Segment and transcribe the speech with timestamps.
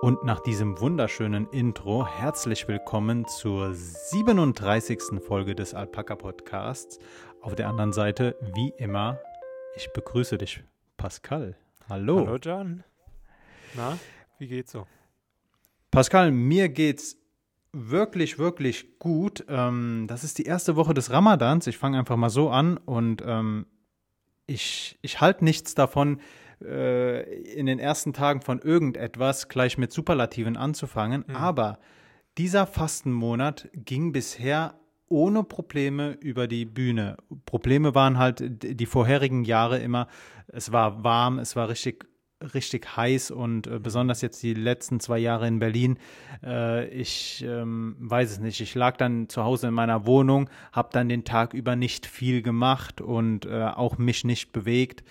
[0.00, 5.20] Und nach diesem wunderschönen Intro herzlich willkommen zur 37.
[5.20, 6.98] Folge des Alpaka Podcasts.
[7.42, 9.18] Auf der anderen Seite, wie immer,
[9.76, 10.64] ich begrüße dich,
[10.96, 11.54] Pascal.
[11.90, 12.26] Hallo.
[12.26, 12.82] Hallo, John.
[13.74, 13.98] Na,
[14.38, 14.86] wie geht's so?
[15.90, 17.18] Pascal, mir geht's
[17.74, 19.44] wirklich, wirklich gut.
[19.48, 21.66] Ähm, das ist die erste Woche des Ramadans.
[21.66, 23.66] Ich fange einfach mal so an und ähm,
[24.46, 26.22] ich, ich halte nichts davon,
[26.62, 27.22] äh,
[27.54, 31.24] in den ersten Tagen von irgendetwas gleich mit Superlativen anzufangen.
[31.26, 31.36] Mhm.
[31.36, 31.78] Aber
[32.38, 34.74] dieser Fastenmonat ging bisher
[35.08, 37.16] ohne Probleme über die Bühne.
[37.44, 40.06] Probleme waren halt die vorherigen Jahre immer,
[40.46, 42.06] es war warm, es war richtig
[42.54, 45.98] richtig heiß und äh, besonders jetzt die letzten zwei Jahre in Berlin.
[46.42, 48.60] Äh, ich ähm, weiß es nicht.
[48.60, 52.42] Ich lag dann zu Hause in meiner Wohnung, habe dann den Tag über nicht viel
[52.42, 55.04] gemacht und äh, auch mich nicht bewegt.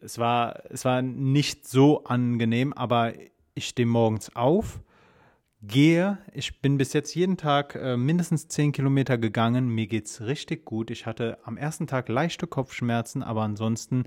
[0.00, 3.12] Es war, es war nicht so angenehm, aber
[3.54, 4.80] ich stehe morgens auf,
[5.62, 6.18] gehe.
[6.32, 9.68] Ich bin bis jetzt jeden Tag äh, mindestens zehn Kilometer gegangen.
[9.68, 10.90] Mir geht's richtig gut.
[10.90, 14.04] Ich hatte am ersten Tag leichte Kopfschmerzen, aber ansonsten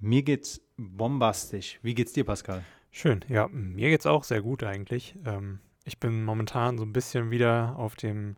[0.00, 1.78] mir geht's bombastisch.
[1.82, 2.62] Wie geht's dir, Pascal?
[2.90, 5.16] Schön, ja, mir geht's auch sehr gut eigentlich.
[5.24, 8.36] Ähm, ich bin momentan so ein bisschen wieder auf dem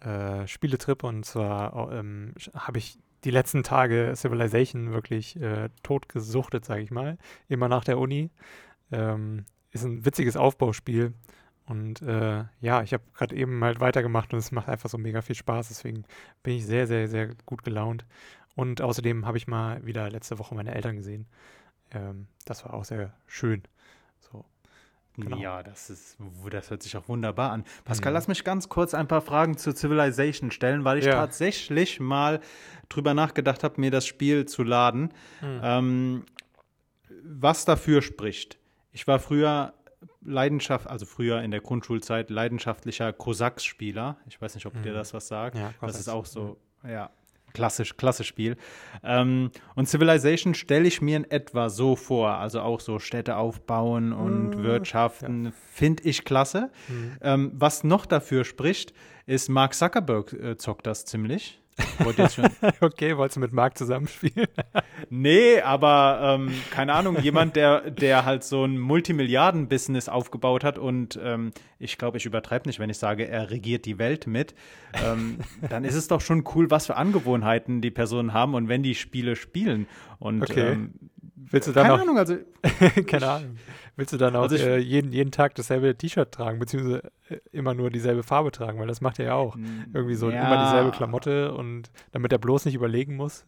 [0.00, 6.82] äh, Spieletrip und zwar ähm, habe ich die letzten Tage Civilization wirklich äh, totgesuchtet, sage
[6.82, 7.18] ich mal.
[7.48, 8.30] Immer nach der Uni.
[8.90, 11.14] Ähm, ist ein witziges Aufbauspiel.
[11.66, 15.22] Und äh, ja, ich habe gerade eben halt weitergemacht und es macht einfach so mega
[15.22, 15.68] viel Spaß.
[15.68, 16.04] Deswegen
[16.42, 18.04] bin ich sehr, sehr, sehr gut gelaunt.
[18.54, 21.26] Und außerdem habe ich mal wieder letzte Woche meine Eltern gesehen.
[21.92, 23.62] Ähm, das war auch sehr schön.
[25.16, 25.36] Genau.
[25.36, 26.16] Ja, das ist,
[26.50, 27.64] das hört sich auch wunderbar an.
[27.84, 28.14] Pascal, mhm.
[28.14, 31.12] lass mich ganz kurz ein paar Fragen zu Civilization stellen, weil ich ja.
[31.12, 32.40] tatsächlich mal
[32.88, 35.12] drüber nachgedacht habe, mir das Spiel zu laden.
[35.42, 35.60] Mhm.
[35.62, 36.24] Ähm,
[37.24, 38.58] was dafür spricht?
[38.90, 39.74] Ich war früher
[40.22, 44.16] Leidenschaft, also früher in der Grundschulzeit leidenschaftlicher Cossacks-Spieler.
[44.26, 44.82] Ich weiß nicht, ob mhm.
[44.82, 45.58] dir das was sagt.
[45.58, 47.10] Ja, das ist auch so, ja
[47.52, 48.56] klassisch, klassisch Spiel.
[49.02, 54.12] Ähm, und Civilization stelle ich mir in etwa so vor, also auch so Städte aufbauen
[54.12, 54.62] und mhm.
[54.62, 55.52] Wirtschaften, ja.
[55.70, 56.70] finde ich klasse.
[56.88, 57.16] Mhm.
[57.20, 58.92] Ähm, was noch dafür spricht,
[59.26, 61.61] ist Mark Zuckerberg äh, zockt das ziemlich.
[62.80, 64.46] okay, wolltest du mit Marc zusammenspielen?
[65.10, 71.18] nee, aber ähm, keine Ahnung, jemand, der, der halt so ein Multimilliarden-Business aufgebaut hat und
[71.22, 74.54] ähm, ich glaube, ich übertreibe nicht, wenn ich sage, er regiert die Welt mit,
[75.04, 75.38] ähm,
[75.68, 78.94] dann ist es doch schon cool, was für Angewohnheiten die Personen haben und wenn die
[78.94, 79.86] Spiele spielen.
[80.18, 80.76] Und okay.
[81.50, 82.36] Willst du dann keine auch, Ahnung, also
[83.06, 83.56] keine Ahnung.
[83.96, 87.36] Willst du dann auch also ich, äh, jeden, jeden Tag dasselbe T-Shirt tragen, beziehungsweise äh,
[87.52, 89.56] immer nur dieselbe Farbe tragen, weil das macht er ja auch.
[89.92, 90.46] Irgendwie so ja.
[90.46, 93.44] immer dieselbe Klamotte und damit er bloß nicht überlegen muss,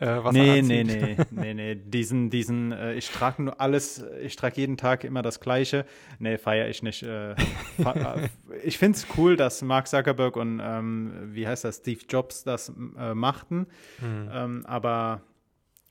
[0.00, 1.74] äh, was nee, er Nee, nee, nee, nee.
[1.74, 5.84] Diesen, diesen, äh, ich trage nur alles, ich trage jeden Tag immer das Gleiche.
[6.20, 7.02] Nee, feiere ich nicht.
[7.02, 7.32] Äh,
[7.78, 8.28] äh
[8.62, 12.72] ich finde es cool, dass Mark Zuckerberg und, ähm, wie heißt das, Steve Jobs das
[12.96, 13.66] äh, machten.
[14.00, 14.30] Mhm.
[14.32, 15.22] Ähm, aber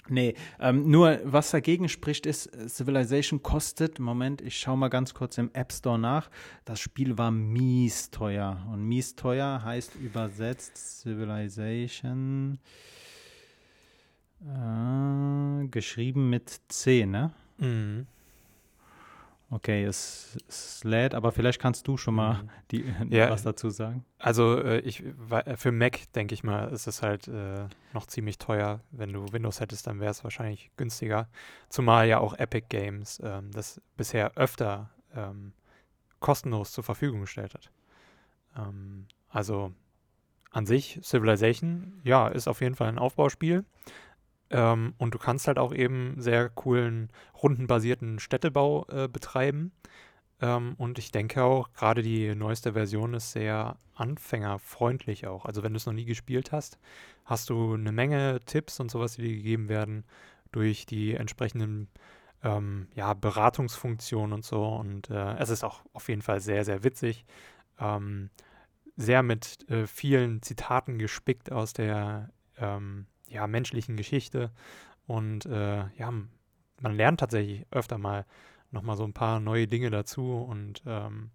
[0.09, 5.37] Nee, ähm, nur was dagegen spricht, ist, Civilization kostet, Moment, ich schaue mal ganz kurz
[5.37, 6.29] im App Store nach.
[6.65, 8.65] Das Spiel war mies teuer.
[8.71, 12.59] Und mies teuer heißt übersetzt Civilization
[14.41, 17.31] äh, geschrieben mit C, ne?
[17.57, 18.07] Mhm.
[19.49, 22.49] Okay, es, es, lädt, aber vielleicht kannst du schon mal mhm.
[22.71, 24.03] die, ja, was dazu sagen.
[24.19, 25.03] Also äh, ich,
[25.55, 28.81] für Mac denke ich mal, ist es halt äh, noch ziemlich teuer.
[28.91, 31.29] Wenn du Windows hättest, dann wäre es wahrscheinlich günstiger.
[31.69, 35.53] Zumal ja auch Epic Games ähm, das bisher öfter ähm,
[36.19, 37.71] kostenlos zur Verfügung gestellt hat.
[38.57, 39.71] Ähm, also
[40.51, 43.63] an sich, Civilization, ja, ist auf jeden Fall ein Aufbauspiel.
[44.49, 47.09] Ähm, und du kannst halt auch eben sehr coolen,
[47.41, 49.71] rundenbasierten Städtebau äh, betreiben.
[50.41, 55.45] Ähm, und ich denke auch, gerade die neueste Version ist sehr anfängerfreundlich auch.
[55.45, 56.77] Also wenn du es noch nie gespielt hast,
[57.25, 60.05] hast du eine Menge Tipps und sowas, die dir gegeben werden
[60.51, 61.89] durch die entsprechenden
[62.43, 64.63] ähm, ja, Beratungsfunktionen und so.
[64.63, 67.25] Und äh, es ist auch auf jeden Fall sehr, sehr witzig.
[67.79, 68.29] Ähm,
[68.95, 74.51] sehr mit äh, vielen Zitaten gespickt aus der ähm, ja, menschlichen Geschichte.
[75.05, 76.11] Und äh, ja,
[76.81, 78.25] man lernt tatsächlich öfter mal
[78.71, 81.31] nochmal so ein paar neue Dinge dazu und ähm,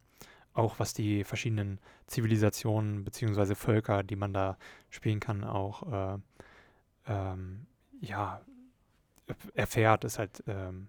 [0.55, 3.55] auch was die verschiedenen Zivilisationen bzw.
[3.55, 4.59] Völker, die man da
[4.91, 6.19] spielen kann, auch äh,
[7.07, 7.67] ähm,
[8.01, 8.43] ja,
[9.55, 10.89] erfährt, ist halt ähm,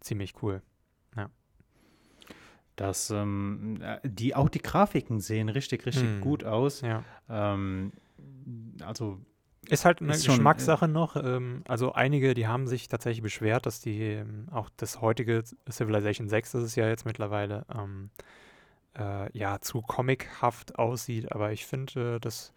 [0.00, 0.62] ziemlich cool.
[1.16, 1.28] Ja.
[2.76, 6.20] Das, ähm, äh, die, auch die Grafiken sehen richtig, richtig hm.
[6.20, 6.82] gut aus.
[6.82, 7.02] Ja.
[7.28, 7.92] Ähm,
[8.84, 9.18] also
[9.68, 11.16] Ist halt eine Ist schon, Geschmackssache noch.
[11.16, 16.28] Ähm, also einige, die haben sich tatsächlich beschwert, dass die ähm, auch das heutige Civilization
[16.28, 18.10] 6, das ist ja jetzt mittlerweile, ähm,
[18.98, 21.30] äh, ja, zu comichaft aussieht.
[21.32, 22.52] Aber ich finde, äh, das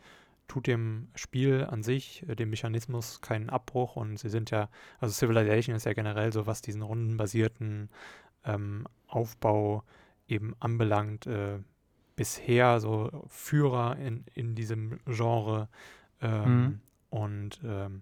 [0.47, 3.95] tut dem Spiel an sich, äh, dem Mechanismus, keinen Abbruch.
[3.95, 4.69] Und sie sind ja,
[4.99, 7.89] also Civilization ist ja generell so, was diesen rundenbasierten
[8.45, 9.83] ähm, Aufbau
[10.27, 11.59] eben anbelangt, äh,
[12.15, 15.67] bisher so Führer in, in diesem Genre.
[16.21, 16.79] Ähm, Mhm.
[17.13, 18.01] Und ähm,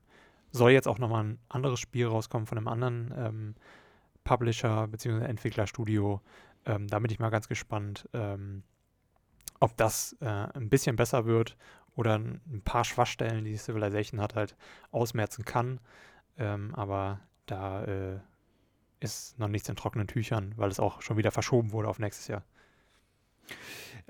[0.52, 3.56] soll jetzt auch nochmal ein anderes Spiel rauskommen von einem anderen ähm,
[4.24, 5.26] Publisher bzw.
[5.26, 6.22] Entwicklerstudio.
[6.66, 8.64] Ähm, da bin ich mal ganz gespannt, ähm,
[9.60, 11.58] ob das äh, ein bisschen besser wird
[11.96, 14.56] oder ein paar Schwachstellen, die Civilization hat, halt
[14.92, 15.82] ausmerzen kann.
[16.38, 18.20] Ähm, aber da äh,
[19.02, 22.30] ist noch nichts in trockenen Tüchern, weil es auch schon wieder verschoben wurde auf nächstes
[22.30, 22.44] Jahr.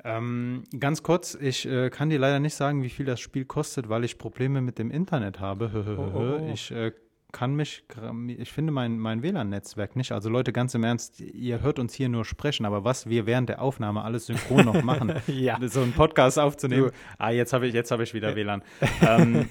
[0.03, 3.89] Ähm, ganz kurz, ich äh, kann dir leider nicht sagen, wie viel das Spiel kostet,
[3.89, 5.71] weil ich Probleme mit dem Internet habe.
[5.91, 6.51] Oh, oh, oh.
[6.53, 6.91] Ich äh,
[7.31, 7.83] kann mich,
[8.27, 10.11] ich finde mein, mein WLAN-Netzwerk nicht.
[10.11, 13.49] Also Leute, ganz im Ernst, ihr hört uns hier nur sprechen, aber was wir während
[13.49, 15.57] der Aufnahme alles synchron noch machen, ja.
[15.67, 16.91] so einen Podcast aufzunehmen.
[17.17, 18.63] Ah, jetzt habe ich, jetzt habe ich wieder WLAN.
[19.07, 19.47] ähm,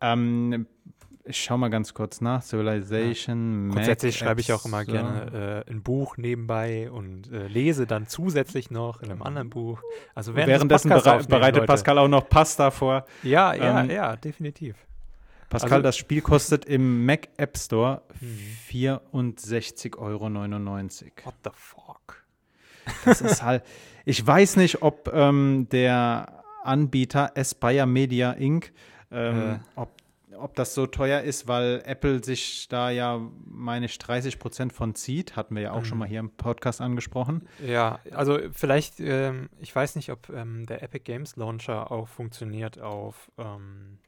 [0.00, 0.66] ähm,
[1.30, 2.42] ich schau mal ganz kurz nach.
[2.42, 3.66] Civilization.
[3.68, 4.92] Mac Grundsätzlich schreibe ich auch immer so.
[4.92, 9.80] gerne äh, ein Buch nebenbei und äh, lese dann zusätzlich noch in einem anderen Buch.
[10.14, 11.66] Also während Währenddessen berei bereitet Leute.
[11.66, 13.04] Pascal auch noch Pasta vor.
[13.22, 14.76] Ja, ja, Ähm, ja, definitiv.
[15.48, 18.38] Pascal, Also- das Spiel kostet im Mac App Store Mhm.
[18.68, 20.28] 64,99 Euro.
[21.24, 22.24] What the fuck?
[23.04, 23.62] Das ist halt.
[24.04, 28.72] Ich weiß nicht, ob ähm, der Anbieter Aspire Media Inc.
[29.12, 29.58] Ähm, Äh.
[29.76, 29.90] ob,
[30.40, 34.94] ob das so teuer ist, weil Apple sich da ja, meine ich, 30 Prozent von
[34.94, 35.36] zieht.
[35.36, 36.00] Hatten wir ja auch schon Mhm.
[36.00, 37.46] mal hier im Podcast angesprochen.
[37.64, 42.80] Ja, also vielleicht, ähm, ich weiß nicht, ob ähm, der Epic Games Launcher auch funktioniert
[42.80, 43.98] auf, ähm,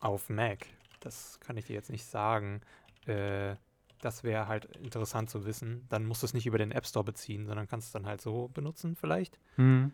[0.00, 0.66] auf Mac.
[1.00, 2.60] Das kann ich dir jetzt nicht sagen.
[3.06, 3.56] Äh,
[4.02, 5.86] das wäre halt interessant zu wissen.
[5.90, 8.20] Dann musst du es nicht über den App Store beziehen, sondern kannst es dann halt
[8.22, 9.38] so benutzen vielleicht.
[9.56, 9.92] Mhm.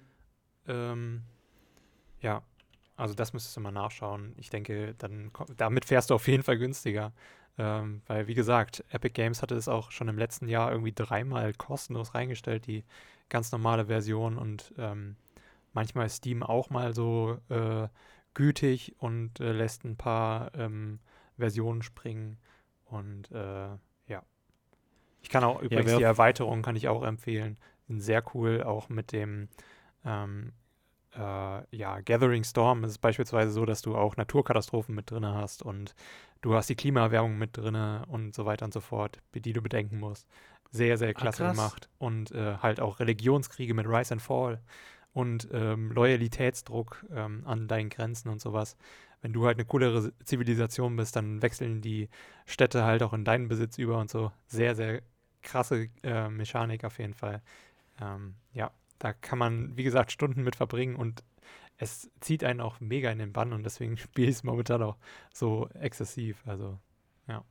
[0.69, 1.23] Ähm,
[2.21, 2.43] ja,
[2.97, 4.35] also das müsstest du mal nachschauen.
[4.39, 7.13] Ich denke, dann damit fährst du auf jeden Fall günstiger.
[7.59, 11.55] Ähm, weil, wie gesagt, Epic Games hatte es auch schon im letzten Jahr irgendwie dreimal
[11.55, 12.85] kostenlos reingestellt, die
[13.31, 14.37] ganz normale Version.
[14.37, 15.17] Und ähm,
[15.73, 17.89] manchmal ist Steam auch mal so äh,
[18.35, 20.99] gütig und äh, lässt ein paar ähm,
[21.39, 22.37] Versionen springen.
[22.85, 23.69] Und äh,
[24.07, 24.23] ja.
[25.23, 27.57] Ich kann auch übrigens wer- die Erweiterung kann ich auch empfehlen.
[27.89, 29.49] Sind sehr cool, auch mit dem
[30.05, 30.53] ähm,
[31.17, 35.63] äh, ja, Gathering Storm ist es beispielsweise so, dass du auch Naturkatastrophen mit drin hast
[35.63, 35.95] und
[36.43, 37.77] du hast die Klimaerwärmung mit drin
[38.09, 40.27] und so weiter und so fort, die du bedenken musst.
[40.71, 41.57] Sehr, sehr klasse krass.
[41.57, 41.89] gemacht.
[41.99, 44.61] Und äh, halt auch Religionskriege mit Rise and Fall
[45.13, 48.77] und ähm, Loyalitätsdruck ähm, an deinen Grenzen und sowas.
[49.23, 52.11] Wenn du halt eine coolere Zivilisation bist, dann wechseln die
[52.45, 54.31] Städte halt auch in deinen Besitz über und so.
[54.47, 55.03] Sehr, sehr
[55.43, 57.41] krasse äh, Mechanik auf jeden Fall.
[58.01, 61.23] Ähm, ja, da kann man, wie gesagt, Stunden mit verbringen und
[61.79, 64.97] es zieht einen auch mega in den Bann und deswegen spiele ich es momentan auch
[65.33, 66.43] so exzessiv.
[66.47, 66.79] Also,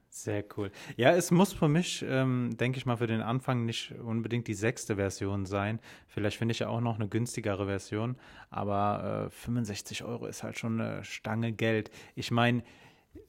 [0.09, 0.71] Sehr cool.
[0.95, 4.53] Ja, es muss für mich, ähm, denke ich mal, für den Anfang nicht unbedingt die
[4.53, 5.81] sechste Version sein.
[6.07, 8.15] Vielleicht finde ich ja auch noch eine günstigere Version,
[8.49, 11.91] aber äh, 65 Euro ist halt schon eine Stange Geld.
[12.15, 12.63] Ich meine,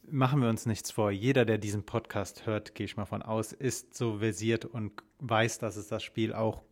[0.09, 1.11] machen wir uns nichts vor.
[1.11, 5.59] Jeder, der diesen Podcast hört, gehe ich mal von aus, ist so versiert und weiß,
[5.59, 6.63] dass es das Spiel auch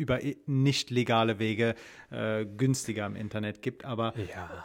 [0.00, 1.74] über nicht legale Wege
[2.10, 3.84] äh, günstiger im Internet gibt.
[3.84, 4.64] Aber ja.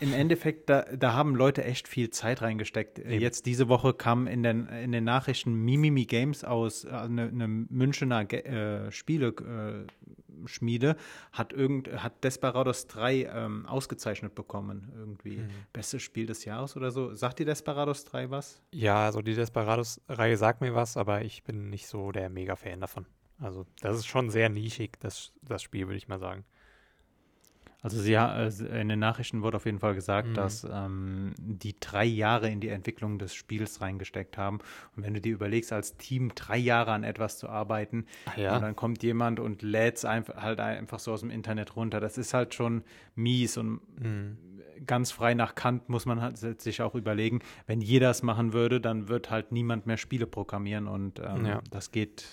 [0.00, 2.98] im Endeffekt, da, da haben Leute echt viel Zeit reingesteckt.
[2.98, 3.20] Eben.
[3.20, 7.46] Jetzt diese Woche kam in den, in den Nachrichten Mimimi Games aus, äh, eine, eine
[7.46, 10.96] Münchner Ge äh, Spieleschmiede, äh, Schmiede,
[11.32, 14.90] hat, irgend, hat Desperados 3 ähm, ausgezeichnet bekommen.
[14.96, 15.48] Irgendwie Mhm.
[15.72, 17.14] bestes Spiel des Jahres oder so.
[17.14, 18.62] Sagt dir Desperados 3 was?
[18.72, 23.06] Ja, also die Desperados-Reihe sagt mir was, aber ich bin nicht so der Mega-Fan davon.
[23.38, 26.44] Also, das ist schon sehr nischig, das, das Spiel, würde ich mal sagen.
[27.82, 30.34] Also sie, äh, in den Nachrichten wurde auf jeden Fall gesagt, Mhm.
[30.34, 34.60] dass ähm, die drei Jahre in die Entwicklung des Spiels reingesteckt haben.
[34.96, 38.62] Und wenn du dir überlegst, als Team drei Jahre an etwas zu arbeiten, Ach und
[38.62, 42.16] dann kommt jemand und lädt es einfach, halt einfach so aus dem Internet runter, das
[42.16, 42.84] ist halt schon
[43.16, 44.38] mies und Mhm.
[44.86, 48.80] ganz frei nach Kant muss man halt sich auch überlegen, wenn jeder es machen würde,
[48.80, 51.62] dann wird halt niemand mehr Spiele programmieren und ähm, Ja.
[51.70, 52.24] das geht,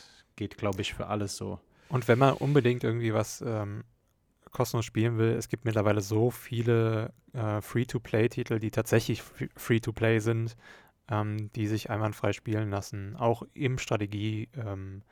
[0.41, 1.59] geht glaube ich, für alles so.
[1.89, 3.83] Und wenn man unbedingt irgendwie was ähm,
[4.51, 10.57] kostenlos spielen will, es gibt mittlerweile so viele äh, Free-to-Play-Titel, die tatsächlich Free-to-Play sind,
[11.09, 15.03] ähm, die sich einwandfrei spielen lassen, auch im Strategie-Segment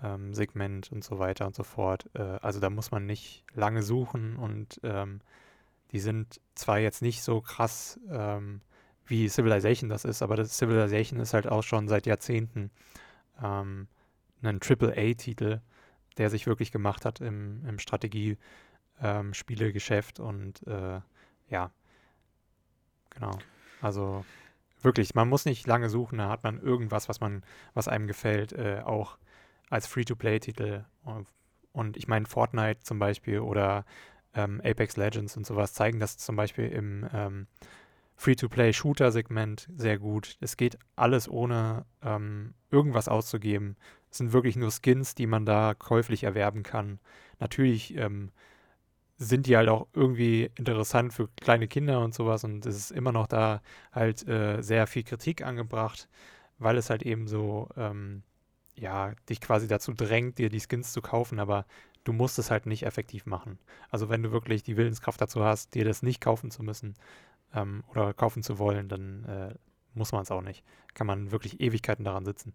[0.00, 2.08] ähm, ähm, und so weiter und so fort.
[2.14, 5.20] Äh, also da muss man nicht lange suchen und ähm,
[5.92, 8.00] die sind zwar jetzt nicht so krass
[9.06, 12.70] wie Civilization das ist, aber das Civilization ist halt auch schon seit Jahrzehnten
[13.40, 13.86] ähm,
[14.46, 15.60] ein AAA-Titel,
[16.18, 21.00] der sich wirklich gemacht hat im, im Strategie-Spielegeschäft ähm, und äh,
[21.48, 21.70] ja,
[23.10, 23.38] genau.
[23.80, 24.24] Also
[24.80, 27.42] wirklich, man muss nicht lange suchen, da hat man irgendwas, was man,
[27.74, 29.18] was einem gefällt, äh, auch
[29.70, 30.84] als Free-to-Play-Titel.
[31.72, 33.84] Und ich meine, Fortnite zum Beispiel oder
[34.34, 37.46] ähm, Apex Legends und sowas zeigen das zum Beispiel im ähm,
[38.16, 40.36] Free-to-Play-Shooter-Segment sehr gut.
[40.40, 43.76] Es geht alles ohne ähm, irgendwas auszugeben.
[44.16, 47.00] Sind wirklich nur Skins, die man da käuflich erwerben kann.
[47.40, 48.30] Natürlich ähm,
[49.18, 53.12] sind die halt auch irgendwie interessant für kleine Kinder und sowas und es ist immer
[53.12, 56.08] noch da halt äh, sehr viel Kritik angebracht,
[56.58, 58.22] weil es halt eben so, ähm,
[58.76, 61.64] ja, dich quasi dazu drängt, dir die Skins zu kaufen, aber
[62.04, 63.58] du musst es halt nicht effektiv machen.
[63.90, 66.94] Also wenn du wirklich die Willenskraft dazu hast, dir das nicht kaufen zu müssen
[67.54, 69.54] ähm, oder kaufen zu wollen, dann äh,
[69.94, 70.64] muss man es auch nicht.
[70.94, 72.52] Kann man wirklich Ewigkeiten daran sitzen.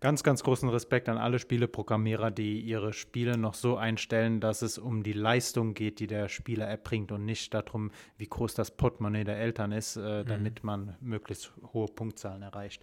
[0.00, 4.78] Ganz, ganz großen Respekt an alle Spieleprogrammierer, die ihre Spiele noch so einstellen, dass es
[4.78, 9.24] um die Leistung geht, die der Spieler erbringt und nicht darum, wie groß das Portemonnaie
[9.24, 10.26] der Eltern ist, äh, mhm.
[10.26, 12.82] damit man möglichst hohe Punktzahlen erreicht.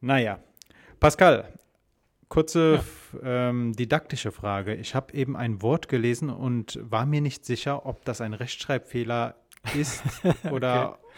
[0.00, 0.38] Naja,
[1.00, 1.52] Pascal,
[2.28, 2.80] kurze
[3.20, 3.48] ja.
[3.48, 4.74] ähm, didaktische Frage.
[4.76, 9.34] Ich habe eben ein Wort gelesen und war mir nicht sicher, ob das ein Rechtschreibfehler
[9.74, 10.04] ist
[10.50, 11.08] oder okay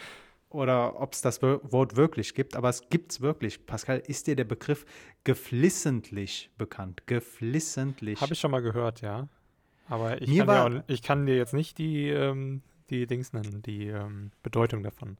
[0.51, 3.65] oder ob es das Wort wirklich gibt, aber es gibt es wirklich.
[3.65, 4.85] Pascal, ist dir der Begriff
[5.23, 7.07] geflissentlich bekannt?
[7.07, 8.21] Geflissentlich.
[8.21, 9.27] Habe ich schon mal gehört, ja.
[9.87, 13.33] Aber ich, kann, war, dir, auch, ich kann dir jetzt nicht die, ähm, die Dings
[13.33, 15.17] nennen, die ähm, Bedeutung davon.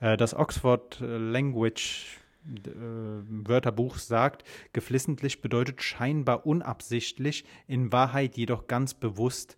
[0.00, 8.94] Äh, das Oxford Language äh, Wörterbuch sagt, geflissentlich bedeutet scheinbar unabsichtlich, in Wahrheit jedoch ganz
[8.94, 9.56] bewusst.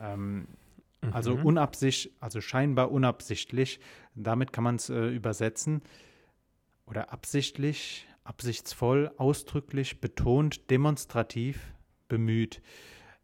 [0.00, 0.48] Ähm,
[1.12, 1.46] also mhm.
[1.46, 3.80] unabsichtlich, also scheinbar unabsichtlich.
[4.14, 5.82] Damit kann man es äh, übersetzen.
[6.86, 11.74] Oder absichtlich, absichtsvoll, ausdrücklich, betont, demonstrativ,
[12.08, 12.60] bemüht.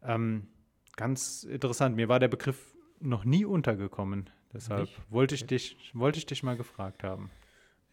[0.03, 0.47] Ähm,
[0.95, 1.95] ganz interessant.
[1.95, 4.29] Mir war der Begriff noch nie untergekommen.
[4.53, 7.31] Deshalb wollte ich, dich, wollte ich dich mal gefragt haben.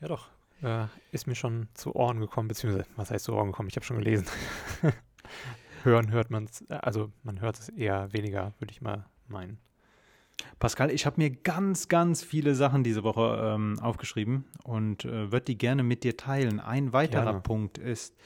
[0.00, 0.28] Ja, doch.
[0.62, 3.68] Äh, ist mir schon zu Ohren gekommen, beziehungsweise, was heißt zu Ohren gekommen?
[3.68, 4.26] Ich habe schon gelesen.
[5.84, 9.58] Hören hört man es, also man hört es eher weniger, würde ich mal meinen.
[10.58, 15.46] Pascal, ich habe mir ganz, ganz viele Sachen diese Woche ähm, aufgeschrieben und äh, würde
[15.46, 16.60] die gerne mit dir teilen.
[16.60, 17.40] Ein weiterer gerne.
[17.40, 18.16] Punkt ist,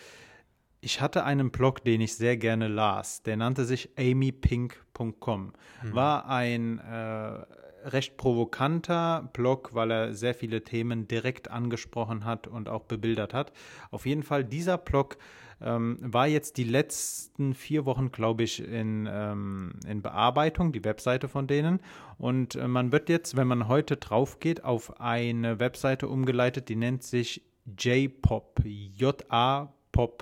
[0.81, 3.23] ich hatte einen Blog, den ich sehr gerne las.
[3.23, 5.53] Der nannte sich amypink.com.
[5.83, 5.95] Mhm.
[5.95, 7.45] War ein äh,
[7.89, 13.53] recht provokanter Blog, weil er sehr viele Themen direkt angesprochen hat und auch bebildert hat.
[13.91, 15.19] Auf jeden Fall, dieser Blog
[15.63, 21.29] ähm, war jetzt die letzten vier Wochen, glaube ich, in, ähm, in Bearbeitung, die Webseite
[21.29, 21.81] von denen.
[22.19, 26.77] Und äh, man wird jetzt, wenn man heute drauf geht, auf eine Webseite umgeleitet, die
[26.77, 27.43] nennt sich
[27.79, 28.61] jpop,
[28.95, 30.17] japop.de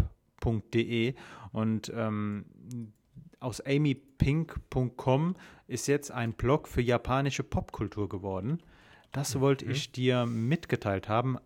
[1.52, 2.44] und ähm,
[3.40, 8.58] aus amypink.com ist jetzt ein Blog für japanische Popkultur geworden.
[9.12, 9.40] Das mhm.
[9.40, 11.38] wollte ich dir mitgeteilt haben.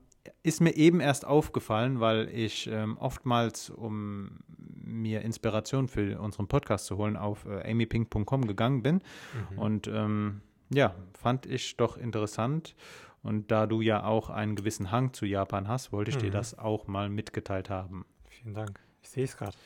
[0.43, 4.39] Ist mir eben erst aufgefallen, weil ich ähm, oftmals, um
[4.85, 9.03] mir Inspiration für unseren Podcast zu holen, auf äh, amypink.com gegangen bin.
[9.51, 9.59] Mhm.
[9.59, 10.41] Und ähm,
[10.71, 12.75] ja, fand ich doch interessant.
[13.23, 16.23] Und da du ja auch einen gewissen Hang zu Japan hast, wollte ich mhm.
[16.23, 18.05] dir das auch mal mitgeteilt haben.
[18.29, 18.79] Vielen Dank.
[19.03, 19.57] Ich sehe es gerade.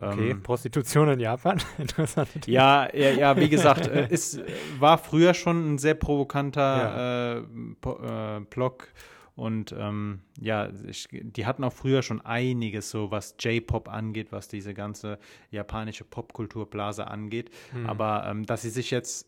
[0.00, 1.58] Okay, ähm, Prostitution in Japan.
[1.78, 2.46] Interessant.
[2.46, 4.40] Ja, ja, ja, wie gesagt, äh, es
[4.78, 7.90] war früher schon ein sehr provokanter ja.
[7.90, 8.88] äh, äh, Blog.
[9.34, 14.48] Und ähm, ja, ich, die hatten auch früher schon einiges, so was J-Pop angeht, was
[14.48, 15.18] diese ganze
[15.50, 17.50] japanische Popkulturblase angeht.
[17.70, 17.86] Hm.
[17.86, 19.26] Aber ähm, dass sie sich jetzt,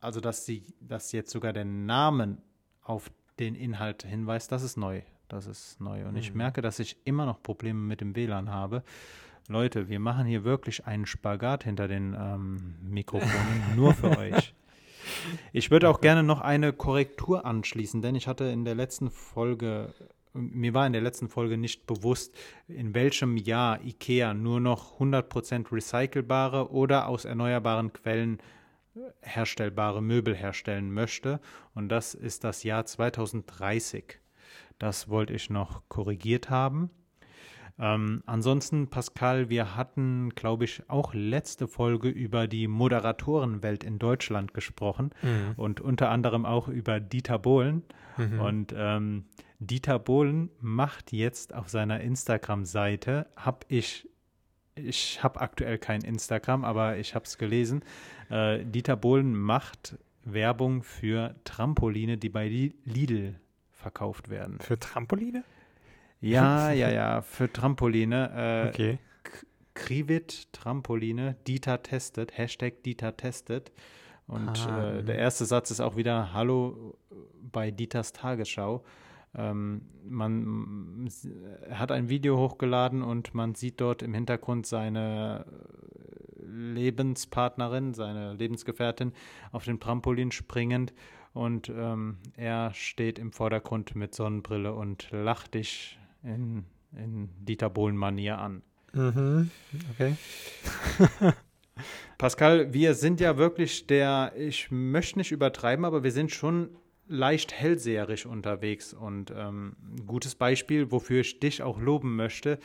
[0.00, 2.40] also dass sie, dass jetzt sogar der Namen
[2.82, 3.10] auf
[3.40, 5.02] den Inhalt hinweist, das ist neu.
[5.26, 6.04] Das ist neu.
[6.04, 6.16] Und hm.
[6.16, 8.84] ich merke, dass ich immer noch Probleme mit dem WLAN habe.
[9.48, 14.54] Leute, wir machen hier wirklich einen Spagat hinter den ähm, Mikrofonen, nur für euch.
[15.52, 19.94] Ich würde auch gerne noch eine Korrektur anschließen, denn ich hatte in der letzten Folge,
[20.32, 22.36] mir war in der letzten Folge nicht bewusst,
[22.68, 28.38] in welchem Jahr IKEA nur noch 100% recycelbare oder aus erneuerbaren Quellen
[29.22, 31.40] herstellbare Möbel herstellen möchte.
[31.74, 34.20] Und das ist das Jahr 2030.
[34.78, 36.90] Das wollte ich noch korrigiert haben.
[37.78, 44.54] Ähm, ansonsten, Pascal, wir hatten, glaube ich, auch letzte Folge über die Moderatorenwelt in Deutschland
[44.54, 45.54] gesprochen mhm.
[45.56, 47.82] und unter anderem auch über Dieter Bohlen.
[48.16, 48.40] Mhm.
[48.40, 49.24] Und ähm,
[49.58, 54.08] Dieter Bohlen macht jetzt auf seiner Instagram-Seite, habe ich
[54.76, 57.84] ich habe aktuell kein Instagram, aber ich habe es gelesen.
[58.28, 62.48] Äh, Dieter Bohlen macht Werbung für Trampoline, die bei
[62.84, 63.36] Lidl
[63.70, 64.58] verkauft werden.
[64.60, 65.44] Für Trampoline?
[66.24, 68.30] Ja, ja, ja, für Trampoline.
[68.34, 68.98] Äh, okay.
[69.74, 73.72] Krivit Trampoline, Dieter testet, Hashtag Dieter testet.
[74.26, 76.96] Und ah, äh, der erste Satz ist auch wieder Hallo
[77.52, 78.84] bei Dieters Tagesschau.
[79.34, 81.10] Ähm, man
[81.70, 85.44] hat ein Video hochgeladen und man sieht dort im Hintergrund seine
[86.38, 89.12] Lebenspartnerin, seine Lebensgefährtin
[89.50, 90.94] auf dem Trampolin springend
[91.32, 96.64] und ähm, er steht im Vordergrund mit Sonnenbrille und lacht dich in,
[96.96, 98.62] in Dieter Bohlen-Manier an.
[98.92, 99.50] Mhm.
[99.92, 100.16] Okay.
[102.18, 106.70] Pascal, wir sind ja wirklich der, ich möchte nicht übertreiben, aber wir sind schon
[107.08, 108.94] leicht hellseherisch unterwegs.
[108.94, 112.58] Und ähm, ein gutes Beispiel, wofür ich dich auch loben möchte.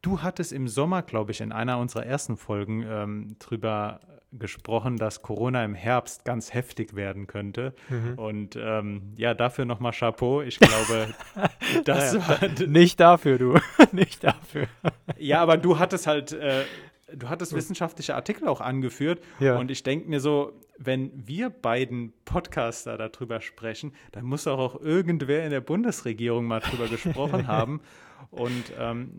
[0.00, 4.00] Du hattest im Sommer, glaube ich, in einer unserer ersten Folgen ähm, drüber
[4.32, 7.74] gesprochen, dass Corona im Herbst ganz heftig werden könnte.
[7.88, 8.18] Mhm.
[8.18, 10.42] Und ähm, ja, dafür nochmal Chapeau.
[10.42, 11.08] Ich glaube,
[11.84, 13.58] das ja, war nicht dafür, du.
[13.92, 14.66] nicht dafür.
[15.18, 16.64] ja, aber du hattest halt äh,
[17.14, 19.22] du hattest wissenschaftliche Artikel auch angeführt.
[19.40, 19.58] Ja.
[19.58, 24.80] Und ich denke mir so, wenn wir beiden Podcaster darüber sprechen, dann muss auch, auch
[24.80, 27.80] irgendwer in der Bundesregierung mal drüber gesprochen haben.
[28.30, 29.12] Und ähm,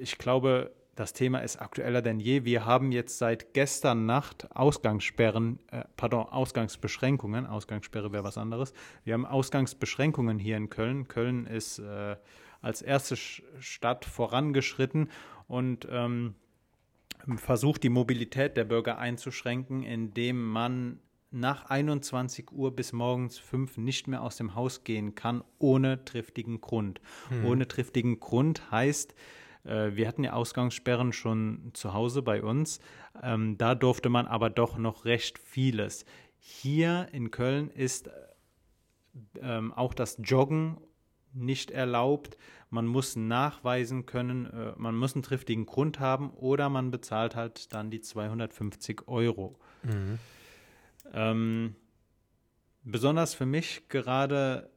[0.00, 2.44] ich glaube, das Thema ist aktueller denn je.
[2.44, 7.46] Wir haben jetzt seit gestern Nacht Ausgangssperren, äh, pardon, Ausgangsbeschränkungen.
[7.46, 8.72] Ausgangssperre wäre was anderes.
[9.04, 11.06] Wir haben Ausgangsbeschränkungen hier in Köln.
[11.06, 12.16] Köln ist äh,
[12.62, 15.10] als erste Stadt vorangeschritten
[15.46, 16.34] und ähm,
[17.36, 21.00] versucht, die Mobilität der Bürger einzuschränken, indem man
[21.30, 26.62] nach 21 Uhr bis morgens 5 nicht mehr aus dem Haus gehen kann, ohne triftigen
[26.62, 27.02] Grund.
[27.28, 27.44] Hm.
[27.44, 29.14] Ohne triftigen Grund heißt,
[29.66, 32.80] wir hatten ja Ausgangssperren schon zu Hause bei uns.
[33.22, 36.04] Ähm, da durfte man aber doch noch recht vieles.
[36.38, 38.08] Hier in Köln ist
[39.40, 40.78] ähm, auch das Joggen
[41.32, 42.36] nicht erlaubt.
[42.70, 47.72] Man muss nachweisen können, äh, man muss einen triftigen Grund haben oder man bezahlt halt
[47.72, 49.58] dann die 250 Euro.
[49.82, 50.18] Mhm.
[51.12, 51.76] Ähm,
[52.82, 54.70] besonders für mich gerade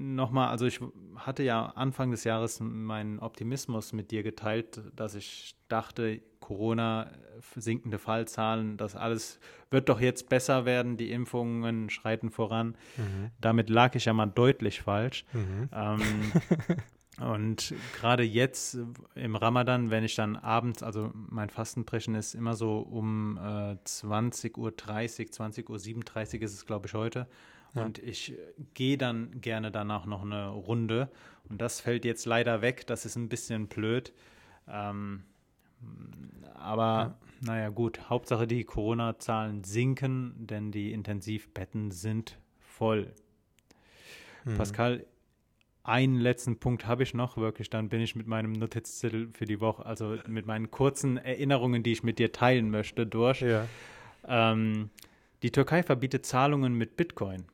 [0.00, 0.80] nochmal, also ich
[1.16, 7.10] hatte ja Anfang des Jahres meinen Optimismus mit dir geteilt, dass ich dachte, Corona,
[7.54, 9.38] sinkende Fallzahlen, das alles
[9.70, 12.76] wird doch jetzt besser werden, die Impfungen schreiten voran.
[12.96, 13.30] Mhm.
[13.40, 15.24] Damit lag ich ja mal deutlich falsch.
[15.32, 15.68] Mhm.
[15.72, 16.00] Ähm,
[17.20, 18.78] und gerade jetzt
[19.14, 24.56] im Ramadan, wenn ich dann abends, also mein Fastenbrechen ist immer so um äh, 20.30
[24.58, 27.28] Uhr, 20.37 Uhr ist es, glaube ich, heute.
[27.74, 27.84] Ja.
[27.84, 28.34] Und ich
[28.74, 31.08] gehe dann gerne danach noch eine Runde.
[31.48, 32.86] Und das fällt jetzt leider weg.
[32.86, 34.12] Das ist ein bisschen blöd.
[34.68, 35.24] Ähm,
[36.54, 37.52] aber ja.
[37.52, 38.08] naja, gut.
[38.08, 43.12] Hauptsache die Corona-Zahlen sinken, denn die Intensivbetten sind voll.
[44.44, 44.56] Mhm.
[44.56, 45.06] Pascal,
[45.82, 49.60] einen letzten Punkt habe ich noch wirklich, dann bin ich mit meinem Notizzettel für die
[49.60, 53.40] Woche, also mit meinen kurzen Erinnerungen, die ich mit dir teilen möchte, durch.
[53.40, 53.66] Ja.
[54.26, 54.90] Ähm,
[55.42, 57.44] die Türkei verbietet Zahlungen mit Bitcoin.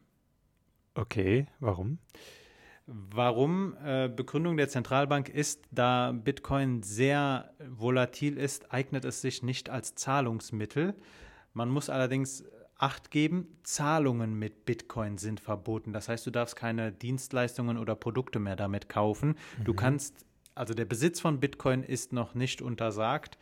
[0.96, 1.98] Okay, warum?
[2.86, 3.76] Warum?
[3.84, 9.94] Äh, Begründung der Zentralbank ist, da Bitcoin sehr volatil ist, eignet es sich nicht als
[9.94, 10.94] Zahlungsmittel.
[11.52, 12.44] Man muss allerdings
[12.78, 15.94] Acht geben, Zahlungen mit Bitcoin sind verboten.
[15.94, 19.36] Das heißt, du darfst keine Dienstleistungen oder Produkte mehr damit kaufen.
[19.58, 19.64] Mhm.
[19.64, 23.38] Du kannst, also der Besitz von Bitcoin ist noch nicht untersagt.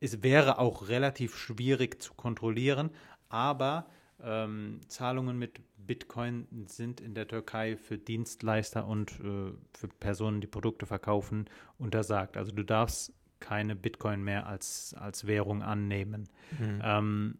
[0.00, 2.90] Es wäre auch relativ schwierig zu kontrollieren,
[3.28, 3.86] aber
[4.22, 10.46] ähm, Zahlungen mit Bitcoin sind in der Türkei für Dienstleister und äh, für Personen, die
[10.46, 11.46] Produkte verkaufen,
[11.78, 12.36] untersagt.
[12.36, 16.28] Also du darfst keine Bitcoin mehr als, als Währung annehmen.
[16.58, 16.82] Mhm.
[16.82, 17.38] Ähm,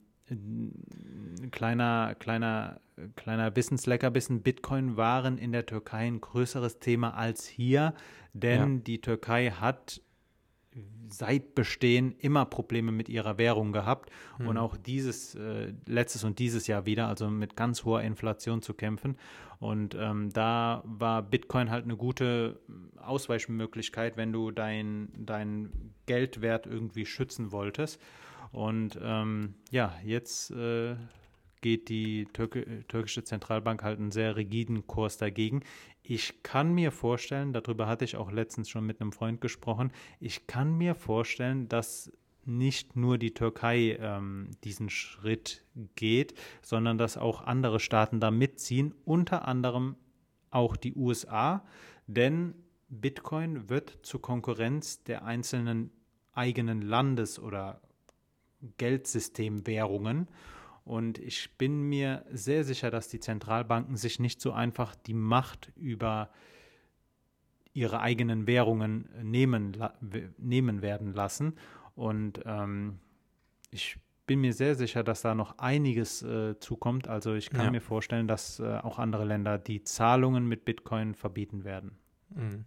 [1.50, 2.80] kleiner, kleiner,
[3.14, 4.42] kleiner Wissensleckerbissen.
[4.42, 7.94] Bitcoin waren in der Türkei ein größeres Thema als hier,
[8.32, 8.82] denn ja.
[8.82, 10.02] die Türkei hat
[11.08, 14.48] seit Bestehen immer Probleme mit ihrer Währung gehabt mhm.
[14.48, 18.74] und auch dieses, äh, letztes und dieses Jahr wieder, also mit ganz hoher Inflation zu
[18.74, 19.16] kämpfen.
[19.58, 22.60] Und ähm, da war Bitcoin halt eine gute
[22.96, 25.70] Ausweichmöglichkeit, wenn du dein, dein
[26.06, 28.00] Geldwert irgendwie schützen wolltest.
[28.52, 30.96] Und ähm, ja, jetzt äh,
[31.62, 35.62] geht die Türke, türkische Zentralbank halt einen sehr rigiden Kurs dagegen.
[36.08, 39.90] Ich kann mir vorstellen, darüber hatte ich auch letztens schon mit einem Freund gesprochen,
[40.20, 42.12] ich kann mir vorstellen, dass
[42.44, 45.64] nicht nur die Türkei ähm, diesen Schritt
[45.96, 49.96] geht, sondern dass auch andere Staaten da mitziehen, unter anderem
[50.50, 51.64] auch die USA,
[52.06, 52.54] denn
[52.88, 55.90] Bitcoin wird zur Konkurrenz der einzelnen
[56.34, 57.80] eigenen Landes oder
[58.78, 60.28] Geldsystemwährungen.
[60.86, 65.72] Und ich bin mir sehr sicher, dass die Zentralbanken sich nicht so einfach die Macht
[65.74, 66.30] über
[67.72, 69.76] ihre eigenen Währungen nehmen,
[70.38, 71.54] nehmen werden lassen.
[71.96, 73.00] Und ähm,
[73.72, 77.08] ich bin mir sehr sicher, dass da noch einiges äh, zukommt.
[77.08, 77.70] Also ich kann ja.
[77.72, 81.98] mir vorstellen, dass äh, auch andere Länder die Zahlungen mit Bitcoin verbieten werden.
[82.30, 82.64] Mhm.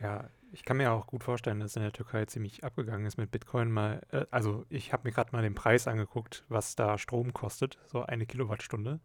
[0.00, 3.30] Ja, ich kann mir auch gut vorstellen, dass in der Türkei ziemlich abgegangen ist mit
[3.30, 3.70] Bitcoin.
[3.70, 7.78] Mal, äh, also ich habe mir gerade mal den Preis angeguckt, was da Strom kostet,
[7.86, 9.00] so eine Kilowattstunde.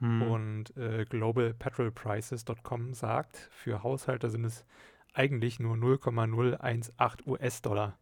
[0.00, 0.22] Mhm.
[0.22, 4.64] Und äh, globalpetrolprices.com sagt, für Haushalte sind es
[5.12, 6.94] eigentlich nur 0,018
[7.26, 7.98] US-Dollar.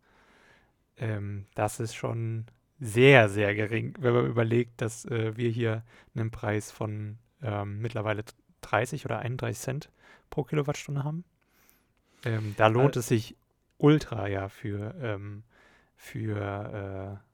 [0.97, 2.47] Ähm, das ist schon
[2.81, 5.85] sehr, sehr gering, wenn man überlegt, dass äh, wir hier
[6.15, 8.25] einen Preis von ähm, mittlerweile
[8.61, 9.91] 30 oder 31 Cent
[10.31, 11.25] pro Kilowattstunde haben.
[12.25, 13.37] Ähm, da lohnt Al es sich
[13.79, 15.45] ultra ja für, ähm,
[15.97, 17.25] für äh,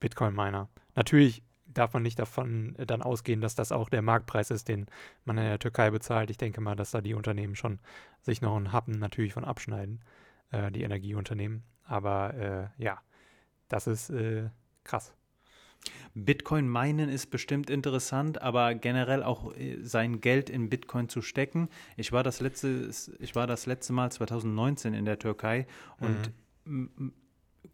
[0.00, 0.68] Bitcoin-Miner.
[0.94, 4.86] Natürlich darf man nicht davon äh, dann ausgehen, dass das auch der Marktpreis ist, den
[5.24, 6.30] man in der Türkei bezahlt.
[6.30, 7.78] Ich denke mal, dass da die Unternehmen schon
[8.22, 10.02] sich noch einen Happen natürlich von abschneiden,
[10.50, 11.62] äh, die Energieunternehmen.
[11.84, 13.00] Aber äh, ja,
[13.68, 14.48] das ist äh,
[14.84, 15.14] krass.
[16.14, 21.68] Bitcoin meinen ist bestimmt interessant, aber generell auch äh, sein Geld in Bitcoin zu stecken.
[21.96, 25.66] Ich war das letzte, ich war das letzte Mal 2019 in der Türkei
[26.00, 26.32] und
[26.64, 27.12] mhm.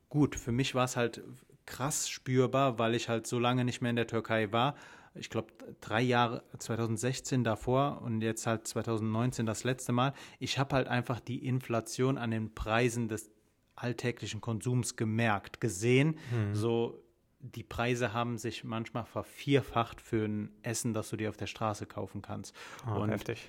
[0.08, 1.22] gut, für mich war es halt
[1.64, 4.76] krass spürbar, weil ich halt so lange nicht mehr in der Türkei war.
[5.14, 10.12] Ich glaube, drei Jahre, 2016 davor und jetzt halt 2019 das letzte Mal.
[10.38, 13.30] Ich habe halt einfach die Inflation an den Preisen des
[13.74, 16.18] alltäglichen Konsums gemerkt, gesehen.
[16.30, 16.54] Mhm.
[16.54, 17.02] So
[17.40, 21.86] die Preise haben sich manchmal vervierfacht für ein Essen, das du dir auf der Straße
[21.86, 22.54] kaufen kannst.
[22.88, 23.48] Oh, und heftig.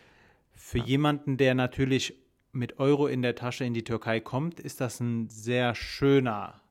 [0.54, 0.86] für ja.
[0.86, 2.16] jemanden, der natürlich
[2.52, 6.62] mit Euro in der Tasche in die Türkei kommt, ist das ein sehr schöner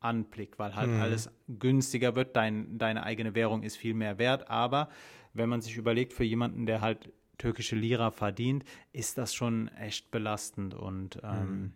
[0.00, 1.00] Anblick, weil halt hm.
[1.00, 2.36] alles günstiger wird.
[2.36, 4.48] Dein, deine eigene Währung ist viel mehr wert.
[4.48, 4.88] Aber
[5.34, 10.10] wenn man sich überlegt, für jemanden, der halt türkische Lira verdient, ist das schon echt
[10.10, 10.74] belastend.
[10.74, 11.72] Und ähm, hm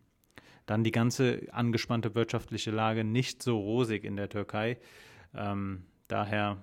[0.67, 4.79] dann die ganze angespannte wirtschaftliche Lage nicht so rosig in der Türkei.
[5.35, 6.59] Ähm, daher,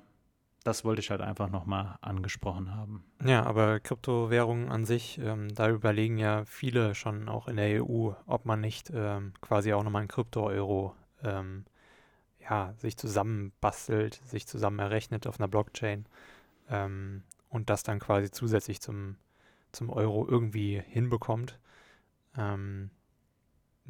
[0.63, 3.03] das wollte ich halt einfach nochmal angesprochen haben.
[3.23, 8.11] Ja, aber Kryptowährungen an sich, ähm, da überlegen ja viele schon auch in der EU,
[8.25, 11.65] ob man nicht ähm, quasi auch nochmal ein Krypto-Euro ähm,
[12.39, 16.05] ja, sich zusammenbastelt, sich zusammen errechnet auf einer Blockchain
[16.69, 19.17] ähm, und das dann quasi zusätzlich zum,
[19.71, 21.59] zum Euro irgendwie hinbekommt.
[22.37, 22.89] Ähm,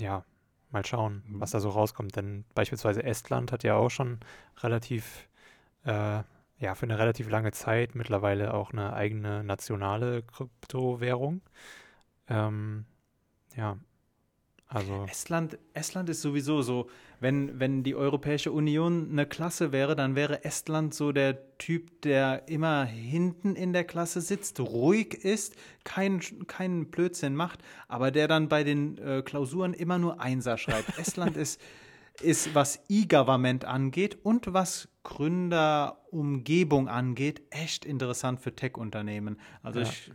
[0.01, 0.25] ja,
[0.71, 1.41] mal schauen, mhm.
[1.41, 2.15] was da so rauskommt.
[2.15, 4.19] Denn beispielsweise Estland hat ja auch schon
[4.57, 5.27] relativ,
[5.85, 6.23] äh,
[6.57, 11.41] ja, für eine relativ lange Zeit mittlerweile auch eine eigene nationale Kryptowährung.
[12.27, 12.85] Ähm,
[13.55, 13.77] ja,
[14.73, 20.15] also Estland, Estland ist sowieso so, wenn, wenn die Europäische Union eine Klasse wäre, dann
[20.15, 26.21] wäre Estland so der Typ, der immer hinten in der Klasse sitzt, ruhig ist, keinen
[26.47, 30.97] kein Blödsinn macht, aber der dann bei den äh, Klausuren immer nur Einser schreibt.
[30.97, 31.59] Estland ist,
[32.21, 39.37] ist, was E-Government angeht und was Gründerumgebung angeht, echt interessant für Tech-Unternehmen.
[39.63, 39.85] Also ja.
[39.85, 40.11] ich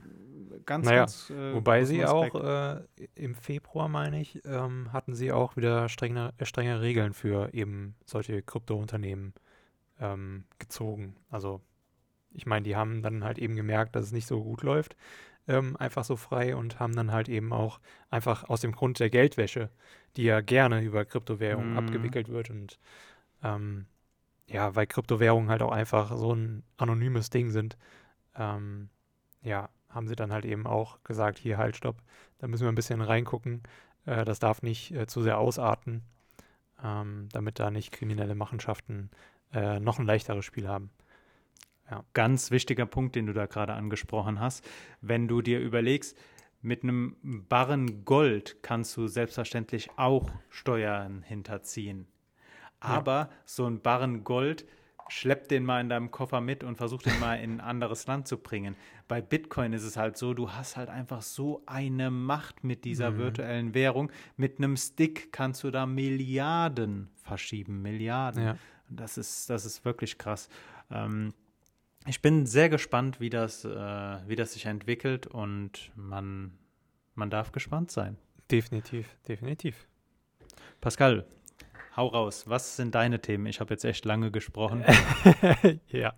[0.65, 1.31] ganz, naja, ganz.
[1.31, 2.83] Äh, wobei sie auch äh,
[3.15, 7.95] im Februar, meine ich, ähm, hatten sie auch wieder strenge, äh, strenge Regeln für eben
[8.05, 9.35] solche Krypto-Unternehmen
[10.01, 11.17] ähm, gezogen.
[11.31, 11.61] Also,
[12.33, 14.97] ich meine, die haben dann halt eben gemerkt, dass es nicht so gut läuft,
[15.49, 19.11] ähm, einfach so frei und haben dann halt eben auch einfach aus dem Grund der
[19.11, 19.71] Geldwäsche,
[20.17, 21.79] die ja gerne über Kryptowährungen mhm.
[21.79, 22.79] abgewickelt wird und
[23.43, 23.87] ähm,
[24.49, 27.77] ja, weil Kryptowährungen halt auch einfach so ein anonymes Ding sind,
[28.37, 28.91] ähm,
[29.43, 31.97] ja, haben sie dann halt eben auch gesagt, hier halt, stopp,
[32.39, 33.63] da müssen wir ein bisschen reingucken.
[34.05, 36.03] Äh, das darf nicht äh, zu sehr ausarten,
[36.85, 39.11] ähm, damit da nicht kriminelle Machenschaften
[39.53, 40.91] äh, noch ein leichteres Spiel haben.
[41.91, 42.05] Ja.
[42.13, 44.69] Ganz wichtiger Punkt, den du da gerade angesprochen hast.
[45.01, 46.17] Wenn du dir überlegst,
[46.61, 47.17] mit einem
[47.49, 52.07] Barren Gold kannst du selbstverständlich auch Steuern hinterziehen.
[52.81, 53.29] Aber ja.
[53.45, 54.67] so ein Barren Gold
[55.09, 58.27] schlepp den mal in deinem Koffer mit und versuch den mal in ein anderes Land
[58.29, 58.77] zu bringen.
[59.09, 63.13] Bei Bitcoin ist es halt so, du hast halt einfach so eine Macht mit dieser
[63.13, 63.19] mhm.
[63.19, 64.11] virtuellen Währung.
[64.37, 68.43] Mit einem Stick kannst du da Milliarden verschieben, Milliarden.
[68.43, 68.59] Ja.
[68.89, 70.49] Das ist, das ist wirklich krass.
[70.91, 71.33] Ähm,
[72.07, 73.69] ich bin sehr gespannt, wie das, äh,
[74.29, 76.53] wie das sich entwickelt und man,
[77.15, 78.17] man darf gespannt sein.
[78.51, 79.89] Definitiv, definitiv.
[80.81, 81.27] Pascal,
[81.97, 83.47] Hau raus, was sind deine Themen?
[83.47, 84.85] Ich habe jetzt echt lange gesprochen.
[85.89, 86.13] ja,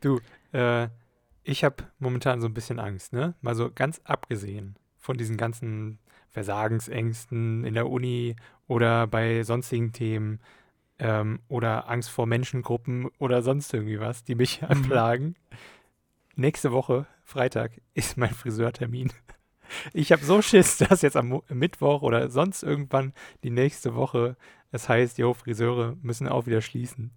[0.00, 0.20] du,
[0.52, 0.88] äh,
[1.44, 3.34] ich habe momentan so ein bisschen Angst, ne?
[3.40, 5.98] Mal so ganz abgesehen von diesen ganzen
[6.30, 8.34] Versagensängsten in der Uni
[8.66, 10.40] oder bei sonstigen Themen
[10.98, 14.68] ähm, oder Angst vor Menschengruppen oder sonst irgendwie was, die mich Mhm.
[14.68, 15.36] anplagen.
[16.34, 19.12] Nächste Woche, Freitag, ist mein Friseurtermin.
[19.92, 23.12] Ich habe so Schiss, dass jetzt am Mittwoch oder sonst irgendwann
[23.44, 24.36] die nächste Woche
[24.74, 27.12] es heißt, jo, Friseure müssen auch wieder schließen.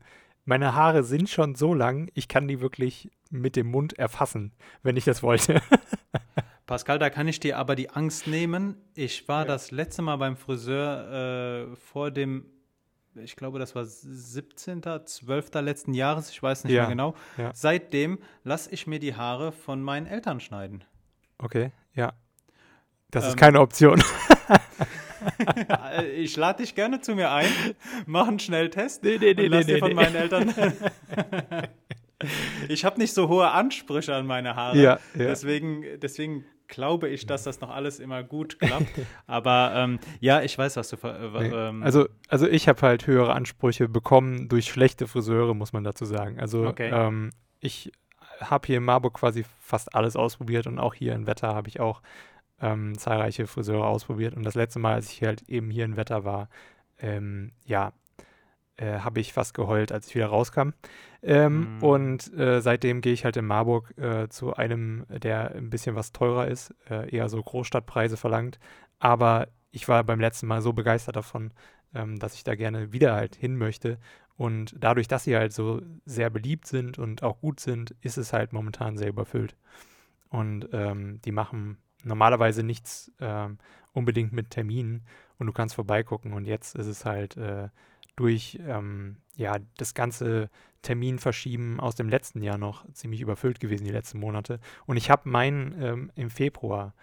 [0.45, 4.95] Meine Haare sind schon so lang, ich kann die wirklich mit dem Mund erfassen, wenn
[4.95, 5.59] ich das wollte.
[6.67, 8.75] Pascal, da kann ich dir aber die Angst nehmen.
[8.93, 9.45] Ich war Ja.
[9.47, 12.45] das letzte Mal beim Friseur äh, vor dem,
[13.15, 15.49] ich glaube, das war 17., 12.
[15.55, 17.15] letzten Jahres, ich weiß nicht Ja, mehr genau.
[17.37, 17.51] ja.
[17.55, 20.83] Seitdem lasse ich mir die Haare von meinen Eltern schneiden.
[21.39, 22.13] Okay, ja.
[23.09, 24.03] Das ist Ähm, keine Option.
[25.97, 27.47] Äh, ich lade dich gerne zu mir ein,
[28.05, 29.93] mach einen Schnelltest Nee, nee, nee, und lass nee, dir von nee.
[29.95, 30.53] meinen Eltern.
[32.69, 34.77] ich habe nicht so hohe Ansprüche an meine Haare.
[34.77, 34.99] Ja, ja.
[35.15, 38.87] Deswegen, deswegen glaube ich, dass das noch alles immer gut klappt.
[39.25, 40.97] Aber ähm, ja, ich weiß, was du.
[41.07, 45.83] äh, ähm, Also, also ich habe halt höhere Ansprüche bekommen durch schlechte Friseure, muss man
[45.83, 46.39] dazu sagen.
[46.39, 46.89] Also Okay.
[46.91, 47.91] ähm, ich
[48.39, 51.79] habe hier in Marburg quasi fast alles ausprobiert und auch hier in Wetter habe ich
[51.79, 52.01] auch
[52.61, 54.35] ähm, zahlreiche Friseure ausprobiert.
[54.35, 56.49] Und das letzte Mal, als ich halt eben hier in Wetter war,
[56.99, 57.93] ähm, ja,
[58.77, 60.69] äh, habe ich fast geheult, als ich wieder rauskam.
[61.21, 61.83] Ähm, Mm.
[61.83, 66.11] Und äh, seitdem gehe ich halt in Marburg äh, zu einem, der ein bisschen was
[66.11, 68.59] teurer ist, äh, eher so Großstadtpreise verlangt.
[68.99, 71.51] Aber ich war beim letzten Mal so begeistert davon,
[71.93, 73.99] ähm, dass ich da gerne wieder halt hin möchte.
[74.35, 78.33] Und dadurch, dass sie halt so sehr beliebt sind und auch gut sind, ist es
[78.33, 79.55] halt momentan sehr überfüllt.
[80.29, 83.57] Und ähm, die machen normalerweise nichts ähm,
[83.93, 85.03] unbedingt mit Terminen
[85.39, 86.33] und du kannst vorbeigucken.
[86.33, 87.69] Und jetzt ist es halt äh,
[88.15, 90.49] durch ähm, ja, das ganze
[90.81, 94.59] Terminverschieben aus dem letzten Jahr noch ziemlich überfüllt gewesen, die letzten Monate.
[94.85, 96.93] Und ich habe meinen ähm, im Februar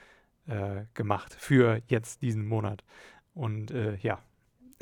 [0.47, 2.85] äh, gemacht für jetzt diesen Monat.
[3.35, 4.21] Und äh, ja,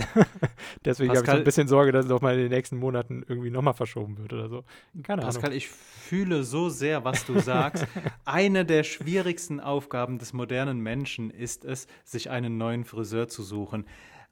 [0.84, 3.24] deswegen habe ich so ein bisschen Sorge, dass es auch mal in den nächsten Monaten
[3.28, 4.64] irgendwie nochmal verschoben wird oder so.
[5.02, 5.34] Keine Ahnung.
[5.34, 7.86] Pascal, ich fühle so sehr, was du sagst.
[8.24, 13.86] Eine der schwierigsten Aufgaben des modernen Menschen ist es, sich einen neuen Friseur zu suchen.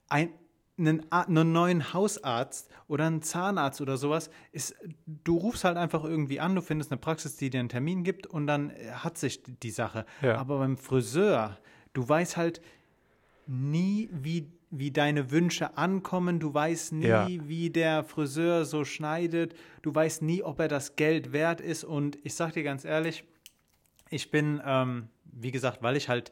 [0.08, 0.30] Ein,
[0.78, 4.74] einen, einen neuen Hausarzt oder einen Zahnarzt oder sowas ist,
[5.06, 8.26] du rufst halt einfach irgendwie an, du findest eine Praxis, die dir einen Termin gibt
[8.26, 10.06] und dann äh, hat sich die- die Sache.
[10.22, 10.36] Ja.
[10.38, 11.58] Aber beim Friseur,
[11.92, 12.60] du weißt halt
[13.46, 17.26] nie, wie, wie deine Wünsche ankommen, du weißt nie, Ja.
[17.28, 22.18] wie der Friseur so schneidet, du weißt nie, ob er das Geld wert ist und
[22.22, 23.24] ich sag dir ganz ehrlich,
[24.10, 26.30] ich bin, ähm, wie gesagt, weil ich halt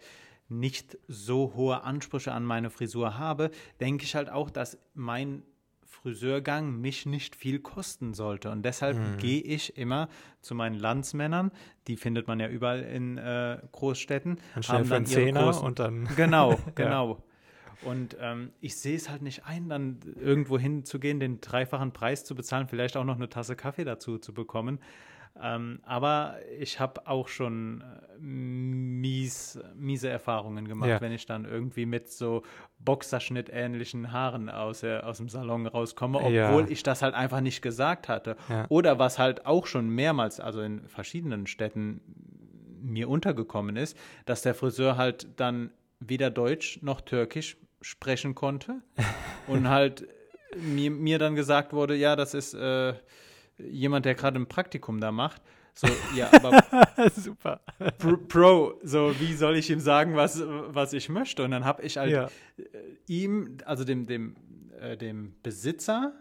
[0.48, 5.42] nicht so hohe Ansprüche an meine Frisur habe, denke ich halt auch, dass mein
[5.85, 8.51] Friseurgang mich nicht viel kosten sollte.
[8.51, 9.16] Und deshalb Mhm.
[9.18, 10.09] gehe ich immer
[10.40, 11.51] zu meinen Landsmännern,
[11.87, 14.38] die findet man ja überall in äh, Großstädten.
[14.55, 16.09] Dann schnell haben für einen dann Zehner großen- und dann.
[16.16, 17.22] Genau, genau.
[17.83, 22.35] Und ähm, ich sehe es halt nicht ein, dann irgendwo hinzugehen, den dreifachen Preis zu
[22.35, 24.79] bezahlen, vielleicht auch noch eine Tasse Kaffee dazu zu bekommen.
[25.41, 31.01] Ähm, aber ich habe auch schon äh, mies, miese Erfahrungen gemacht, Ja.
[31.01, 32.43] wenn ich dann irgendwie mit so
[32.81, 36.67] Boxerschnitt-ähnlichen Haaren aus, der, aus dem Salon rauskomme, obwohl Ja.
[36.69, 38.37] ich das halt einfach nicht gesagt hatte.
[38.49, 38.67] Ja.
[38.69, 42.01] Oder was halt auch schon mehrmals, also in verschiedenen Städten
[42.83, 48.83] mir untergekommen ist, dass der Friseur halt dann weder Deutsch noch Türkisch sprechen konnte
[49.47, 50.07] und halt
[50.57, 52.95] mir, mir dann gesagt wurde, ja, das ist äh,
[53.59, 55.43] jemand, der gerade ein Praktikum da macht.
[55.75, 55.87] So,
[56.17, 56.61] ja, aber
[57.14, 57.61] Super.
[57.99, 61.45] Pro, Pro, so wie soll ich ihm sagen, was, was ich möchte?
[61.45, 62.29] Und dann habe ich halt Ja.
[63.07, 64.35] ihm, also dem, dem,
[64.81, 66.12] äh, dem Besitzer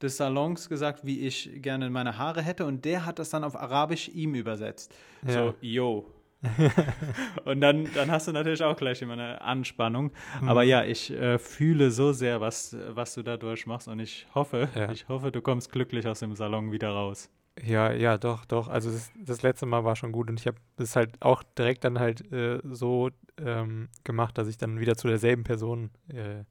[0.00, 3.56] des Salons gesagt, wie ich gerne meine Haare hätte und der hat das dann auf
[3.56, 4.94] Arabisch ihm übersetzt.
[5.26, 5.32] Ja.
[5.32, 6.10] So, yo.
[7.44, 10.12] und dann, dann hast du natürlich auch gleich immer eine Anspannung.
[10.40, 10.48] Mhm.
[10.48, 14.68] Aber ja, ich äh, fühle so sehr, was, was du da durchmachst und ich hoffe,
[14.74, 14.90] Ja.
[14.90, 17.30] ich hoffe, du kommst glücklich aus dem Salon wieder raus.
[17.64, 18.68] Ja, ja, doch, doch.
[18.68, 21.84] Also das, das letzte Mal war schon gut und ich habe das halt auch direkt
[21.84, 26.44] dann halt äh, so ähm, gemacht, dass ich dann wieder zu derselben Person äh,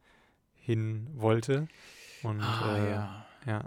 [0.54, 1.68] hin wollte.
[2.24, 3.26] Und äh, ja.
[3.46, 3.66] Ja,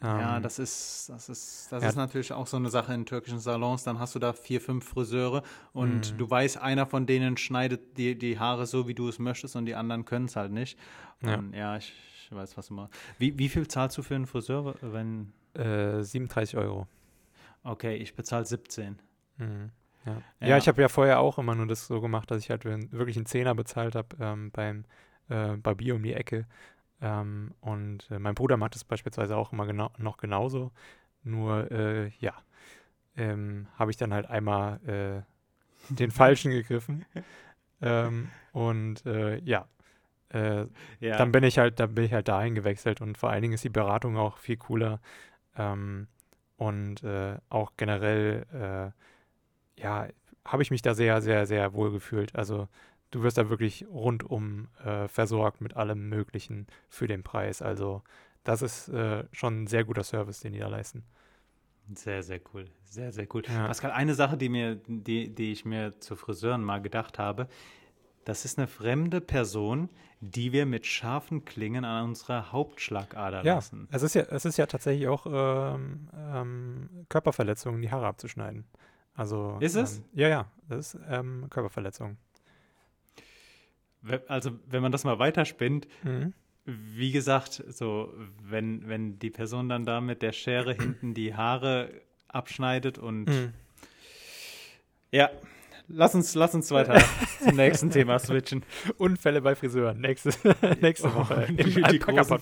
[0.00, 1.88] Ja, Ähm, das ist, das ist, das ja.
[1.88, 3.82] ist natürlich auch so eine Sache in türkischen Salons.
[3.82, 6.18] Dann hast du da vier, fünf Friseure und Mhm.
[6.18, 9.66] du weißt, einer von denen schneidet die, die Haare so, wie du es möchtest und
[9.66, 10.78] die anderen können es halt nicht.
[11.22, 11.34] Ja.
[11.38, 12.94] Und ja, ich, ich weiß, was du machst.
[13.18, 16.86] Wie, wie viel zahlst du für einen Friseur, wenn, äh, 37 Euro.
[17.64, 19.00] okay, ich bezahle 17.
[19.38, 19.70] Mhm.
[20.06, 20.22] Ja.
[20.40, 20.46] Ja.
[20.48, 23.16] ja, ich habe ja vorher auch immer nur das so gemacht, dass ich halt wirklich
[23.16, 24.84] einen Zehner bezahlt habe ähm, beim
[25.28, 26.46] äh, Barbier um die Ecke.
[27.00, 30.72] Ähm, und äh, mein Bruder macht es beispielsweise auch immer genau, noch genauso.
[31.22, 32.34] Nur, äh, ja,
[33.16, 37.04] ähm, habe ich dann halt einmal äh, den Falschen gegriffen.
[37.80, 39.66] Ähm, und äh, ja,
[40.30, 40.66] äh,
[41.00, 41.16] ja.
[41.16, 43.64] dann bin ich halt, dann bin ich halt dahin gewechselt und vor allen Dingen ist
[43.64, 45.00] die Beratung auch viel cooler.
[45.56, 46.08] Ähm,
[46.56, 48.92] und äh, auch generell,
[49.76, 50.08] ja,
[50.44, 52.34] habe ich mich da sehr, sehr, sehr wohl gefühlt.
[52.34, 52.68] Also
[53.10, 57.62] du wirst da wirklich rundum äh, versorgt mit allem Möglichen für den Preis.
[57.62, 58.02] Also
[58.44, 61.04] das ist äh, schon ein sehr guter Service, den die da leisten.
[61.94, 62.66] Sehr, sehr cool.
[62.84, 63.42] Sehr, sehr cool.
[63.46, 63.66] Ja.
[63.66, 67.48] Pascal, eine Sache, die, mir, die, die ich mir zu Friseuren mal gedacht habe,
[68.24, 69.88] das ist eine fremde Person,
[70.20, 73.88] die wir mit scharfen Klingen an unserer Hauptschlagader ja, lassen.
[73.90, 78.66] Es ist ja, es ist ja tatsächlich auch ähm, ähm, Körperverletzungen, die Haare abzuschneiden.
[79.14, 79.98] Also, ist es?
[79.98, 82.18] Ähm, ja, ja, das ist ähm, Körperverletzung.
[84.28, 86.32] Also, wenn man das mal weiterspinnt, mhm.
[86.64, 91.90] wie gesagt, so, wenn, wenn die Person dann da mit der Schere hinten die Haare
[92.28, 93.52] abschneidet und mhm.
[95.10, 95.30] ja,
[95.88, 97.02] lass uns, lass uns weiter
[97.42, 98.64] zum nächsten Thema switchen.
[98.98, 100.00] Unfälle bei Friseuren.
[100.00, 100.30] Nächste,
[100.80, 101.46] nächste oh, Woche.
[101.50, 102.38] Die, die, die, großen,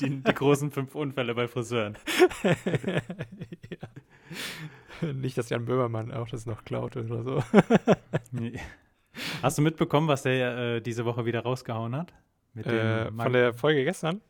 [0.00, 1.98] die, die, großen fünf Unfälle bei Friseuren.
[3.70, 5.12] ja.
[5.12, 7.42] Nicht, dass Jan Böhmermann auch das noch klaut oder so.
[9.42, 12.12] Hast du mitbekommen, was der äh, diese Woche wieder rausgehauen hat?
[12.56, 14.20] Äh, von der Folge gestern?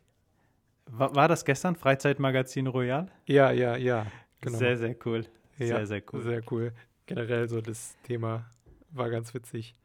[0.87, 1.75] War, war, das gestern?
[1.75, 3.07] Freizeitmagazin Royal?
[3.25, 4.05] Ja, ja, ja.
[4.41, 4.57] Genau.
[4.57, 5.25] Sehr, sehr cool.
[5.57, 6.21] Sehr, ja, sehr cool.
[6.21, 6.73] Sehr cool
[7.05, 8.49] generell so das Thema
[8.91, 9.75] war ganz witzig.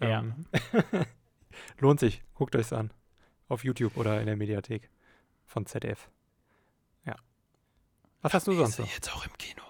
[0.00, 0.20] Ja.
[0.20, 0.46] Ähm,
[1.78, 2.92] lohnt sich, guckt euch es an.
[3.48, 4.90] Auf YouTube oder in der Mediathek
[5.44, 6.08] von ZDF.
[7.04, 7.16] Ja.
[8.22, 8.90] Was hast du sonst noch?
[8.92, 9.63] Jetzt auch im Kino.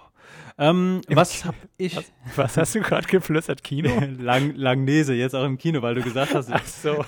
[0.57, 1.45] Ähm, was Kino?
[1.47, 1.97] hab ich?
[1.97, 3.65] Was, was hast du gerade geflüstert?
[3.65, 3.91] Kino?
[4.19, 6.51] Lang, Langnese, jetzt auch im Kino, weil du gesagt hast.
[6.53, 7.05] Ach so.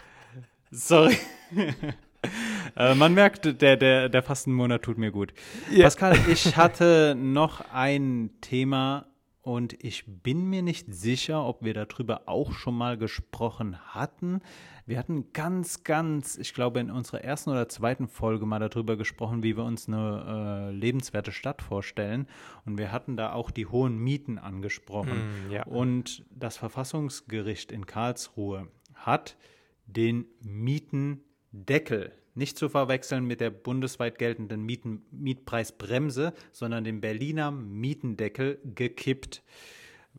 [0.70, 1.16] Sorry.
[2.76, 5.32] äh, man merkt, der, der, der Fastenmonat tut mir gut.
[5.70, 5.84] Ja.
[5.84, 9.06] Pascal, ich hatte noch ein Thema
[9.44, 14.40] und ich bin mir nicht sicher, ob wir darüber auch schon mal gesprochen hatten.
[14.86, 19.42] Wir hatten ganz, ganz, ich glaube, in unserer ersten oder zweiten Folge mal darüber gesprochen,
[19.42, 22.26] wie wir uns eine äh, lebenswerte Stadt vorstellen.
[22.64, 25.48] Und wir hatten da auch die hohen Mieten angesprochen.
[25.48, 25.64] Mm, ja.
[25.64, 29.36] Und das Verfassungsgericht in Karlsruhe hat
[29.84, 38.58] den Mietendeckel nicht zu verwechseln mit der bundesweit geltenden Mieten, Mietpreisbremse, sondern dem Berliner Mietendeckel
[38.64, 39.42] gekippt.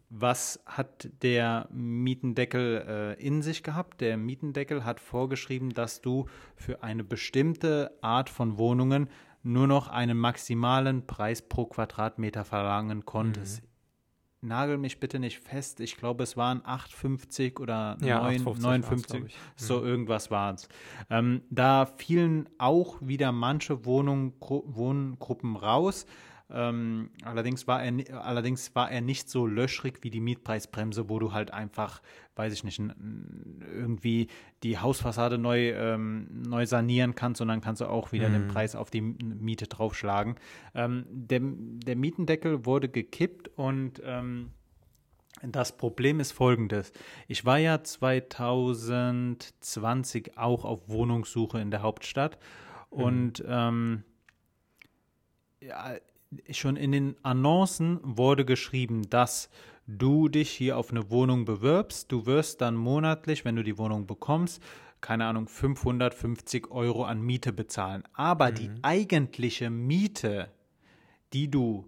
[0.10, 4.02] Was hat der Mietendeckel äh, in sich gehabt?
[4.02, 6.26] Der Mietendeckel hat vorgeschrieben, dass du
[6.56, 9.10] für eine bestimmte Art von Wohnungen
[9.44, 13.62] nur noch einen maximalen Preis pro Quadratmeter verlangen konntest.
[13.62, 13.75] Mhm
[14.46, 15.80] nagel mich bitte nicht fest.
[15.80, 19.88] Ich glaube, es waren 8,50 oder ja, 9, 59, so mhm.
[19.88, 20.68] irgendwas war es.
[21.10, 26.06] Ähm, da fielen auch wieder manche Wohnungen, Wohngruppen raus.
[26.52, 31.34] Ähm, allerdings, war er, allerdings war er nicht so löschrig wie die Mietpreisbremse, wo du
[31.34, 32.04] halt einfach,
[32.36, 34.28] weiß ich nicht, irgendwie
[34.62, 38.34] die Hausfassade neu, ähm, neu sanieren kannst, sondern kannst du auch wieder mhm.
[38.34, 40.36] den Preis auf die Miete draufschlagen.
[40.76, 44.52] Ähm, der, der Mietendeckel wurde gekippt und ähm,
[45.42, 46.94] das Problem ist folgendes.
[47.28, 52.38] Ich war ja 2020 auch auf Wohnungssuche in der Hauptstadt
[52.92, 53.04] mhm.
[53.04, 54.04] und ähm,
[55.60, 55.96] ja,
[56.52, 59.50] schon in den Annoncen wurde geschrieben, dass
[59.88, 62.12] du dich hier auf eine Wohnung bewirbst.
[62.12, 64.62] Du wirst dann monatlich, wenn du die Wohnung bekommst,
[65.02, 68.04] keine Ahnung, 550 Euro an Miete bezahlen.
[68.14, 68.56] Aber mhm.
[68.56, 70.52] die eigentliche Miete,
[71.34, 71.88] die du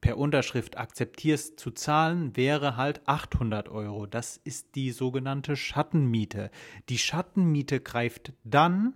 [0.00, 4.06] per Unterschrift akzeptierst zu zahlen, wäre halt 800 Euro.
[4.06, 6.50] Das ist die sogenannte Schattenmiete.
[6.88, 8.94] Die Schattenmiete greift dann,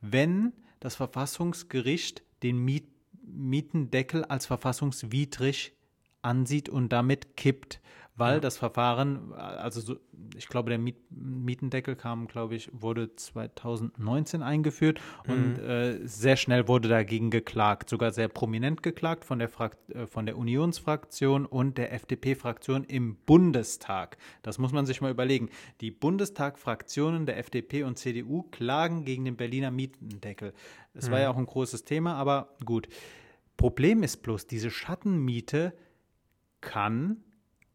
[0.00, 2.88] wenn das Verfassungsgericht den Miet
[3.22, 5.76] Mietendeckel als verfassungswidrig
[6.22, 7.80] ansieht und damit kippt,
[8.14, 8.40] weil ja.
[8.40, 9.96] das Verfahren, also so,
[10.36, 15.32] ich glaube, der Miet Mietendeckel kam, glaube ich, wurde 2019 eingeführt mhm.
[15.32, 20.06] und äh, sehr schnell wurde dagegen geklagt, sogar sehr prominent geklagt von der, Frakt äh,
[20.06, 24.18] von der Unionsfraktion und der FDP-Fraktion im Bundestag.
[24.42, 25.48] Das muss man sich mal überlegen.
[25.80, 30.52] Die Bundestag-Fraktionen der FDP und CDU klagen gegen den Berliner Mietendeckel.
[30.92, 31.12] Das mhm.
[31.12, 32.88] war ja auch ein großes Thema, aber gut.
[33.56, 35.72] Problem ist bloß, diese Schattenmiete
[36.60, 37.22] kann,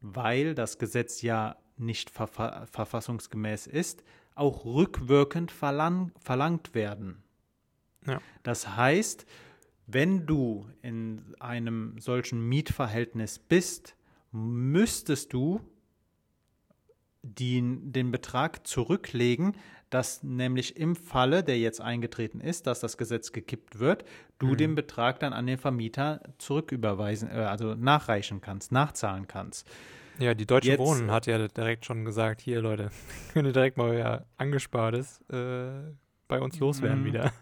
[0.02, 4.04] weil das Gesetz ja nicht verfa verfassungsgemäß ist,
[4.36, 7.24] auch rückwirkend verlang verlangt werden.
[8.06, 8.22] Ja.
[8.43, 9.26] Das heißt,
[9.88, 13.95] wenn du in einem solchen Mietverhältnis bist,
[14.32, 15.62] müsstest du
[17.24, 19.56] die, den Betrag zurücklegen,
[19.89, 24.03] dass nämlich im Falle, der jetzt eingetreten ist, dass das Gesetz gekippt wird,
[24.39, 24.57] du mhm.
[24.57, 29.69] den Betrag dann an den Vermieter zurücküberweisen, äh, also nachreichen kannst, nachzahlen kannst.
[30.19, 32.89] Ja, die Deutsche Jetzt- Wohnen hat ja direkt schon gesagt, hier Leute,
[33.33, 35.69] könnt ihr direkt mal euer Angespartes äh,
[36.27, 37.05] bei uns loswerden Mhm.
[37.05, 37.31] wieder.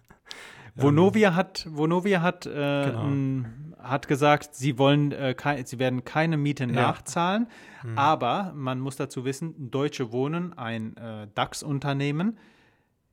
[0.77, 3.07] Ähm, Vonovia hat, Vonovia hat, äh, Genau.
[3.07, 7.47] n- hat gesagt, sie wollen, äh, kei- sie werden keine Miete nachzahlen,
[7.83, 7.97] Mhm.
[7.97, 12.37] aber man muss dazu wissen, Deutsche Wohnen, ein äh, DAX-Unternehmen,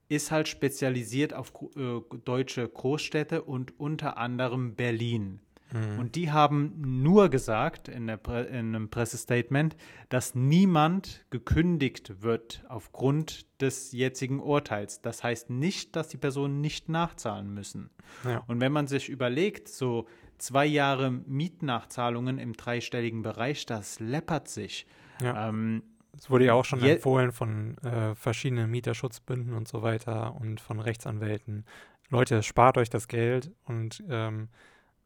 [0.08, 5.40] ist halt spezialisiert auf äh, deutsche Großstädte und unter anderem Berlin.
[5.72, 5.98] Mhm.
[6.00, 9.74] Und die haben nur gesagt in, Pre in einem Pressestatement,
[10.10, 15.00] dass niemand gekündigt wird aufgrund des jetzigen Urteils.
[15.00, 17.88] Das heißt nicht, dass die Personen nicht nachzahlen müssen.
[18.24, 18.42] Ja.
[18.48, 20.06] Und wenn man sich überlegt, so
[20.42, 24.86] zwei Jahre Mietnachzahlungen im dreistelligen Bereich, das läppert sich.
[25.20, 25.48] Ja.
[25.48, 25.82] Ähm,
[26.16, 30.60] Es wurde ja auch schon Je- empfohlen von äh, verschiedenen Mieterschutzbünden und so weiter und
[30.60, 31.64] von Rechtsanwälten.
[32.10, 34.48] Leute, spart euch das Geld und ähm,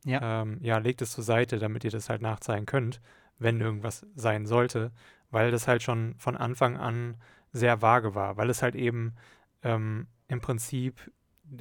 [0.04, 0.42] Ja.
[0.42, 3.00] ähm, ja, legt es zur Seite, damit ihr das halt nachzahlen könnt,
[3.38, 4.90] wenn irgendwas sein sollte,
[5.30, 7.16] weil das halt schon von Anfang an
[7.52, 9.14] sehr vage war, weil es halt eben
[9.62, 11.10] ähm, im Prinzip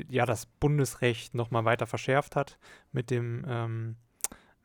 [0.09, 2.57] ja das Bundesrecht nochmal weiter verschärft hat
[2.91, 3.95] mit dem ähm,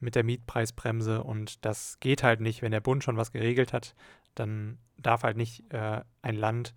[0.01, 3.95] mit der Mietpreisbremse und das geht halt nicht, wenn der Bund schon was geregelt hat,
[4.35, 6.75] dann darf halt nicht äh, ein Land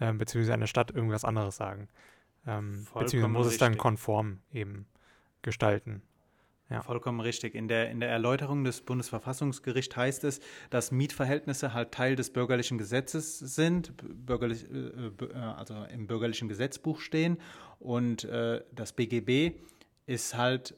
[0.00, 0.52] äh, bzw.
[0.52, 1.88] eine Stadt irgendwas anderes sagen.
[2.46, 3.82] Ähm, beziehungsweise muss es dann richtig.
[3.82, 4.86] konform eben
[5.42, 6.02] gestalten.
[6.74, 6.82] Ja.
[6.82, 7.54] Vollkommen richtig.
[7.54, 12.78] In der, in der Erläuterung des Bundesverfassungsgerichts heißt es, dass Mietverhältnisse halt Teil des bürgerlichen
[12.78, 13.92] Gesetzes sind,
[14.26, 17.38] bürgerlich, äh, b- äh, also im bürgerlichen Gesetzbuch stehen.
[17.80, 19.52] Und äh, das BGB
[20.06, 20.74] ist halt,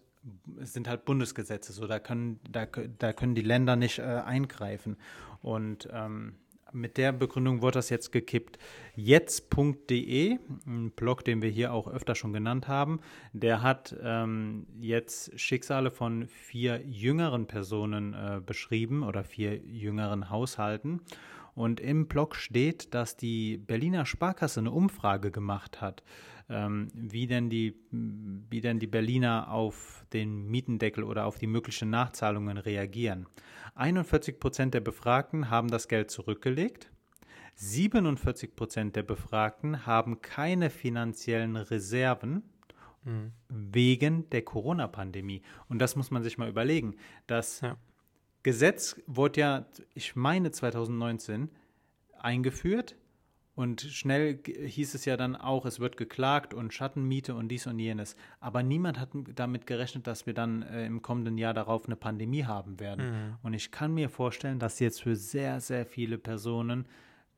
[0.61, 2.66] sind halt Bundesgesetze, so da können, da,
[2.99, 4.97] da können die Länder nicht äh, eingreifen.
[5.42, 6.34] Und ähm,
[6.77, 8.59] mit der Begründung wurde das jetzt gekippt.
[8.95, 13.01] Jetzt.de, ein Blog, den wir hier auch öfter schon genannt haben,
[13.33, 21.01] der hat ähm, jetzt Schicksale von vier jüngeren Personen äh, beschrieben oder vier jüngeren Haushalten.
[21.55, 26.03] Und im Blog steht, dass die Berliner Sparkasse eine Umfrage gemacht hat,
[26.49, 31.90] ähm, wie, denn die, wie denn die Berliner auf den Mietendeckel oder auf die möglichen
[31.90, 33.26] Nachzahlungen reagieren.
[33.74, 36.90] 41 Prozent der Befragten haben das Geld zurückgelegt.
[37.57, 42.42] 47 Prozent der Befragten haben keine finanziellen Reserven
[43.07, 43.32] Mhm.
[43.49, 45.42] wegen der Corona-Pandemie.
[45.68, 46.97] Und das muss man sich mal überlegen.
[47.28, 47.76] Das Ja.
[48.42, 51.49] Gesetz wurde ja, ich meine 2019,
[52.18, 52.97] eingeführt
[53.57, 57.79] und schnell hieß es ja dann auch, es wird geklagt und Schattenmiete und dies und
[57.79, 58.15] jenes.
[58.39, 62.45] Aber niemand hat damit gerechnet, dass wir dann äh, im kommenden Jahr darauf eine Pandemie
[62.45, 63.07] haben werden.
[63.07, 63.37] Mhm.
[63.43, 66.87] Und ich kann mir vorstellen, dass jetzt für sehr, sehr viele Personen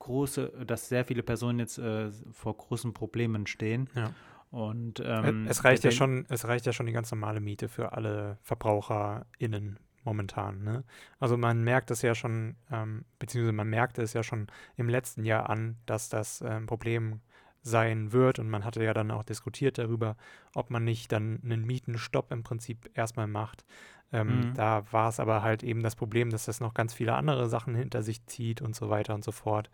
[0.00, 3.88] große, dass sehr viele Personen jetzt äh, vor großen Problemen stehen.
[3.94, 4.12] Ja.
[4.50, 7.68] Und Ä- ähm, es reicht ja schon, es reicht ja schon die ganz normale Miete
[7.68, 10.62] für alle VerbraucherInnen momentan.
[10.64, 10.84] Ne?
[11.20, 14.46] Also man merkt es ja schon, ähm, beziehungsweise man merkte es ja schon
[14.76, 17.20] im letzten Jahr an, dass das ein Problem
[17.62, 20.16] sein wird und man hatte ja dann auch diskutiert darüber,
[20.54, 23.64] ob man nicht dann einen Mietenstopp im Prinzip erstmal macht.
[24.12, 24.54] Ähm, Mhm.
[24.54, 27.74] Da war es aber halt eben das Problem, dass das noch ganz viele andere Sachen
[27.74, 29.70] hinter sich zieht und so weiter und so fort.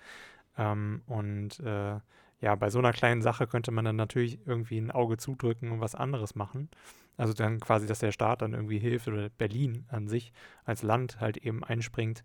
[0.59, 2.01] Ähm, und äh,
[2.41, 5.81] ja, bei so einer kleinen Sache könnte man dann natürlich irgendwie ein Auge zudrücken und
[5.81, 6.69] was anderes machen.
[7.17, 10.33] Also dann quasi, dass der Staat dann irgendwie hilft oder Berlin an sich
[10.65, 12.25] als Land halt eben einspringt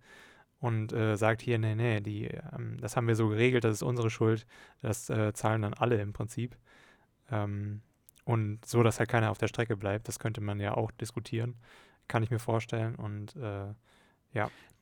[0.59, 3.83] und äh, sagt hier, nee, nee, die, ähm, das haben wir so geregelt, das ist
[3.83, 4.45] unsere Schuld,
[4.81, 6.57] das äh, zahlen dann alle im Prinzip.
[7.31, 7.81] Ähm,
[8.25, 11.55] und so, dass halt keiner auf der Strecke bleibt, das könnte man ja auch diskutieren,
[12.07, 12.95] kann ich mir vorstellen.
[12.95, 13.73] Und äh,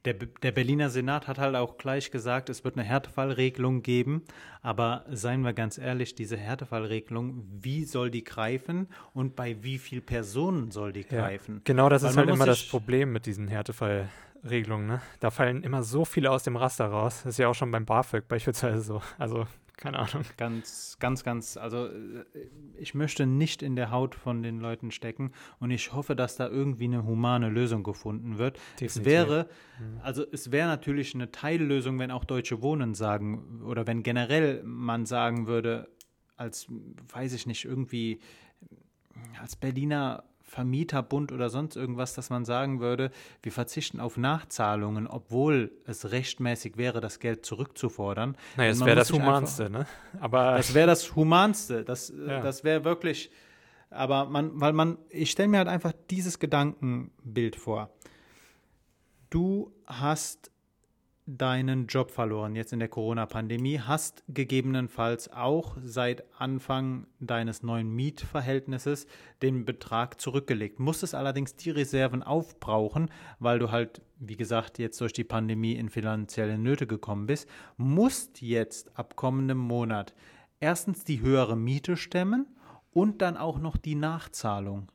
[0.08, 4.24] Der, der Berliner Senat hat halt auch gleich gesagt, es wird eine Härtefallregelung geben.
[4.62, 10.06] Aber seien wir ganz ehrlich, diese Härtefallregelung, wie soll die greifen und bei wie vielen
[10.06, 11.20] Personen soll die Ja.
[11.24, 11.60] greifen?
[11.66, 14.88] Genau, das Weil ist halt immer das Problem mit diesen Härtefallregelungen.
[14.88, 15.02] Ne?
[15.20, 17.24] Da fallen immer so viele aus dem Raster raus.
[17.26, 19.02] Das ist ja auch schon beim BAföG beispielsweise so.
[19.18, 19.46] Also,
[19.78, 20.24] keine Ahnung.
[20.38, 22.26] Ganz, ganz, ganz, also äh,
[22.78, 26.48] ich möchte nicht in der Haut von den Leuten stecken und ich hoffe, dass da
[26.50, 28.58] irgendwie eine humane Lösung gefunden wird.
[28.58, 29.06] Es Definitiv.
[29.06, 29.50] wäre,
[29.80, 30.00] Mhm.
[30.02, 35.06] also es wäre natürlich eine Teillösung, wenn auch Deutsche Wohnen sagen oder wenn generell man
[35.06, 35.88] sagen würde,
[36.36, 36.68] als,
[37.14, 38.20] weiß ich nicht, irgendwie
[39.40, 43.12] als Berliner Vermieterbund oder sonst irgendwas, dass man sagen würde,
[43.44, 48.38] wir verzichten auf Nachzahlungen, obwohl es rechtmäßig wäre, das Geld zurückzufordern.
[48.56, 49.86] Naja, Und das wäre das sich einfach- Humanste, ne?
[50.20, 51.84] Aber Das wäre das Humanste.
[51.84, 52.42] Das, äh, Ja.
[52.42, 53.30] das wäre wirklich.
[53.90, 57.90] Aber man, weil man, ich stelle mir halt einfach dieses Gedankenbild vor.
[59.30, 60.52] Du hast
[61.28, 69.08] deinen Job verloren jetzt in der Corona-Pandemie, hast gegebenenfalls auch seit Anfang deines neuen Mietverhältnisses
[69.42, 75.12] den Betrag zurückgelegt, musstest allerdings die Reserven aufbrauchen, weil du halt, wie gesagt, jetzt durch
[75.12, 80.14] die Pandemie in finanzielle Nöte gekommen bist, musst jetzt ab kommendem Monat
[80.62, 82.48] erstens die höhere Miete stemmen
[82.92, 84.90] und dann auch noch die Nachzahlung.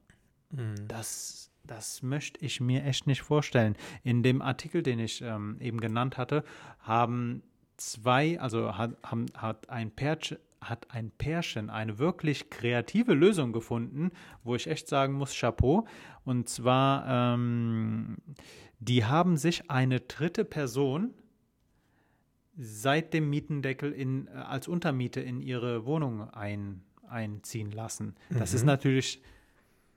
[0.51, 0.89] Mhm.
[0.89, 3.77] Das das möchte ich mir echt nicht vorstellen.
[4.03, 6.45] In dem Artikel, den ich ähm, eben genannt hatte,
[6.81, 7.43] haben
[7.77, 14.11] zwei, also hat, haben, hat ein Pärchen, hat ein Pärchen eine wirklich kreative Lösung gefunden,
[14.45, 15.87] wo ich echt sagen muss, Chapeau.
[16.25, 18.17] Und zwar, ähm,
[18.79, 21.15] die haben sich eine dritte Person
[22.57, 28.15] seit dem Mietendeckel in, äh, als Untermiete in ihre Wohnung ein, einziehen lassen.
[28.31, 28.57] Das mhm.
[28.57, 29.23] ist natürlich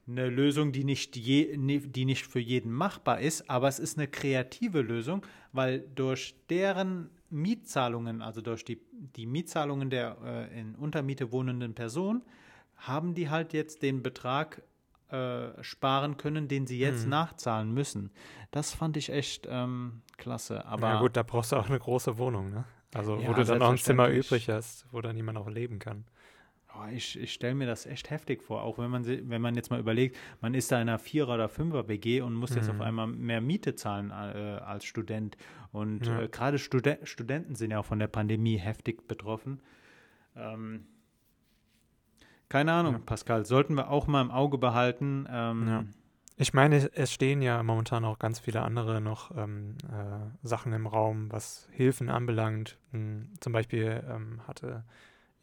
[0.07, 4.07] eine Lösung, die nicht, je, die nicht für jeden machbar ist, aber es ist eine
[4.07, 11.31] kreative Lösung, weil durch deren Mietzahlungen, also durch die, die Mietzahlungen der äh, in Untermiete
[11.31, 12.23] wohnenden Person,
[12.75, 14.61] haben die halt jetzt den Betrag
[15.09, 17.11] äh, sparen können, den sie jetzt mhm.
[17.11, 18.11] nachzahlen müssen.
[18.51, 20.65] Das fand ich echt ähm, klasse.
[20.65, 22.65] Aber ja gut, da brauchst du auch eine große Wohnung, ne?
[22.93, 25.79] Also ja, wo du dann auch ein Zimmer übrig hast, wo dann jemand auch leben
[25.79, 26.05] kann.
[26.77, 29.69] Oh, ich, ich stelle mir das echt heftig vor, auch wenn man, wenn man jetzt
[29.69, 32.57] mal überlegt, man ist da in einer Vierer- oder Fünfer-WG und muss mhm.
[32.57, 32.81] jetzt auf mhm.
[32.81, 35.37] einmal mehr Miete zahlen äh, als Student.
[35.71, 36.21] Und ja.
[36.21, 39.61] äh, gerade Studen Studenten sind ja auch von der Pandemie heftig betroffen.
[40.35, 40.85] Ähm,
[42.49, 42.99] keine Ahnung, ja.
[42.99, 45.27] Pascal, sollten wir auch mal im Auge behalten.
[45.29, 45.85] Ähm, ja.
[46.37, 50.85] Ich meine, es stehen ja momentan auch ganz viele andere noch ähm, äh, Sachen im
[50.85, 52.77] Raum, was Hilfen anbelangt.
[52.91, 54.83] Hm, zum Beispiel ähm, hatte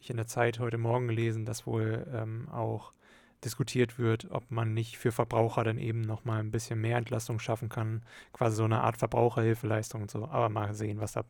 [0.03, 2.93] ich in der Zeit heute Morgen gelesen, dass wohl ähm, auch
[3.45, 7.69] diskutiert wird, ob man nicht für Verbraucher dann eben nochmal ein bisschen mehr Entlastung schaffen
[7.69, 8.03] kann.
[8.33, 10.27] Quasi so eine Art Verbraucherhilfeleistung und so.
[10.27, 11.25] Aber mal sehen, was da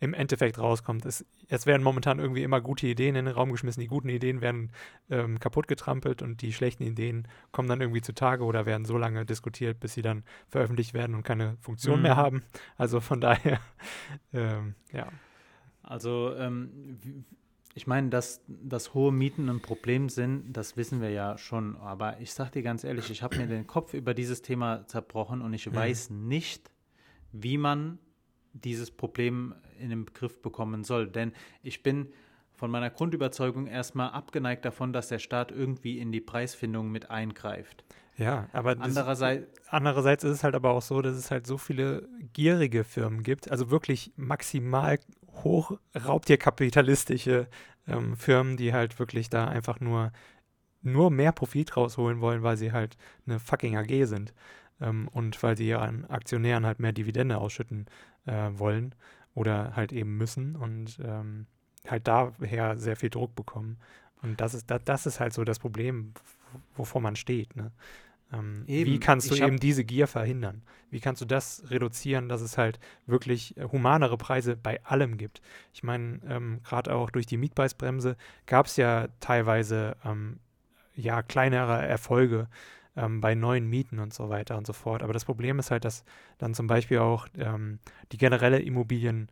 [0.00, 1.04] im Endeffekt rauskommt.
[1.06, 3.80] Es, es werden momentan irgendwie immer gute Ideen in den Raum geschmissen.
[3.80, 4.70] Die guten Ideen werden
[5.10, 9.24] ähm, kaputt getrampelt und die schlechten Ideen kommen dann irgendwie zutage oder werden so lange
[9.24, 12.02] diskutiert, bis sie dann veröffentlicht werden und keine Funktion mhm.
[12.02, 12.42] mehr haben.
[12.76, 13.60] Also von daher,
[14.32, 15.08] ähm, ja.
[15.82, 17.24] Also ähm,
[17.78, 21.76] ich meine, dass, dass hohe Mieten ein Problem sind, das wissen wir ja schon.
[21.76, 25.42] Aber ich sage dir ganz ehrlich, ich habe mir den Kopf über dieses Thema zerbrochen
[25.42, 25.76] und ich mhm.
[25.76, 26.72] weiß nicht,
[27.30, 28.00] wie man
[28.52, 31.06] dieses Problem in den Begriff bekommen soll.
[31.06, 31.30] Denn
[31.62, 32.08] ich bin
[32.52, 37.84] von meiner Grundüberzeugung erstmal abgeneigt davon, dass der Staat irgendwie in die Preisfindung mit eingreift.
[38.16, 42.08] Ja, aber andererseits, andererseits ist es halt aber auch so, dass es halt so viele
[42.32, 44.98] gierige Firmen gibt, also wirklich maximal
[45.44, 47.48] hoch raubtierkapitalistische
[47.86, 50.12] ähm, Firmen, die halt wirklich da einfach nur,
[50.82, 54.34] nur mehr Profit rausholen wollen, weil sie halt eine fucking AG sind
[54.80, 57.86] ähm, und weil sie ihren Aktionären halt mehr Dividende ausschütten
[58.26, 58.94] äh, wollen
[59.34, 61.46] oder halt eben müssen und ähm,
[61.86, 63.78] halt daher sehr viel Druck bekommen.
[64.22, 66.12] Und das ist, das, das ist halt so das Problem,
[66.76, 67.54] wovor man steht.
[67.56, 67.70] Ne?
[68.32, 70.62] Ähm, wie kannst du eben diese Gier verhindern?
[70.90, 75.40] Wie kannst du das reduzieren, dass es halt wirklich äh, humanere Preise bei allem gibt?
[75.72, 78.16] Ich meine, ähm, gerade auch durch die Mietpreisbremse
[78.46, 80.40] gab es ja teilweise ähm,
[80.94, 82.48] ja kleinere Erfolge
[82.96, 85.02] ähm, bei neuen Mieten und so weiter und so fort.
[85.02, 86.04] Aber das Problem ist halt, dass
[86.38, 87.78] dann zum Beispiel auch ähm,
[88.12, 89.28] die generelle Immobilien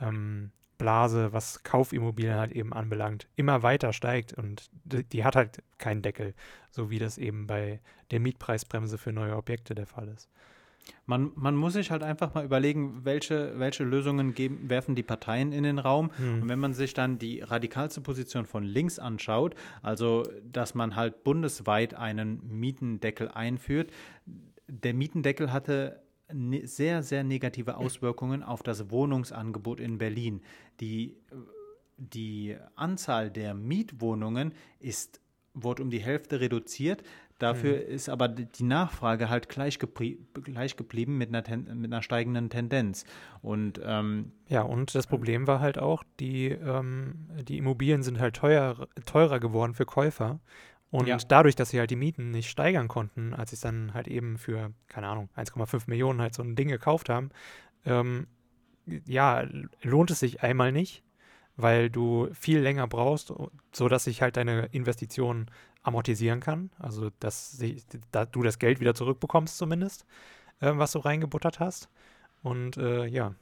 [0.00, 5.62] ähm, Blase, was Kaufimmobilien halt eben anbelangt, immer weiter steigt und die, die, hat halt
[5.78, 6.34] keinen Deckel,
[6.70, 10.28] so wie das eben bei der Mietpreisbremse für neue Objekte der Fall ist.
[11.04, 15.52] Man, man muss sich halt einfach mal überlegen, welche, welche Lösungen geben, werfen die Parteien
[15.52, 16.10] in den Raum.
[16.16, 16.42] Hm.
[16.42, 21.24] Und wenn man sich dann die radikalste Position von links anschaut, also dass man halt
[21.24, 23.90] bundesweit einen Mietendeckel einführt,
[24.66, 26.00] der Mietendeckel hatte
[26.32, 30.42] Ne, sehr, sehr negative Auswirkungen auf das Wohnungsangebot in Berlin.
[30.80, 31.16] Die,
[31.96, 35.22] die Anzahl der Mietwohnungen ist,
[35.54, 37.02] wurde um die Hälfte reduziert.
[37.38, 37.94] Dafür mhm.
[37.94, 43.04] ist aber die Nachfrage halt gleich, gleich geblieben mit einer, mit einer, steigenden Tendenz.
[43.40, 48.36] Und ähm, ja, und das Problem war halt auch, die, ähm, die Immobilien sind halt
[48.36, 50.40] teuer, teurer geworden für Käufer.
[50.90, 51.18] Und ja.
[51.18, 54.38] dadurch, dass sie halt die Mieten nicht steigern konnten, als sie es dann halt eben
[54.38, 57.30] für, keine Ahnung, 1,5 Millionen halt so ein Ding gekauft haben,
[57.84, 58.26] ähm,
[58.86, 59.46] ja,
[59.82, 61.02] lohnt es sich einmal nicht,
[61.56, 63.32] weil du viel länger brauchst,
[63.72, 65.50] sodass sich halt deine Investition
[65.82, 66.70] amortisieren kann.
[66.78, 70.06] Also, dass, sie, dass du das Geld wieder zurückbekommst zumindest,
[70.60, 71.90] äh, was du reingebuttert hast.
[72.42, 73.34] Und äh, ja,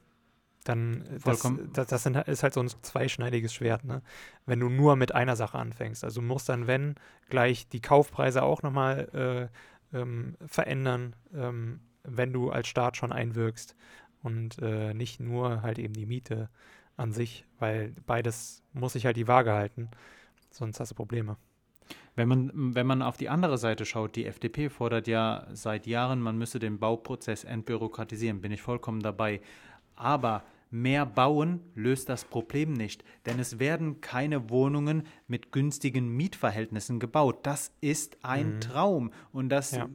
[0.68, 4.02] dann äh, das, das, das ist halt so ein zweischneidiges Schwert, ne?
[4.44, 6.04] Wenn du nur mit einer Sache anfängst.
[6.04, 6.94] Also musst dann, wenn,
[7.28, 9.50] gleich die Kaufpreise auch nochmal
[9.92, 13.76] äh, ähm, verändern, ähm, wenn du als Staat schon einwirkst.
[14.22, 16.48] und äh, nicht nur halt eben die Miete
[16.96, 19.90] an sich, weil beides muss sich halt die Waage halten,
[20.50, 21.36] sonst hast du Probleme.
[22.16, 26.20] Wenn man, wenn man auf die andere Seite schaut, die FDP fordert ja seit Jahren,
[26.20, 29.42] man müsse den Bauprozess entbürokratisieren, bin ich vollkommen dabei.
[29.94, 30.42] Aber
[30.82, 37.46] Mehr Bauen löst das Problem nicht, denn es werden keine Wohnungen mit günstigen Mietverhältnissen gebaut.
[37.46, 38.60] Das ist ein mhm.
[38.60, 39.88] Traum und das ja.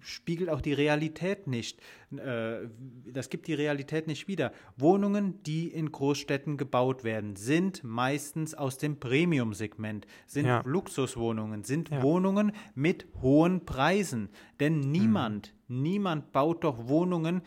[0.00, 1.82] spiegelt auch die Realität nicht.
[2.16, 2.68] Äh,
[3.12, 4.52] das gibt die Realität nicht wieder.
[4.78, 10.62] Wohnungen, die in Großstädten gebaut werden, sind meistens aus dem Premium-Segment, sind ja.
[10.64, 12.02] Luxuswohnungen, sind ja.
[12.02, 14.30] Wohnungen mit hohen Preisen.
[14.60, 15.82] Denn niemand, mhm.
[15.82, 17.42] niemand baut doch Wohnungen,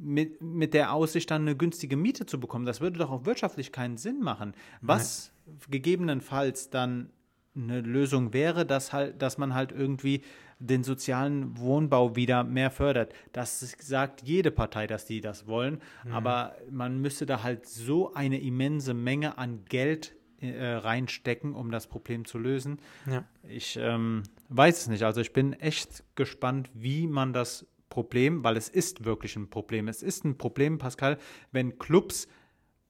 [0.00, 2.66] mit, mit der Aussicht, dann eine günstige Miete zu bekommen.
[2.66, 4.54] Das würde doch auch wirtschaftlich keinen Sinn machen.
[4.80, 5.58] Was Nein.
[5.70, 7.10] gegebenenfalls dann
[7.54, 10.22] eine Lösung wäre, dass halt, dass man halt irgendwie
[10.60, 13.12] den sozialen Wohnbau wieder mehr fördert.
[13.32, 16.12] Das sagt jede Partei, dass die das wollen, mhm.
[16.12, 21.86] aber man müsste da halt so eine immense Menge an Geld äh, reinstecken, um das
[21.86, 22.78] Problem zu lösen.
[23.06, 23.24] Ja.
[23.48, 25.02] Ich ähm, weiß es nicht.
[25.02, 29.88] Also ich bin echt gespannt, wie man das Problem, weil es ist wirklich ein Problem.
[29.88, 31.18] Es ist ein Problem, Pascal,
[31.52, 32.28] wenn Clubs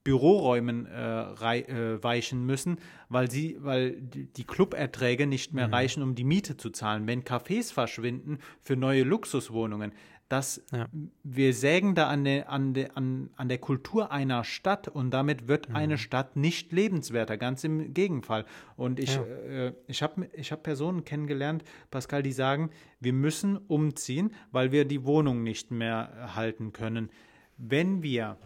[0.03, 2.79] Büroräumen äh, rei, äh, weichen müssen,
[3.09, 5.73] weil sie, weil die Cluberträge nicht mehr mhm.
[5.73, 7.05] reichen, um die Miete zu zahlen.
[7.05, 9.91] Wenn Cafés verschwinden für neue Luxuswohnungen,
[10.29, 10.87] dass ja.
[11.23, 15.47] wir sägen da an der, an, der, an, an der Kultur einer Stadt und damit
[15.47, 15.75] wird mhm.
[15.75, 18.45] eine Stadt nicht lebenswerter, ganz im Gegenfall.
[18.77, 19.23] Und ich, ja.
[19.23, 22.69] äh, ich habe ich hab Personen kennengelernt, Pascal, die sagen,
[22.99, 27.09] wir müssen umziehen, weil wir die Wohnung nicht mehr halten können.
[27.57, 28.37] Wenn wir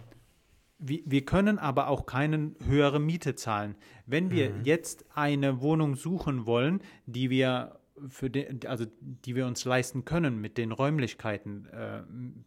[0.86, 3.76] wir können aber auch keine höhere Miete zahlen.
[4.06, 4.64] Wenn wir mhm.
[4.66, 10.42] jetzt eine Wohnung suchen wollen, die wir für den, also die wir uns leisten können
[10.42, 12.02] mit den Räumlichkeiten äh,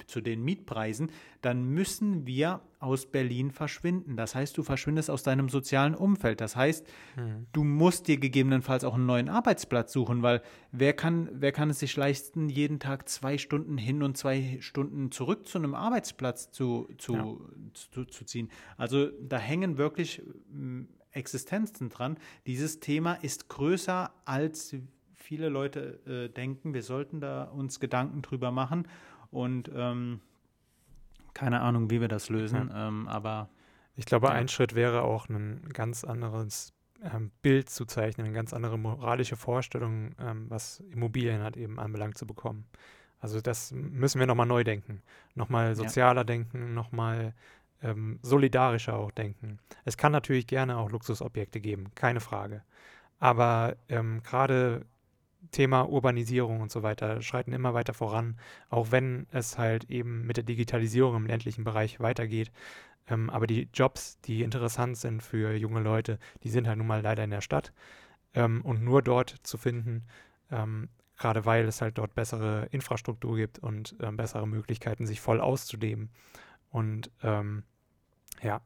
[0.07, 4.17] zu den Mietpreisen, dann müssen wir aus Berlin verschwinden.
[4.17, 6.41] Das heißt, du verschwindest aus deinem sozialen Umfeld.
[6.41, 6.87] Das heißt,
[7.17, 7.47] mhm.
[7.53, 10.43] du musst dir gegebenenfalls auch einen neuen Arbeitsplatz suchen, weil
[10.73, 15.11] wer kann, wer kann es sich leisten, jeden Tag zwei Stunden hin und zwei Stunden
[15.11, 17.37] zurück zu einem Arbeitsplatz zu, zu, ja.
[17.73, 18.51] zu, zu ziehen?
[18.77, 20.23] Also da hängen wirklich
[21.17, 22.19] Existenzen dran.
[22.47, 24.77] Dieses Thema ist größer als
[25.27, 28.87] viele Leute äh, denken, wir sollten da uns Gedanken drüber machen
[29.33, 30.21] und ähm,
[31.35, 32.89] keine Ahnung, wie wir das lösen, ja.
[32.89, 33.49] ähm, aber
[33.97, 34.35] ich glaube, ja.
[34.35, 36.73] ein Schritt wäre auch ein ganz anderes
[37.03, 42.17] ähm, Bild zu zeichnen, eine ganz andere moralische Vorstellung, ähm, was Immobilien hat eben anbelangt
[42.17, 42.65] zu bekommen.
[43.19, 45.03] Also das müssen wir nochmal neu denken,
[45.35, 46.25] nochmal sozialer ja.
[46.25, 47.35] denken, nochmal
[47.83, 49.59] ähm, solidarischer auch denken.
[49.85, 52.63] Es kann natürlich gerne auch Luxusobjekte geben, keine Frage.
[53.19, 54.87] Aber ähm, gerade
[55.51, 58.39] Thema Urbanisierung und so weiter schreiten immer weiter voran,
[58.69, 62.51] auch wenn es halt eben mit der Digitalisierung im ländlichen Bereich weitergeht.
[63.09, 67.03] Ähm, aber die Jobs, die interessant sind für junge Leute, die sind halt nun mal
[67.03, 67.73] leider in der Stadt
[68.35, 70.05] ähm, und nur dort zu finden,
[70.51, 75.41] ähm, gerade weil es halt dort bessere Infrastruktur gibt und ähm, bessere Möglichkeiten, sich voll
[75.41, 76.11] auszuleben.
[76.71, 77.63] Und ähm,
[78.43, 78.61] ja,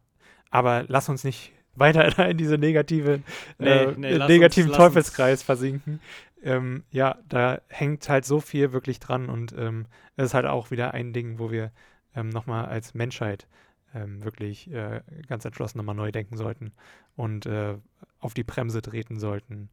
[0.51, 3.23] aber lass uns nicht weiter in diese negative,
[3.59, 6.01] äh, nee, negativen uns, Teufelskreis versinken
[6.43, 9.87] ähm, ja, da hängt halt so viel wirklich dran und ähm,
[10.17, 11.73] es ist halt auch wieder ein Ding, wo wir
[12.15, 13.47] ähm, nochmal als Menschheit
[13.95, 16.73] ähm, wirklich äh, ganz entschlossen nochmal neu denken sollten
[17.17, 17.77] und äh,
[18.21, 19.71] auf die Bremse treten sollten.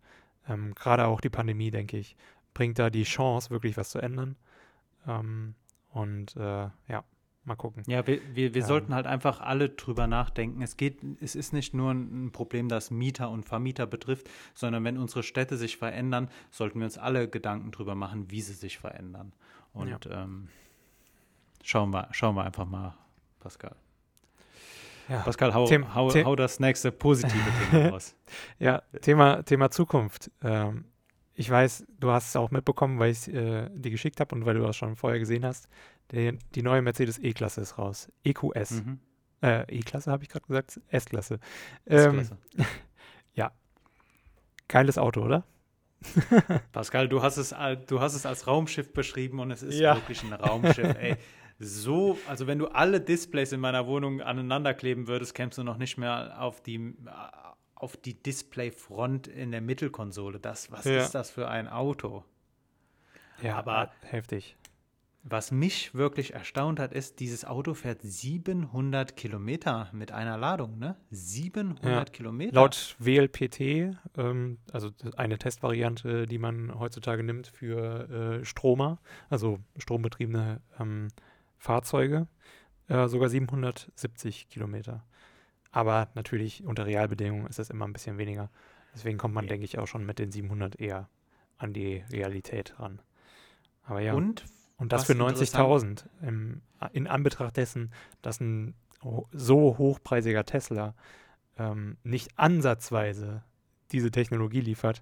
[0.48, 2.16] Ähm, gerade auch die Pandemie, denke ich,
[2.54, 4.36] bringt da die Chance, wirklich was zu ändern.
[5.08, 5.56] Ähm,
[5.92, 7.04] und äh, ja,
[7.48, 7.84] Mal gucken.
[7.88, 8.68] Ja, wir, wir, wir ähm.
[8.68, 10.62] sollten halt einfach alle drüber nachdenken.
[10.62, 14.98] Es geht, es ist nicht nur ein Problem, das Mieter und Vermieter betrifft, sondern wenn
[14.98, 19.32] unsere Städte sich verändern, sollten wir uns alle Gedanken drüber machen, wie sie sich verändern.
[19.72, 20.24] Und ja.
[20.24, 20.50] ähm,
[21.64, 22.98] schauen, wir, schauen wir einfach mal,
[23.40, 23.78] Pascal.
[25.08, 25.20] Ja.
[25.20, 27.40] Pascal, hau, Thema, hau, hau, das nächste positive
[27.72, 28.14] Thema raus.
[28.60, 30.32] ja, Thema, Thema Zukunft.
[30.44, 30.84] Ähm,
[31.34, 34.56] ich weiß, du hast es auch mitbekommen, weil ich äh, dir geschickt habe und weil
[34.56, 35.70] du das schon vorher gesehen hast.
[36.12, 38.12] Die, die neue Mercedes E-Klasse ist raus.
[38.24, 38.84] EQS.
[38.84, 39.00] Mhm.
[39.42, 41.40] Äh, E-Klasse habe ich gerade gesagt, S-Klasse.
[41.86, 42.28] Ähm,
[43.34, 43.52] ja.
[44.68, 45.44] Geiles Auto, oder?
[46.72, 47.54] Pascal, du hast, es,
[47.88, 49.96] du hast es als Raumschiff beschrieben und es ist ja.
[49.96, 50.96] wirklich ein Raumschiff.
[50.96, 51.18] Ey,
[51.60, 55.78] so, also wenn du alle Displays in meiner Wohnung aneinander kleben würdest, kämst du noch
[55.78, 56.96] nicht mehr auf die,
[57.76, 60.40] auf die Displayfront in der Mittelkonsole.
[60.40, 61.02] Das, was ja.
[61.02, 62.24] ist das für ein Auto?
[63.42, 64.56] Ja, aber heftig.
[65.30, 70.96] Was mich wirklich erstaunt hat, ist, dieses Auto fährt 700 Kilometer mit einer Ladung, ne?
[71.12, 72.06] 700 ja.
[72.06, 72.54] Kilometer.
[72.56, 79.00] Laut WLPT, ähm, also eine Testvariante, die man heutzutage nimmt für äh, Stromer,
[79.30, 81.10] also strombetriebene ähm,
[81.58, 82.28] Fahrzeuge,
[82.88, 85.04] äh, sogar 770 Kilometer.
[85.72, 88.50] Aber natürlich unter Realbedingungen ist das immer ein bisschen weniger.
[88.94, 89.50] Deswegen kommt man, Ja.
[89.50, 91.10] denke ich, auch schon mit den 700 eher
[91.58, 93.02] an die Realität ran.
[93.84, 94.14] Aber ja.
[94.14, 94.46] Und
[94.78, 96.62] Und das Was für interessant- 90.000 im-
[96.94, 98.76] in Anbetracht dessen, dass ein
[99.32, 100.94] so hochpreisiger Tesla
[101.58, 103.44] ähm, nicht ansatzweise
[103.92, 105.02] diese Technologie liefert,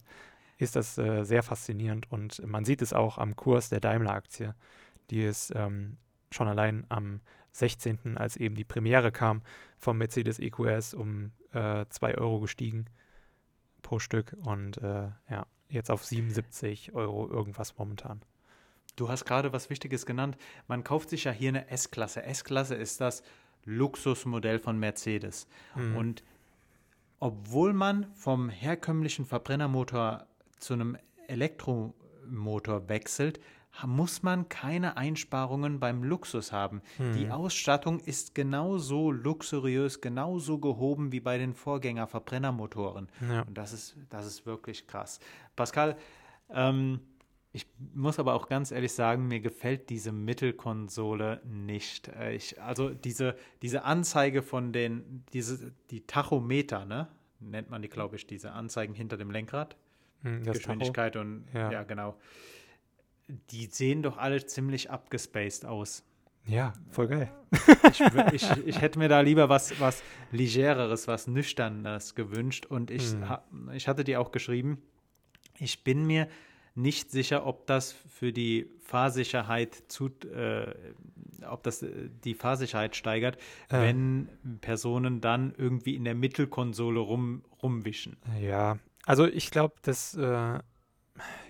[0.58, 4.56] ist das äh, sehr faszinierend und man sieht es auch am Kurs der Daimler-Aktie.
[5.10, 5.98] Die ist ähm,
[6.32, 7.20] schon allein am
[7.52, 9.42] 16., als eben die Premiere kam
[9.78, 12.86] vom Mercedes EQS, um 2 Euro gestiegen
[13.82, 18.22] pro Stück und äh, ja, jetzt auf 77 Euro irgendwas momentan.
[18.96, 20.38] Du hast gerade was Wichtiges genannt.
[20.68, 22.24] Man kauft sich ja hier eine S-Klasse.
[22.24, 23.24] S-Klasse ist das
[23.66, 25.48] Luxusmodell von Mercedes.
[25.76, 25.96] Mhm.
[25.98, 26.24] Und
[27.20, 30.28] obwohl man vom herkömmlichen Verbrennermotor
[30.60, 33.40] zu einem Elektromotor wechselt,
[33.86, 36.82] muss man keine Einsparungen beim Luxus haben.
[36.98, 37.32] Die Mhm.
[37.32, 43.10] Ausstattung ist genauso luxuriös, genauso gehoben wie bei den Vorgänger-Verbrennermotoren.
[43.30, 43.42] Ja.
[43.42, 45.20] Und das ist, das ist wirklich krass.
[45.58, 45.98] Pascal,
[46.52, 47.02] ähm,
[47.56, 52.10] ich muss aber auch ganz ehrlich sagen, mir gefällt diese Mittelkonsole nicht.
[52.10, 57.08] Äh, Ich, also diese, diese Anzeige von den, diese, die Tachometer, ne?
[57.40, 59.76] Nennt man die, glaube ich, diese Anzeigen hinter dem Lenkrad.
[60.24, 60.54] Mhm, das Tacho.
[60.54, 61.72] Geschwindigkeit und Ja.
[61.72, 61.84] ja.
[61.84, 62.18] genau.
[63.52, 66.04] Die sehen doch alle ziemlich abgespaced aus.
[66.46, 67.32] Ja, voll geil.
[67.92, 68.02] Ich,
[68.34, 72.66] ich, ich hätte mir da lieber was, was Legereres, was Nüchternes gewünscht.
[72.66, 73.70] Und ich, Hm.
[73.74, 74.82] ich hatte dir auch geschrieben,
[75.58, 76.28] ich bin mir
[76.76, 80.74] nicht sicher, ob das für die Fahrsicherheit zu, äh,
[81.50, 83.38] ob das äh, die Fahrsicherheit steigert,
[83.70, 83.82] Äh.
[83.82, 84.30] wenn
[84.62, 88.18] Personen dann irgendwie in der Mittelkonsole rum, rumwischen.
[88.40, 90.60] Ja, also ich glaube, das äh,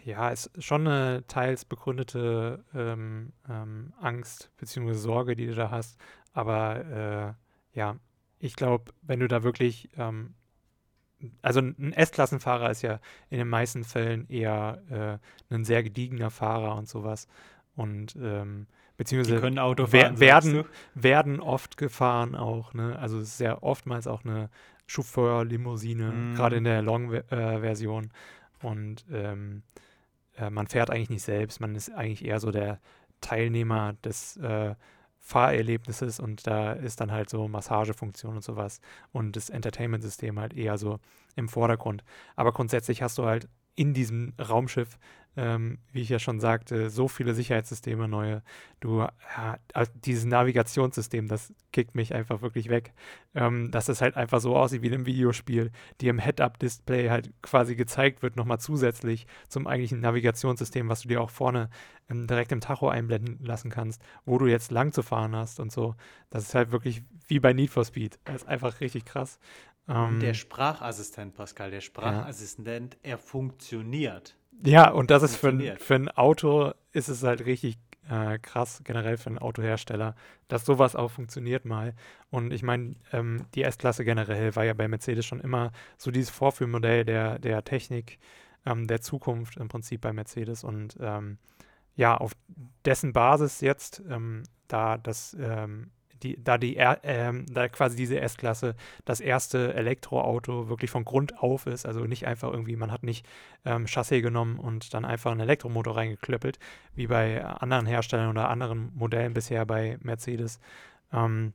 [0.03, 4.93] ja, ist schon eine teils begründete ähm, ähm, Angst bzw.
[4.93, 5.99] Sorge, die du da hast.
[6.33, 7.35] Aber
[7.73, 7.97] äh, ja,
[8.37, 10.35] ich glaube, wenn du da wirklich, ähm,
[11.41, 12.99] also ein S-Klassenfahrer ist ja
[13.29, 15.19] in den meisten Fällen eher
[15.49, 17.27] äh, ein sehr gediegener Fahrer und sowas.
[17.75, 18.67] Und ähm,
[18.97, 19.35] beziehungsweise
[19.91, 20.19] wer- fahren.
[20.19, 20.51] werden-
[20.93, 22.97] werden oft gefahren auch, ne?
[22.99, 24.49] Also es ist ja oftmals auch eine
[24.87, 26.35] Chauffeur-Limousine, Mhm.
[26.35, 28.11] gerade in der Long-Version.
[28.61, 29.63] Und ähm,
[30.37, 32.79] äh, man fährt eigentlich nicht selbst, man ist eigentlich eher so der
[33.21, 34.75] Teilnehmer des äh,
[35.27, 38.79] Fahrerlebnisses und da ist dann halt so Massagefunktion und sowas
[39.11, 40.99] und das Entertainment-System halt eher so
[41.35, 42.03] im Vordergrund.
[42.35, 44.99] Aber grundsätzlich hast du halt in diesem Raumschiff,
[45.37, 48.41] ähm, wie ich ja schon sagte, so viele Sicherheitssysteme neue.
[48.79, 52.93] Du, ja, also dieses Navigationssystem, das kickt mich einfach wirklich weg.
[53.33, 55.71] Ähm, dass es halt einfach so aussieht wie in einem Videospiel,
[56.01, 61.21] die im Head-Up-Display halt quasi gezeigt wird, nochmal zusätzlich zum eigentlichen Navigationssystem, was du dir
[61.21, 61.69] auch vorne
[62.09, 65.71] ähm, direkt im Tacho einblenden lassen kannst, wo du jetzt lang zu fahren hast und
[65.71, 65.95] so.
[66.29, 68.19] Das ist halt wirklich wie bei Need for Speed.
[68.23, 69.39] Das ist einfach richtig krass.
[69.87, 74.35] Ähm, Der Sprachassistent, Pascal, der Sprachassistent, er funktioniert.
[74.63, 77.77] Ja, und das ist für ein, für ein Auto, ist es halt richtig
[78.09, 80.15] äh, krass, generell für einen Autohersteller,
[80.47, 81.93] dass sowas auch funktioniert mal.
[82.29, 86.29] Und ich meine, ähm, die S-Klasse generell war ja bei Mercedes schon immer so dieses
[86.29, 88.19] Vorführmodell der, der Technik,
[88.65, 90.63] ähm, der Zukunft im Prinzip bei Mercedes.
[90.63, 91.37] Und ähm,
[91.95, 92.33] ja, auf
[92.85, 95.91] dessen Basis jetzt, ähm, da das ähm,
[96.25, 101.67] die, da die ähm, da quasi diese S-Klasse das erste Elektroauto wirklich von Grund auf
[101.67, 103.25] ist, also nicht einfach irgendwie, man hat nicht
[103.63, 106.59] ähm, Chassis genommen und dann einfach einen Elektromotor reingeklöppelt,
[106.95, 110.59] wie bei anderen Herstellern oder anderen Modellen bisher bei Mercedes,
[111.13, 111.53] ähm,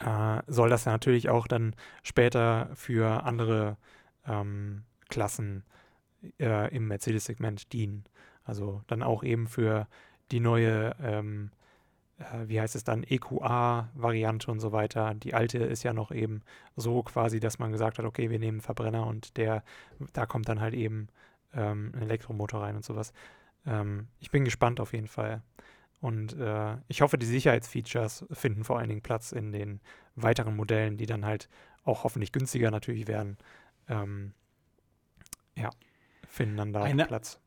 [0.00, 3.76] äh, soll das ja natürlich auch dann später für andere
[4.26, 5.64] ähm, Klassen
[6.38, 8.04] äh, im Mercedes-Segment dienen.
[8.44, 9.86] Also dann auch eben für
[10.30, 11.50] die neue, ähm,
[12.20, 15.14] äh, wie heißt es dann, EQA-Variante und so weiter.
[15.14, 16.42] Die alte ist ja noch eben
[16.76, 19.64] so quasi, dass man gesagt hat, okay, wir nehmen einen Verbrenner und der,
[20.12, 21.08] da kommt dann halt eben
[21.54, 23.12] ähm, ein Elektromotor rein und sowas.
[23.66, 25.42] Ähm, ich bin gespannt auf jeden Fall.
[26.00, 29.80] Und äh, ich hoffe, die Sicherheitsfeatures finden vor allen Dingen Platz in den
[30.14, 31.48] weiteren Modellen, die dann halt
[31.84, 33.36] auch hoffentlich günstiger natürlich werden.
[33.88, 34.32] Ähm,
[35.56, 35.70] ja,
[36.28, 37.39] finden dann da Eine- Platz.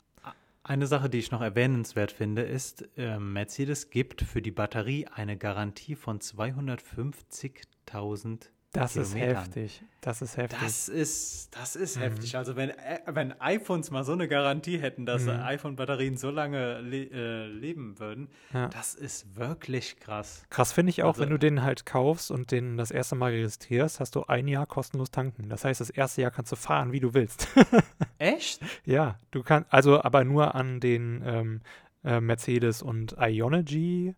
[0.65, 5.35] Eine Sache, die ich noch erwähnenswert finde, ist, äh, Mercedes gibt für die Batterie eine
[5.37, 9.83] Garantie von 250.000 Das ist heftig.
[10.01, 10.59] Das ist heftig.
[10.59, 12.01] Das ist, das ist Mhm.
[12.01, 12.35] heftig.
[12.35, 15.29] Also wenn, äh, wenn iPhones mal so eine Garantie hätten, dass Mhm.
[15.41, 18.67] iPhone-Batterien so lange le äh, leben würden, ja.
[18.69, 20.43] das ist wirklich krass.
[20.49, 23.31] Krass finde ich auch, Also- wenn du den halt kaufst und den das erste Mal
[23.31, 25.49] registrierst, hast du ein Jahr kostenlos tanken.
[25.49, 27.47] Das heißt, das erste Jahr kannst du fahren, wie du willst.
[28.17, 28.59] Echt?
[28.85, 31.61] ja, du kannst, also aber nur an den ähm,
[32.03, 34.15] äh, Mercedes und Ionergy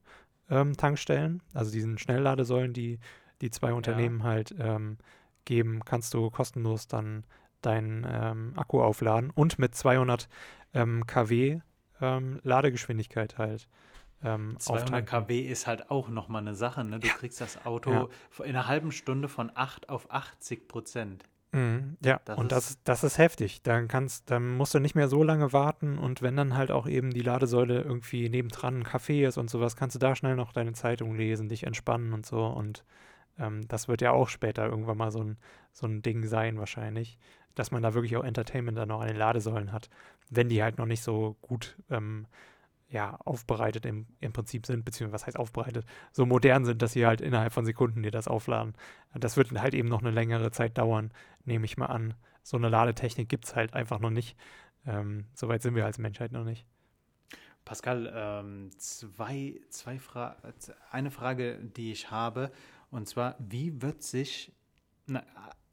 [0.50, 3.00] ähm, Tankstellen, also diesen Schnellladesäulen, die
[3.46, 4.26] die zwei Unternehmen ja.
[4.26, 4.98] halt ähm,
[5.46, 7.24] geben, kannst du kostenlos dann
[7.62, 10.28] deinen ähm, Akku aufladen und mit 200
[10.74, 11.60] ähm, kW
[12.02, 13.68] ähm, Ladegeschwindigkeit halt.
[14.24, 16.84] Ähm, 200 kW ist halt auch nochmal eine Sache.
[16.84, 17.00] Ne?
[17.00, 17.14] Du ja.
[17.14, 18.46] kriegst das Auto ja.
[18.46, 21.24] in einer halben Stunde von 8 auf 80 Prozent.
[21.52, 23.62] Mhm, ja, das und das, das ist heftig.
[23.62, 26.88] Dann kannst, dann musst du nicht mehr so lange warten und wenn dann halt auch
[26.88, 30.52] eben die Ladesäule irgendwie nebendran ein Café ist und sowas, kannst du da schnell noch
[30.52, 32.46] deine Zeitung lesen, dich entspannen und so.
[32.46, 32.84] Und
[33.40, 35.38] ähm, das wird ja auch später irgendwann mal so ein,
[35.74, 37.18] so ein Ding sein, wahrscheinlich,
[37.56, 39.90] dass man da wirklich auch Entertainment dann noch an den Ladesäulen hat,
[40.30, 42.28] wenn die halt noch nicht so gut ähm,
[42.90, 47.06] ja, aufbereitet im, im Prinzip sind, beziehungsweise was heißt aufbereitet, so modern sind, dass sie
[47.06, 48.74] halt innerhalb von Sekunden dir das aufladen.
[49.14, 51.12] Das wird halt eben noch eine längere Zeit dauern,
[51.44, 52.14] nehme ich mal an.
[52.44, 54.38] So eine Ladetechnik gibt es halt einfach noch nicht.
[54.86, 56.66] Ähm, Soweit sind wir als Menschheit noch nicht.
[57.66, 60.38] Pascal, ähm, zwei, zwei Fra
[60.92, 62.52] eine Frage, die ich habe,
[62.96, 64.54] und zwar, wie wird sich,
[65.06, 65.24] na,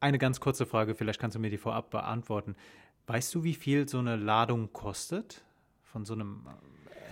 [0.00, 2.56] eine ganz kurze Frage, vielleicht kannst du mir die vorab beantworten.
[3.06, 5.44] Weißt du, wie viel so eine Ladung kostet
[5.84, 6.48] von so einem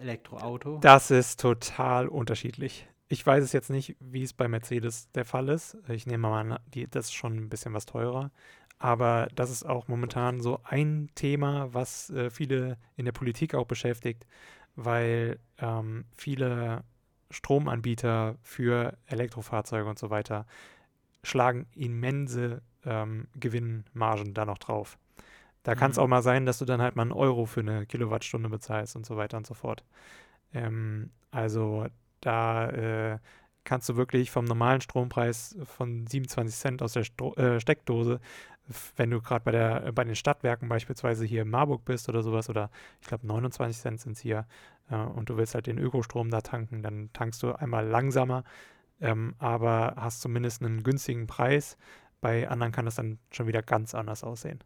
[0.00, 0.78] Elektroauto?
[0.78, 2.88] Das ist total unterschiedlich.
[3.06, 5.76] Ich weiß es jetzt nicht, wie es bei Mercedes der Fall ist.
[5.88, 8.32] Ich nehme mal an, die, das ist schon ein bisschen was teurer.
[8.78, 13.66] Aber das ist auch momentan so ein Thema, was äh, viele in der Politik auch
[13.66, 14.26] beschäftigt,
[14.74, 16.82] weil ähm, viele
[17.30, 20.46] Stromanbieter für Elektrofahrzeuge und so weiter
[21.22, 24.98] schlagen immense ähm, Gewinnmargen da noch drauf.
[25.62, 26.04] Da kann es mhm.
[26.04, 29.04] auch mal sein, dass du dann halt mal einen Euro für eine Kilowattstunde bezahlst und
[29.04, 29.84] so weiter und so fort.
[30.54, 31.86] Ähm, also
[32.20, 33.18] da äh,
[33.70, 38.18] kannst du wirklich vom normalen Strompreis von 27 Cent aus der Sto äh, Steckdose,
[38.96, 42.50] wenn du gerade bei, der, bei den Stadtwerken beispielsweise hier in Marburg bist oder sowas,
[42.50, 42.68] oder
[43.00, 44.44] ich glaube 29 Cent sind es hier,
[44.90, 48.42] äh, und du willst halt den Ökostrom da tanken, dann tankst du einmal langsamer,
[49.00, 51.78] ähm, aber hast zumindest einen günstigen Preis.
[52.20, 54.58] Bei anderen kann das dann schon wieder ganz anders aussehen.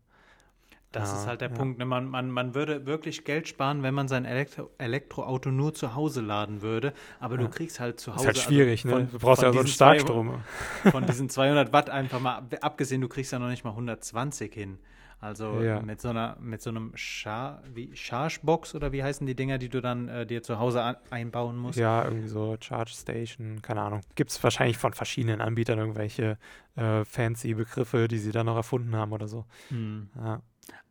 [0.94, 1.54] Das ja, ist halt der ja.
[1.56, 1.78] Punkt.
[1.78, 1.84] Ne?
[1.84, 6.20] Man, man, man würde wirklich Geld sparen, wenn man sein Elektro Elektroauto nur zu Hause
[6.20, 6.92] laden würde.
[7.18, 7.42] Aber ja.
[7.42, 8.22] du kriegst halt zu Hause.
[8.22, 9.08] Ist halt also schwierig, also von, ne?
[9.10, 10.42] Du brauchst ja so einen Starkstrom.
[10.90, 14.78] von diesen 200 Watt einfach mal abgesehen, du kriegst ja noch nicht mal 120 hin.
[15.20, 15.80] Also ja.
[15.80, 19.70] mit so einer, mit so einem Char wie Chargebox oder wie heißen die Dinger, die
[19.70, 21.78] du dann äh, dir zu Hause einbauen musst?
[21.78, 24.02] Ja, irgendwie so Charge Station, keine Ahnung.
[24.16, 26.36] Gibt es wahrscheinlich von verschiedenen Anbietern irgendwelche
[26.76, 29.46] äh, fancy Begriffe, die sie dann noch erfunden haben oder so.
[29.70, 30.10] Hm.
[30.14, 30.42] Ja.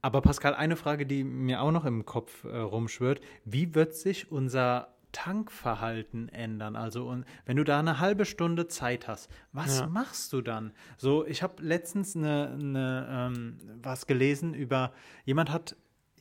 [0.01, 3.21] Aber Pascal, eine Frage, die mir auch noch im Kopf äh, rumschwirrt.
[3.45, 6.75] Wie wird sich unser Tankverhalten ändern?
[6.75, 9.87] Also, und wenn du da eine halbe Stunde Zeit hast, was ja.
[9.87, 10.73] machst du dann?
[10.97, 14.91] So, ich habe letztens eine, eine ähm, was gelesen über,
[15.23, 15.77] jemand hat,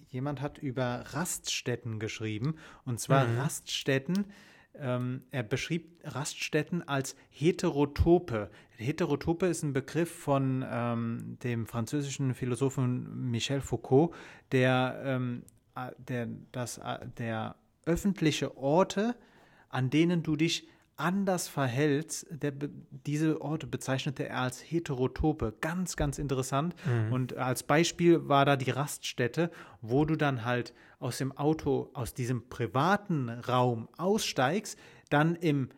[0.09, 2.57] jemand hat über Raststätten geschrieben.
[2.85, 3.41] Und zwar mhm.
[3.41, 4.27] Raststätten,
[4.79, 8.51] ähm, er beschrieb Raststätten als Heterotope.
[8.77, 14.15] Heterotope ist ein Begriff von ähm, dem französischen Philosophen Michel Foucault,
[14.51, 15.43] der, ähm,
[15.99, 16.81] der, das,
[17.19, 19.15] der öffentliche Orte,
[19.69, 22.53] an denen du dich anders verhältst, der,
[22.91, 25.55] diese Orte bezeichnete er als Heterotope.
[25.61, 26.75] Ganz, ganz interessant.
[26.85, 27.13] Mhm.
[27.13, 32.15] Und als Beispiel war da die Raststätte, wo du dann halt aus dem Auto, aus
[32.15, 34.79] diesem privaten Raum aussteigst,
[35.11, 35.71] dann im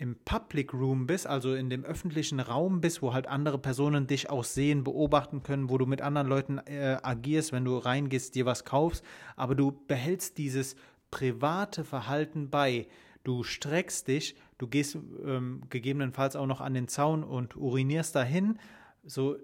[0.00, 4.30] im Public Room bist, also in dem öffentlichen Raum bist, wo halt andere Personen dich
[4.30, 8.46] auch sehen, beobachten können, wo du mit anderen Leuten äh, agierst, wenn du reingehst, dir
[8.46, 9.04] was kaufst,
[9.36, 10.74] aber du behältst dieses
[11.10, 12.86] private Verhalten bei.
[13.22, 18.58] Du streckst dich, du gehst ähm, gegebenenfalls auch noch an den Zaun und urinierst dahin.
[19.04, 19.36] So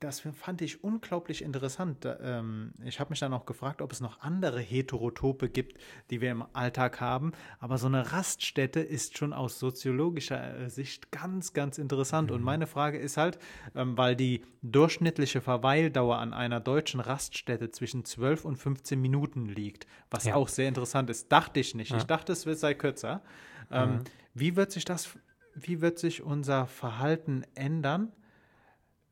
[0.00, 2.06] das fand ich unglaublich interessant.
[2.20, 5.78] Ähm, ich habe mich dann auch gefragt, ob es noch andere Heterotope gibt,
[6.10, 7.32] die wir im Alltag haben.
[7.58, 12.30] Aber so eine Raststätte ist schon aus soziologischer äh, Sicht ganz, ganz interessant.
[12.30, 12.36] Mhm.
[12.36, 13.38] Und meine Frage ist halt,
[13.74, 19.86] ähm, weil die durchschnittliche Verweildauer an einer deutschen Raststätte zwischen 12 und 15 Minuten liegt,
[20.10, 20.34] was ja.
[20.34, 21.90] auch sehr interessant ist, dachte ich nicht.
[21.90, 21.96] Ja.
[21.96, 23.22] Ich dachte, es sei kürzer.
[23.70, 24.04] Ähm, mhm.
[24.34, 25.18] Wie wird sich das,
[25.54, 28.12] wie wird sich unser Verhalten ändern?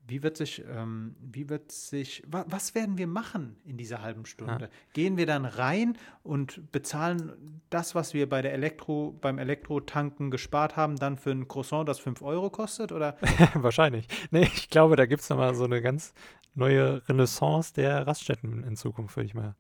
[0.09, 4.24] Wie wird sich, ähm, wie wird sich, wa was werden wir machen in dieser halben
[4.24, 4.64] Stunde?
[4.64, 4.68] Ja.
[4.92, 10.76] Gehen wir dann rein und bezahlen das, was wir bei der Elektro, beim Elektrotanken gespart
[10.76, 12.92] haben, dann für ein Croissant, das 5 Euro kostet?
[12.92, 13.16] Oder?
[13.54, 14.07] Wahrscheinlich.
[14.30, 16.14] Nee, ich glaube, da gibt es nochmal so eine ganz
[16.54, 19.57] neue Renaissance der Raststätten in Zukunft, würde ich mal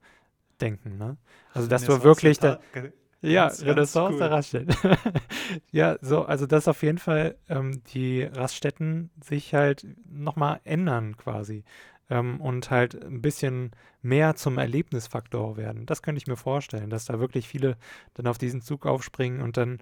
[0.60, 0.96] denken.
[0.96, 1.16] Ne?
[1.54, 2.60] Also, dass du wirklich da.
[3.30, 4.18] Ja, ganz, Renaissance cool.
[4.18, 4.74] der Raststätten.
[5.72, 11.64] ja, so, also dass auf jeden Fall ähm, die Raststätten sich halt nochmal ändern quasi
[12.10, 13.72] ähm, und halt ein bisschen
[14.02, 15.86] mehr zum Erlebnisfaktor werden.
[15.86, 17.76] Das könnte ich mir vorstellen, dass da wirklich viele
[18.14, 19.78] dann auf diesen Zug aufspringen und dann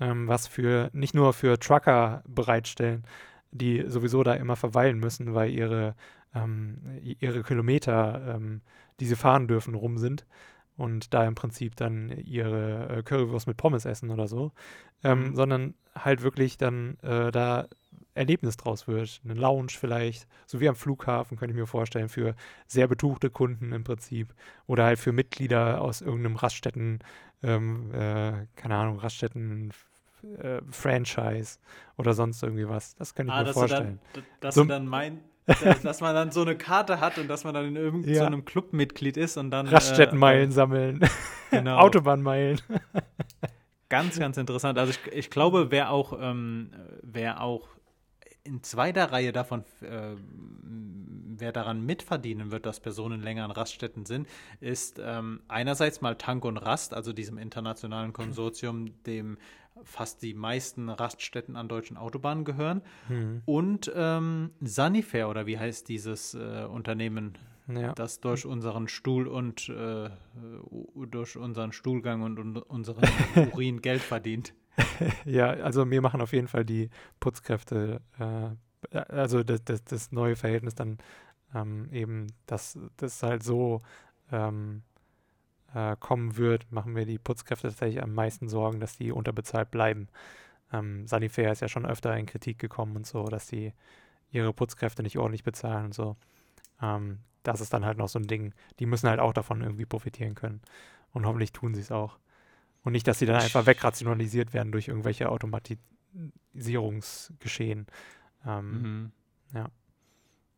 [0.00, 3.04] ähm, was für nicht nur für Trucker bereitstellen,
[3.50, 5.94] die sowieso da immer verweilen müssen, weil ihre,
[6.34, 6.78] ähm,
[7.20, 8.60] ihre Kilometer, ähm,
[9.00, 10.26] die sie fahren dürfen, rum sind
[10.76, 14.52] und da im Prinzip dann ihre äh, Currywurst mit Pommes essen oder so,
[15.02, 15.34] ähm, mhm.
[15.34, 17.68] sondern halt wirklich dann äh, da
[18.14, 19.20] Erlebnis draus wird.
[19.24, 22.34] Eine Lounge vielleicht, so wie am Flughafen, könnte ich mir vorstellen, für
[22.66, 24.34] sehr betuchte Kunden im Prinzip.
[24.66, 27.00] Oder halt für Mitglieder aus irgendeinem Raststätten,
[27.42, 29.72] ähm, äh, keine Ahnung, Raststätten.
[30.38, 31.58] Äh, Franchise
[31.98, 32.96] oder sonst irgendwie was.
[32.96, 34.00] Das könnte ich ah, mir vorstellen.
[34.12, 35.20] Dann, dass so, du dann mein,
[35.82, 38.30] dass man dann so eine Karte hat und dass man dann in irgendeinem ja.
[38.30, 39.68] so Clubmitglied ist und dann.
[39.68, 41.00] Raststättenmeilen äh, sammeln.
[41.52, 41.78] Genau.
[41.78, 42.60] Autobahnmeilen.
[43.88, 44.80] Ganz, ganz interessant.
[44.80, 46.72] Also ich, ich glaube, wer auch, ähm,
[47.02, 47.68] wer auch
[48.42, 50.16] in zweiter Reihe davon, äh,
[51.38, 54.28] wer daran mitverdienen wird, dass Personen länger an Raststätten sind,
[54.60, 59.38] ist ähm, einerseits mal Tank und Rast, also diesem internationalen Konsortium, dem
[59.84, 62.82] fast die meisten Raststätten an deutschen Autobahnen gehören.
[63.08, 63.42] Mhm.
[63.44, 67.36] Und ähm, Sanifair, oder wie heißt dieses äh, Unternehmen,
[67.68, 67.92] ja.
[67.94, 70.10] das durch unseren Stuhl und äh,
[71.10, 73.02] durch unseren Stuhlgang und, und unseren
[73.52, 74.54] Urin Geld verdient.
[75.24, 80.36] ja, also mir machen auf jeden Fall die Putzkräfte, äh, also das, das, das, neue
[80.36, 80.98] Verhältnis dann
[81.54, 83.82] ähm, eben, dass das halt so
[84.30, 84.82] ähm,
[85.74, 90.08] äh, kommen wird, machen wir die Putzkräfte tatsächlich am meisten Sorgen, dass die unterbezahlt bleiben.
[90.72, 93.72] Ähm, Sanifair ist ja schon öfter in Kritik gekommen und so, dass die
[94.30, 96.16] ihre Putzkräfte nicht ordentlich bezahlen und so.
[96.82, 98.52] Ähm, das ist dann halt noch so ein Ding.
[98.80, 100.60] Die müssen halt auch davon irgendwie profitieren können.
[101.12, 102.18] Und hoffentlich tun sie es auch.
[102.82, 107.86] Und nicht, dass sie dann einfach wegrationalisiert werden durch irgendwelche Automatisierungsgeschehen.
[108.44, 109.12] Ähm, mhm.
[109.54, 109.70] Ja.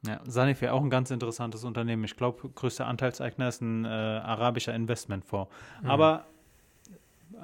[0.06, 2.04] Ja, Sanif wäre auch ein ganz interessantes Unternehmen.
[2.04, 5.50] Ich glaube, größter Anteilseigner ist ein äh, arabischer Investmentfonds.
[5.82, 5.90] Mhm.
[5.90, 6.26] Aber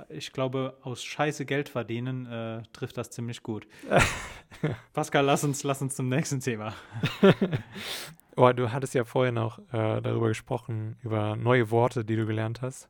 [0.09, 3.67] ich glaube, aus Scheiße Geld verdienen äh, trifft das ziemlich gut.
[4.93, 6.75] Pascal, lass uns, lass uns zum nächsten Thema.
[8.37, 12.63] oh, du hattest ja vorhin auch äh, darüber gesprochen, über neue Worte, die du gelernt
[12.63, 12.89] hast.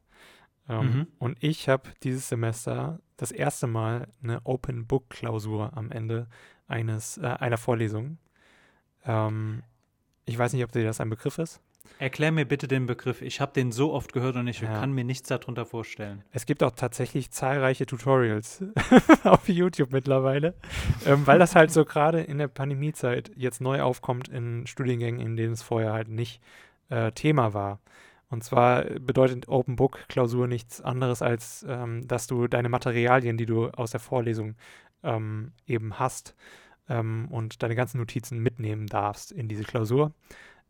[0.69, 1.07] Ähm, mhm.
[1.19, 6.29] Und ich habe dieses Semester das erste Mal eine Open Book Klausur am Ende
[6.67, 8.19] eines äh, einer Vorlesung.
[9.05, 9.63] Ähm,
[10.27, 11.61] ich weiß nicht, ob dir das ein Begriff ist.
[11.99, 13.23] Erklär mir bitte den Begriff.
[13.23, 14.73] Ich habe den so oft gehört und ich ja.
[14.73, 16.25] kann mir nichts darunter vorstellen.
[16.33, 18.65] Es gibt auch tatsächlich zahlreiche Tutorials
[19.25, 20.55] auf YouTube mittlerweile,
[21.07, 25.37] ähm, weil das halt so gerade in der Pandemiezeit jetzt neu aufkommt in Studiengängen, in
[25.37, 26.43] denen es vorher halt nicht
[26.89, 27.81] äh, Thema war.
[28.29, 33.47] Und zwar bedeutet Open Book Klausur nichts anderes als, ähm, dass du deine Materialien, die
[33.47, 34.57] du aus der Vorlesung
[35.05, 36.35] ähm, eben hast
[36.89, 40.13] ähm, und deine ganzen Notizen mitnehmen darfst in diese Klausur.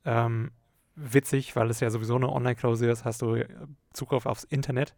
[0.05, 0.51] Ähm,
[0.97, 3.45] witzig, weil es ja sowieso eine Online-Klausur ist, hast du
[3.93, 4.95] Zugriff aufs Internet.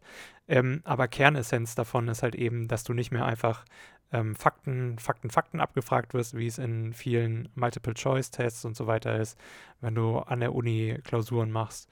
[0.47, 3.65] Ähm, aber Kernessenz davon ist halt eben, dass du nicht mehr einfach
[4.11, 9.37] ähm, Fakten, Fakten, Fakten abgefragt wirst, wie es in vielen Multiple-Choice-Tests und so weiter ist,
[9.81, 11.89] wenn du an der Uni Klausuren machst,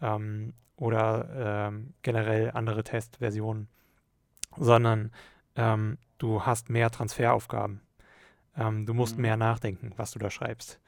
[0.00, 3.68] ähm, oder ähm, generell andere Testversionen,
[4.56, 5.10] sondern
[5.56, 7.80] ähm, du hast mehr Transferaufgaben.
[8.58, 9.22] Ähm, du musst mhm.
[9.22, 10.80] mehr nachdenken, was du da schreibst.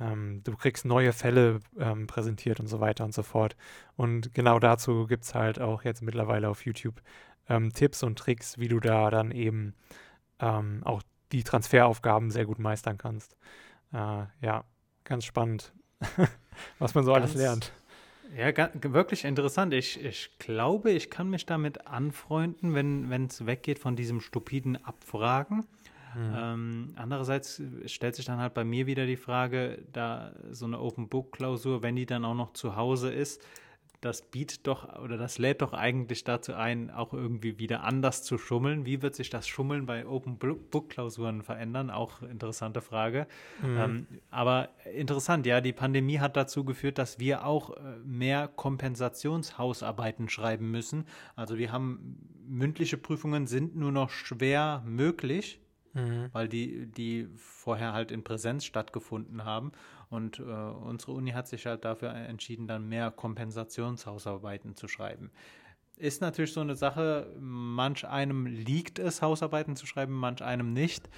[0.00, 3.56] Ähm, du kriegst neue Fälle ähm, präsentiert und so weiter und so fort.
[3.96, 7.00] Und genau dazu gibt es halt auch jetzt mittlerweile auf YouTube
[7.74, 9.74] Tipps und Tricks, wie du da dann eben
[10.38, 13.36] auch die Transferaufgaben sehr gut meistern kannst.
[13.92, 14.64] Äh, ja,
[15.04, 15.72] ganz spannend,
[16.78, 17.72] was man so ganz, alles lernt.
[18.36, 18.52] Ja,
[18.82, 19.74] wirklich interessant.
[19.74, 25.66] Ich, ich glaube, ich kann mich damit anfreunden, wenn es weggeht von diesem stupiden Abfragen.
[26.14, 26.34] Mhm.
[26.36, 31.08] Ähm, andererseits stellt sich dann halt bei mir wieder die Frage, da so eine Open
[31.08, 33.42] Book Klausur, wenn die dann auch noch zu Hause ist,
[34.04, 38.36] das bietet doch oder das lädt doch eigentlich dazu ein, auch irgendwie wieder anders zu
[38.36, 38.84] schummeln.
[38.84, 41.90] Wie wird sich das Schummeln bei Open Book Klausuren verändern?
[41.90, 43.26] Auch interessante Frage.
[43.62, 43.78] Mhm.
[43.78, 50.28] Ähm, aber interessant, ja, die Pandemie hat dazu geführt, dass wir auch äh, mehr Kompensationshausarbeiten
[50.28, 51.06] schreiben müssen.
[51.34, 55.63] Also wir haben mündliche Prüfungen sind nur noch schwer möglich.
[55.94, 56.28] Mhm.
[56.32, 59.72] weil die, die vorher halt in Präsenz stattgefunden haben.
[60.10, 65.30] Und äh, unsere Uni hat sich halt dafür entschieden, dann mehr Kompensationshausarbeiten zu schreiben.
[65.96, 71.08] Ist natürlich so eine Sache, manch einem liegt es, Hausarbeiten zu schreiben, manch einem nicht.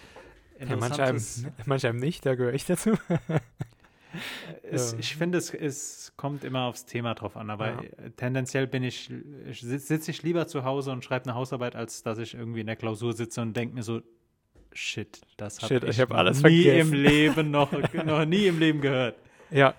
[0.60, 1.22] Ja, manch, einem,
[1.66, 2.92] manch einem nicht, da gehöre ich dazu.
[4.62, 4.98] es, ja.
[4.98, 8.10] Ich finde, es, es kommt immer aufs Thema drauf an, aber ja.
[8.16, 9.10] tendenziell bin ich,
[9.52, 12.76] sitze ich lieber zu Hause und schreibe eine Hausarbeit, als dass ich irgendwie in der
[12.76, 14.02] Klausur sitze und denke mir so,
[14.72, 16.94] shit, das habe ich, ich hab alles nie vergessen.
[16.94, 17.72] im Leben noch,
[18.04, 19.16] noch nie im Leben gehört.
[19.50, 19.74] Ja,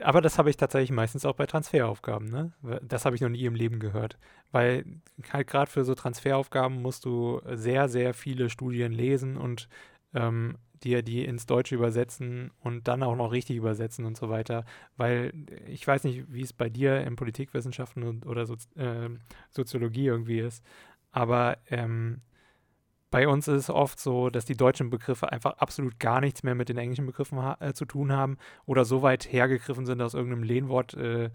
[0.00, 2.52] aber das habe ich tatsächlich meistens auch bei Transferaufgaben, ne?
[2.82, 4.18] Das habe ich noch nie im Leben gehört.
[4.52, 4.84] Weil
[5.32, 9.68] halt gerade für so Transferaufgaben musst du sehr, sehr viele Studien lesen und
[10.14, 14.64] ähm, dir die ins Deutsche übersetzen und dann auch noch richtig übersetzen und so weiter.
[14.96, 15.32] Weil
[15.66, 19.10] ich weiß nicht, wie es bei dir in Politikwissenschaften oder so, äh,
[19.50, 20.64] Soziologie irgendwie ist,
[21.10, 22.20] aber ähm,
[23.14, 26.56] bei uns ist es oft so, dass die deutschen Begriffe einfach absolut gar nichts mehr
[26.56, 30.42] mit den englischen Begriffen äh, zu tun haben oder so weit hergegriffen sind aus irgendeinem
[30.42, 31.30] Lehnwort äh,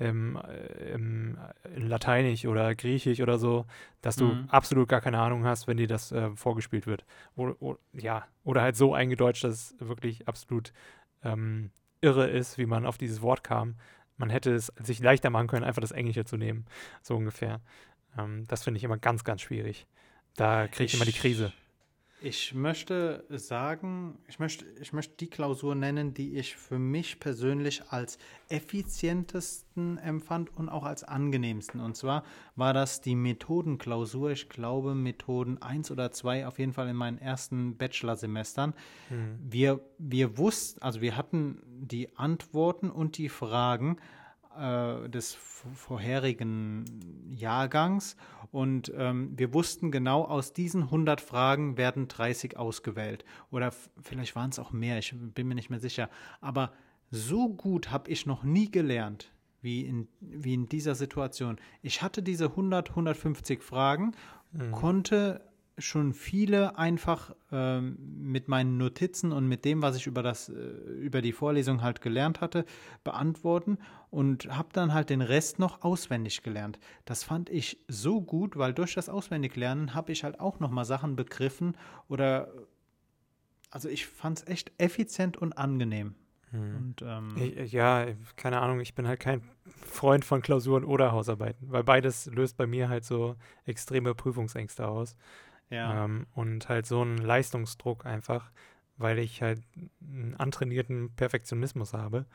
[0.00, 1.38] im, äh, im,
[1.76, 3.64] in Lateinisch oder Griechisch oder so,
[4.00, 4.48] dass du mhm.
[4.48, 7.04] absolut gar keine Ahnung hast, wenn dir das äh, vorgespielt wird.
[7.36, 10.72] Oder, oder, ja, oder halt so eingedeutscht, dass es wirklich absolut
[11.22, 11.70] ähm,
[12.00, 13.76] irre ist, wie man auf dieses Wort kam.
[14.16, 16.66] Man hätte es sich leichter machen können, einfach das Englische zu nehmen,
[17.02, 17.60] so ungefähr.
[18.18, 19.86] Ähm, das finde ich immer ganz, ganz schwierig.
[20.36, 21.52] Da kriege ich, ich immer die Krise.
[22.22, 27.82] Ich möchte sagen, ich möchte, ich möchte die Klausur nennen, die ich für mich persönlich
[27.88, 28.18] als
[28.50, 31.80] effizientesten empfand und auch als angenehmsten.
[31.80, 32.24] Und zwar
[32.56, 34.32] war das die Methodenklausur.
[34.32, 38.74] Ich glaube, Methoden 1 oder 2, auf jeden Fall in meinen ersten Bachelorsemestern.
[39.08, 39.38] Hm.
[39.42, 43.96] Wir, wir wussten, also wir hatten die Antworten und die Fragen
[44.60, 46.84] äh, des vorherigen
[47.30, 48.16] Jahrgangs
[48.52, 54.50] und ähm, wir wussten genau, aus diesen 100 Fragen werden 30 ausgewählt oder vielleicht waren
[54.50, 56.72] es auch mehr, ich bin mir nicht mehr sicher, aber
[57.10, 59.32] so gut habe ich noch nie gelernt
[59.62, 61.58] wie in, wie in dieser Situation.
[61.82, 64.12] Ich hatte diese 100, 150 Fragen,
[64.52, 64.72] mhm.
[64.72, 65.42] konnte
[65.80, 70.52] schon viele einfach ähm, mit meinen Notizen und mit dem, was ich über das äh,
[70.52, 72.64] über die Vorlesung halt gelernt hatte,
[73.04, 73.78] beantworten
[74.10, 76.78] und habe dann halt den Rest noch auswendig gelernt.
[77.04, 80.84] Das fand ich so gut, weil durch das Auswendiglernen habe ich halt auch noch mal
[80.84, 81.76] Sachen begriffen
[82.08, 82.52] oder
[83.70, 86.14] also ich fand es echt effizient und angenehm.
[86.50, 86.76] Hm.
[86.76, 88.06] Und, ähm, ich, ja,
[88.36, 89.42] keine Ahnung, ich bin halt kein
[89.86, 95.16] Freund von Klausuren oder Hausarbeiten, weil beides löst bei mir halt so extreme Prüfungsängste aus.
[95.70, 96.04] Ja.
[96.04, 98.50] Ähm, und halt so einen Leistungsdruck einfach,
[98.96, 99.62] weil ich halt
[100.02, 102.26] einen antrainierten Perfektionismus habe.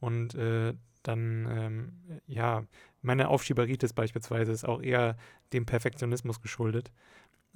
[0.00, 2.64] Und äh, dann, ähm, ja,
[3.00, 5.16] meine Aufschieberitis beispielsweise ist auch eher
[5.52, 6.92] dem Perfektionismus geschuldet,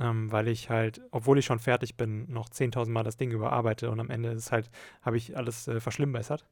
[0.01, 3.91] ähm, weil ich halt, obwohl ich schon fertig bin, noch 10.000 Mal das Ding überarbeite
[3.91, 4.71] und am Ende ist halt,
[5.03, 6.45] habe ich alles äh, verschlimmbessert.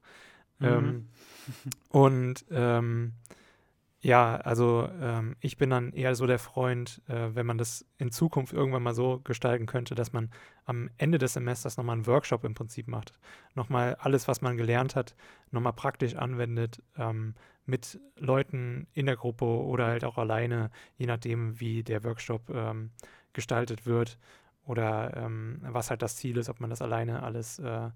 [0.60, 0.66] Mhm.
[0.66, 1.08] Ähm,
[1.88, 3.14] und ähm,
[4.04, 8.10] ja, also ähm, ich bin dann eher so der Freund, äh, wenn man das in
[8.10, 10.30] Zukunft irgendwann mal so gestalten könnte, dass man
[10.66, 13.14] am Ende des Semesters nochmal einen Workshop im Prinzip macht.
[13.54, 15.16] Nochmal alles, was man gelernt hat,
[15.50, 17.34] nochmal praktisch anwendet, ähm,
[17.64, 22.90] mit Leuten in der Gruppe oder halt auch alleine, je nachdem, wie der Workshop ähm,
[23.32, 24.18] gestaltet wird
[24.66, 27.88] oder ähm, was halt das Ziel ist, ob man das alleine alles äh,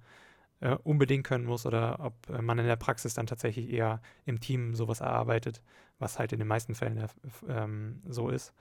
[0.61, 4.41] äh, unbedingt können muss oder ob äh, man in der Praxis dann tatsächlich eher im
[4.41, 5.63] Team sowas erarbeitet,
[5.99, 7.09] was halt in den meisten Fällen der,
[7.49, 8.55] ähm, so ist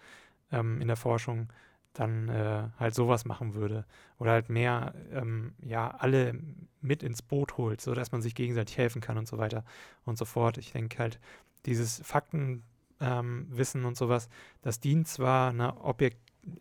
[0.51, 1.49] ähm, in der Forschung,
[1.93, 3.85] dann äh, halt sowas machen würde
[4.19, 6.39] oder halt mehr ähm, ja alle
[6.81, 9.63] mit ins Boot holt, so dass man sich gegenseitig helfen kann und so weiter
[10.05, 10.57] und so fort.
[10.57, 11.19] Ich denke halt
[11.65, 12.61] dieses Faktenwissen
[13.01, 14.29] ähm, und sowas,
[14.61, 16.19] das dient zwar einer Objekt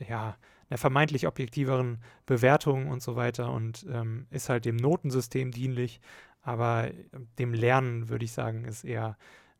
[0.09, 0.37] ja
[0.68, 6.01] einer vermeintlich objektiveren Bewertung und so weiter und ähm, ist halt dem Notensystem dienlich.
[6.43, 6.91] Aber
[7.39, 9.16] dem Lernen, würde ich sagen, ist eher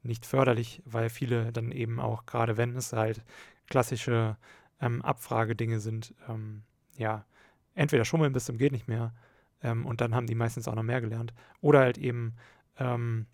[0.07, 3.22] nicht förderlich, weil viele dann eben auch, gerade wenn es halt
[3.68, 4.36] klassische
[4.80, 6.62] ähm, Abfragedinge sind, ähm,
[6.96, 7.24] ja,
[7.74, 9.14] entweder schummeln bis zum geht nicht mehr
[9.62, 12.34] ähm, und dann haben die meistens auch noch mehr gelernt oder halt eben
[12.78, 13.26] ähm,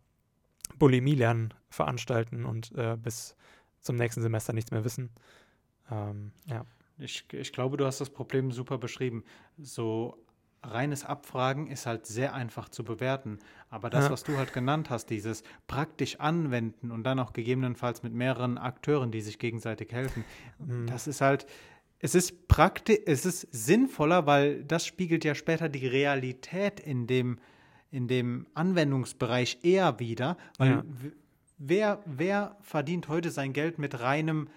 [0.78, 3.36] Bulimie-Lernen veranstalten und äh, bis
[3.80, 5.10] zum nächsten Semester nichts mehr wissen.
[5.90, 6.64] Ähm, ja.
[6.98, 9.24] Ich, ich glaube, du hast das Problem super beschrieben.
[9.58, 10.16] So
[10.62, 13.38] reines Abfragen ist halt sehr einfach zu bewerten.
[13.68, 14.10] Aber das, ja.
[14.10, 19.10] was du halt genannt hast, dieses praktisch anwenden und dann auch gegebenenfalls mit mehreren Akteuren,
[19.10, 20.24] die sich gegenseitig helfen,
[20.58, 20.86] mhm.
[20.86, 21.46] das ist halt,
[21.98, 27.38] es ist praktisch, es ist sinnvoller, weil das spiegelt ja später die Realität in dem,
[27.90, 30.36] in dem Anwendungsbereich eher wieder.
[30.58, 30.84] Weil ja.
[31.58, 34.48] wer, wer verdient heute sein Geld mit reinem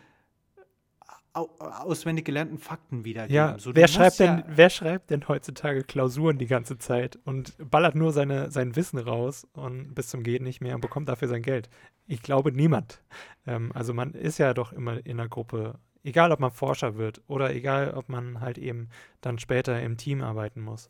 [1.35, 3.35] auswendig gelernten Fakten wiedergeben.
[3.35, 7.95] Ja, so, wer, schreibt denn, wer schreibt denn heutzutage Klausuren die ganze Zeit und ballert
[7.95, 11.41] nur seine, sein Wissen raus und bis zum Geht nicht mehr und bekommt dafür sein
[11.41, 11.69] Geld?
[12.07, 13.01] Ich glaube niemand.
[13.45, 17.21] Ähm, also man ist ja doch immer in einer Gruppe, egal ob man Forscher wird
[17.27, 18.89] oder egal ob man halt eben
[19.21, 20.89] dann später im Team arbeiten muss.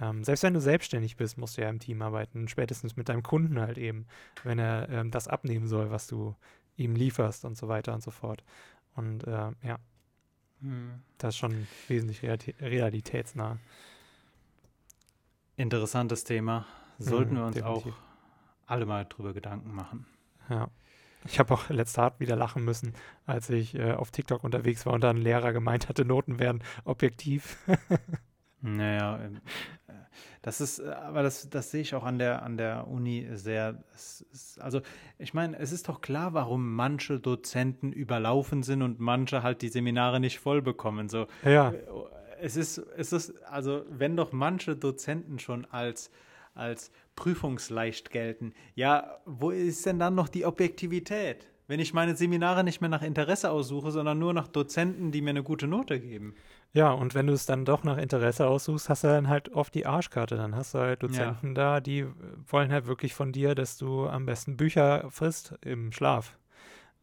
[0.00, 3.22] Ähm, selbst wenn du selbstständig bist, musst du ja im Team arbeiten, spätestens mit deinem
[3.22, 4.06] Kunden halt eben,
[4.44, 6.36] wenn er ähm, das abnehmen soll, was du
[6.76, 8.42] ihm lieferst und so weiter und so fort.
[8.94, 9.78] Und äh, ja,
[10.60, 11.02] hm.
[11.18, 13.58] das ist schon wesentlich realitätsnah.
[15.56, 16.66] Interessantes Thema.
[16.98, 17.92] Sollten hm, wir uns definitiv.
[17.92, 17.98] auch
[18.66, 20.06] alle mal drüber Gedanken machen.
[20.48, 20.68] Ja.
[21.26, 22.94] Ich habe auch letzte Tat wieder lachen müssen,
[23.26, 26.62] als ich äh, auf TikTok unterwegs war und dann ein Lehrer gemeint hatte, Noten wären
[26.84, 27.58] objektiv.
[28.62, 29.40] naja, ähm,
[29.88, 29.92] äh,
[30.42, 33.82] das ist, äh, aber das, das sehe ich auch an der, an der Uni sehr.
[33.94, 34.80] Ist, also,
[35.18, 39.68] ich meine, es ist doch klar, warum manche Dozenten überlaufen sind und manche halt die
[39.68, 41.08] Seminare nicht voll bekommen.
[41.08, 41.70] So, ja.
[41.70, 41.82] Äh,
[42.42, 46.10] es ist, es ist, also, wenn doch manche Dozenten schon als
[46.54, 48.52] als prüfungsleicht gelten.
[48.74, 51.46] Ja, wo ist denn dann noch die Objektivität?
[51.70, 55.30] Wenn ich meine Seminare nicht mehr nach Interesse aussuche, sondern nur nach Dozenten, die mir
[55.30, 56.34] eine gute Note geben.
[56.72, 59.72] Ja, und wenn du es dann doch nach Interesse aussuchst, hast du dann halt oft
[59.72, 60.36] die Arschkarte.
[60.36, 61.54] Dann hast du halt Dozenten ja.
[61.54, 62.06] da, die
[62.48, 66.36] wollen halt wirklich von dir, dass du am besten Bücher frisst im Schlaf.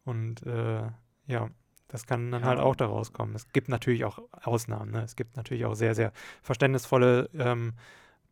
[0.04, 0.82] Und äh,
[1.28, 1.48] ja,
[1.86, 2.48] das kann dann ja.
[2.48, 3.34] halt auch daraus kommen.
[3.34, 4.90] Es gibt natürlich auch Ausnahmen.
[4.90, 5.02] Ne?
[5.02, 6.12] Es gibt natürlich auch sehr, sehr
[6.42, 7.72] verständnisvolle ähm,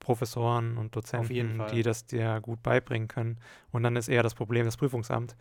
[0.01, 3.39] Professoren und Dozenten, die das dir gut beibringen können.
[3.73, 5.35] Und dann ist eher das Problem das Prüfungsamt.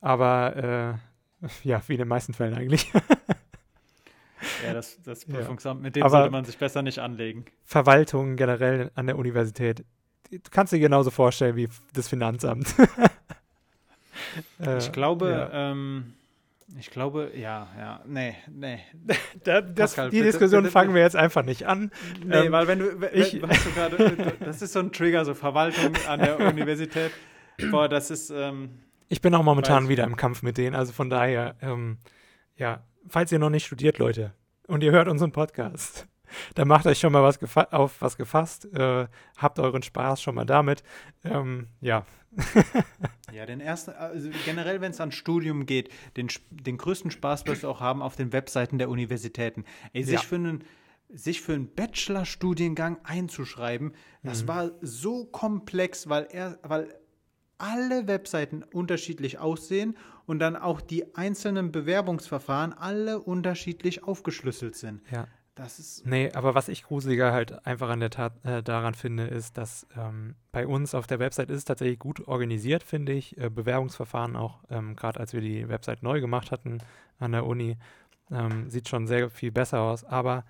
[0.00, 0.98] Aber
[1.42, 2.92] äh, ja, wie in den meisten Fällen eigentlich.
[4.64, 5.82] ja, das, das Prüfungsamt, ja.
[5.82, 7.46] mit dem Aber sollte man sich besser nicht anlegen.
[7.64, 9.84] Verwaltung generell an der Universität,
[10.30, 12.74] du kannst dir genauso vorstellen wie das Finanzamt.
[14.80, 15.70] ich glaube, ja.
[15.72, 16.14] ähm,
[16.78, 18.80] ich glaube, ja, ja, nee, nee.
[19.44, 21.92] Da, das, Pascal, die bitte, Diskussion bitte, fangen wir jetzt einfach nicht an.
[22.24, 25.24] Nee, ähm, weil wenn du, wenn, ich, weißt du gerade, das ist so ein Trigger,
[25.24, 27.12] so Verwaltung an der Universität.
[27.70, 28.30] Boah, das ist.
[28.30, 28.70] Ähm,
[29.08, 31.98] ich bin auch momentan wieder im Kampf mit denen, also von daher, ähm,
[32.56, 34.32] ja, falls ihr noch nicht studiert, Leute,
[34.66, 36.08] und ihr hört unseren Podcast,
[36.54, 37.38] dann macht euch schon mal was
[37.72, 39.06] auf was gefasst, äh,
[39.36, 40.82] habt euren Spaß schon mal damit.
[41.24, 42.04] Ähm, ja,
[43.32, 47.62] ja, den ersten, also generell, wenn es an Studium geht, den, den größten Spaß wirst
[47.62, 49.64] du auch haben auf den Webseiten der Universitäten.
[49.92, 50.20] Ey, sich ja.
[50.20, 50.64] für einen
[51.08, 54.48] sich für einen Bachelorstudiengang einzuschreiben, das mhm.
[54.48, 56.92] war so komplex, weil er, weil
[57.58, 59.96] alle Webseiten unterschiedlich aussehen
[60.26, 65.00] und dann auch die einzelnen Bewerbungsverfahren alle unterschiedlich aufgeschlüsselt sind.
[65.10, 65.26] Ja.
[65.56, 66.06] Das ist.
[66.06, 69.86] Nee, aber was ich gruseliger halt einfach an der Tat äh, daran finde, ist, dass
[69.96, 73.38] ähm, bei uns auf der Website ist es tatsächlich gut organisiert, finde ich.
[73.38, 76.78] Äh, Bewerbungsverfahren auch, ähm, gerade als wir die Website neu gemacht hatten
[77.18, 77.78] an der Uni,
[78.30, 80.04] ähm, sieht schon sehr viel besser aus.
[80.04, 80.44] Aber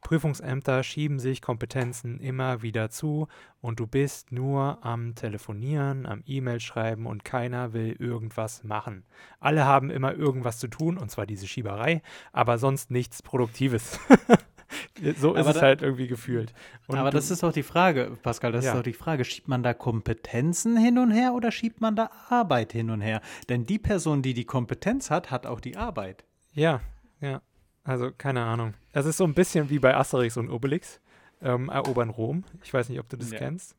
[0.00, 3.28] Prüfungsämter schieben sich Kompetenzen immer wieder zu
[3.60, 9.04] und du bist nur am Telefonieren, am E-Mail schreiben und keiner will irgendwas machen.
[9.40, 12.02] Alle haben immer irgendwas zu tun und zwar diese Schieberei,
[12.32, 13.98] aber sonst nichts Produktives.
[15.16, 16.52] so ist aber es da, halt irgendwie gefühlt.
[16.86, 18.72] Und aber das ist doch die Frage, Pascal, das ja.
[18.72, 22.10] ist doch die Frage, schiebt man da Kompetenzen hin und her oder schiebt man da
[22.28, 23.20] Arbeit hin und her?
[23.48, 26.24] Denn die Person, die die Kompetenz hat, hat auch die Arbeit.
[26.52, 26.80] Ja,
[27.20, 27.40] ja.
[27.88, 28.74] Also keine Ahnung.
[28.92, 31.00] Das ist so ein bisschen wie bei Asterix und Obelix.
[31.40, 32.44] Ähm, erobern Rom.
[32.62, 33.38] Ich weiß nicht, ob du das ja.
[33.38, 33.76] kennst.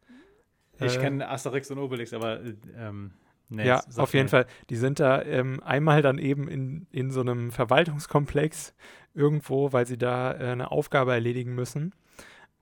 [0.80, 2.40] Ich äh, kenne Asterix und Obelix, aber
[2.76, 3.11] ähm,
[3.49, 4.48] nee, ja, auf jeden Fall.
[4.72, 8.73] Die sind da ähm, einmal dann eben in, in so einem Verwaltungskomplex
[9.14, 11.94] irgendwo, weil sie da äh, eine Aufgabe erledigen müssen.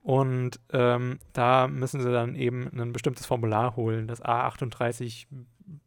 [0.02, 5.26] Und ähm, da müssen sie dann eben ein bestimmtes Formular holen, das A38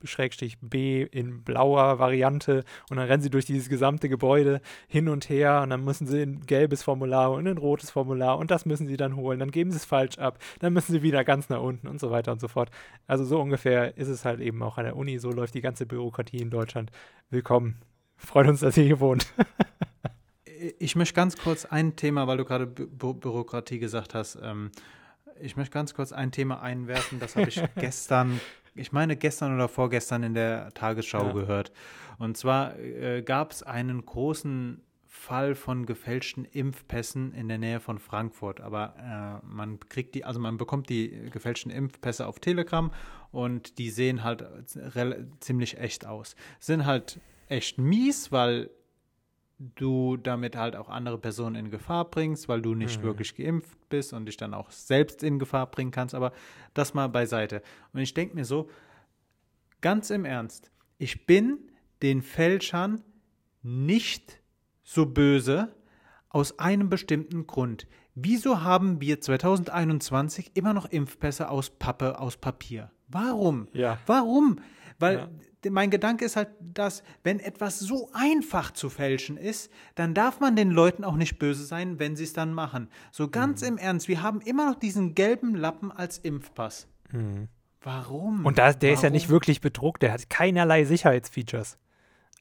[0.03, 5.29] Schrägstrich B in blauer Variante und dann rennen sie durch dieses gesamte Gebäude hin und
[5.29, 8.87] her und dann müssen sie ein gelbes Formular und ein rotes Formular und das müssen
[8.87, 11.61] sie dann holen, dann geben sie es falsch ab, dann müssen sie wieder ganz nach
[11.61, 12.69] unten und so weiter und so fort.
[13.07, 15.85] Also so ungefähr ist es halt eben auch an der Uni, so läuft die ganze
[15.85, 16.91] Bürokratie in Deutschland.
[17.29, 17.77] Willkommen.
[18.17, 19.33] Freut uns, dass ihr hier wohnt.
[20.79, 24.71] ich möchte ganz kurz ein Thema, weil du gerade Bü Bürokratie gesagt hast, ähm,
[25.39, 28.39] ich möchte ganz kurz ein Thema einwerfen, das habe ich gestern
[28.75, 31.33] ich meine, gestern oder vorgestern in der Tagesschau ja.
[31.33, 31.71] gehört.
[32.17, 37.99] Und zwar äh, gab es einen großen Fall von gefälschten Impfpässen in der Nähe von
[37.99, 38.61] Frankfurt.
[38.61, 42.91] Aber äh, man kriegt die, also man bekommt die gefälschten Impfpässe auf Telegram
[43.31, 44.45] und die sehen halt
[45.39, 46.35] ziemlich echt aus.
[46.59, 48.69] Sind halt echt mies, weil
[49.75, 53.03] du damit halt auch andere Personen in Gefahr bringst, weil du nicht mhm.
[53.03, 56.15] wirklich geimpft bist und dich dann auch selbst in Gefahr bringen kannst.
[56.15, 56.31] Aber
[56.73, 57.61] das mal beiseite.
[57.93, 58.69] Und ich denke mir so,
[59.81, 61.59] ganz im Ernst, ich bin
[62.01, 63.03] den Fälschern
[63.61, 64.41] nicht
[64.83, 65.75] so böse
[66.29, 67.87] aus einem bestimmten Grund.
[68.15, 72.91] Wieso haben wir 2021 immer noch Impfpässe aus Pappe, aus Papier?
[73.07, 73.67] Warum?
[73.73, 73.99] Ja.
[74.05, 74.59] Warum?
[74.97, 75.29] Weil ja
[75.69, 80.55] mein Gedanke ist halt, dass wenn etwas so einfach zu fälschen ist, dann darf man
[80.55, 82.89] den Leuten auch nicht böse sein, wenn sie es dann machen.
[83.11, 83.67] So ganz mhm.
[83.67, 86.87] im Ernst, wir haben immer noch diesen gelben Lappen als Impfpass.
[87.11, 87.47] Mhm.
[87.81, 88.45] Warum?
[88.45, 88.93] Und da, der Warum?
[88.93, 91.77] ist ja nicht wirklich bedruckt, der hat keinerlei Sicherheitsfeatures.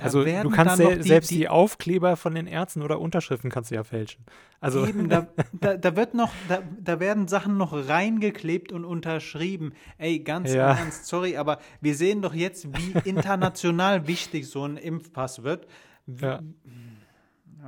[0.01, 3.74] Da Also du kannst sel- selbst die, Aufkleber von den Ärzten oder Unterschriften kannst du
[3.77, 4.24] ja fälschen.
[4.60, 9.72] Also Eben, da, da, da wird noch, da, da werden Sachen noch reingeklebt und unterschrieben.
[9.98, 10.74] Ey, ganz Ja.
[10.77, 15.66] Ernst, sorry, aber wir sehen doch jetzt, wie international wichtig so ein Impfpass wird.
[16.06, 16.40] Wie- Ja.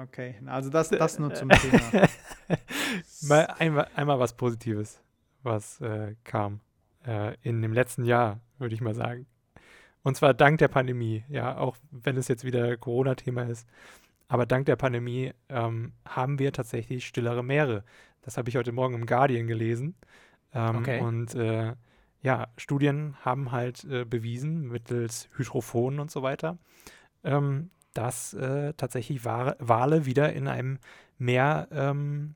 [0.02, 2.09] Okay, also das, das nur zum Thema.
[3.22, 5.00] mal einmal, einmal was Positives,
[5.42, 6.60] was äh, kam
[7.06, 9.26] äh, in dem letzten Jahr, würde ich mal sagen.
[10.03, 13.69] Und zwar dank der Pandemie, ja, auch wenn es jetzt wieder Corona-Thema ist.
[14.29, 17.85] Aber dank der Pandemie ähm, haben wir tatsächlich stillere Meere.
[18.23, 19.95] Das habe ich heute Morgen im Guardian gelesen.
[20.55, 21.01] Ähm, Okay.
[21.01, 21.74] Und äh,
[22.23, 26.57] ja, Studien haben halt äh, bewiesen, mittels Hydrophonen und so weiter,
[27.24, 30.79] ähm, dass äh, tatsächlich Wa- Wale wieder in einem
[31.19, 32.35] mehr ähm,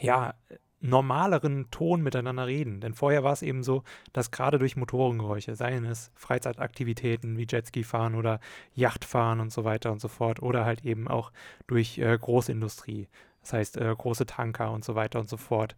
[0.00, 0.34] ja,
[0.82, 2.80] normaleren Ton miteinander reden.
[2.80, 7.84] Denn vorher war es eben so, dass gerade durch Motorengeräusche, seien es Freizeitaktivitäten wie Jetski
[7.84, 8.40] fahren oder
[8.74, 11.32] Yachtfahren und so weiter und so fort, oder halt eben auch
[11.68, 13.08] durch äh, Großindustrie,
[13.40, 15.76] das heißt äh, große Tanker und so weiter und so fort,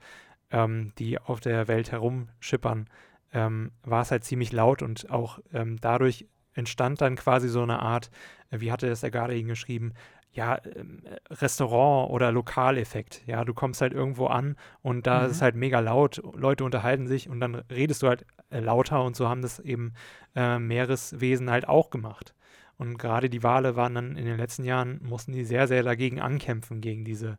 [0.51, 2.89] ähm, die auf der Welt herumschippern,
[3.32, 7.81] ähm, war es halt ziemlich laut und auch ähm, dadurch entstand dann quasi so eine
[7.81, 8.10] Art,
[8.51, 9.93] äh, wie hatte es der Guardian geschrieben,
[10.35, 13.23] ja, ähm, Restaurant- oder Lokaleffekt.
[13.27, 15.27] Ja, du kommst halt irgendwo an und da Mhm.
[15.27, 19.02] ist es halt mega laut, Leute unterhalten sich und dann redest du halt äh, lauter
[19.05, 19.94] und so haben das eben
[20.35, 22.35] äh, Meereswesen halt auch gemacht.
[22.77, 26.20] Und gerade die Wale waren dann in den letzten Jahren, mussten die sehr, sehr dagegen
[26.20, 27.39] ankämpfen, gegen diese,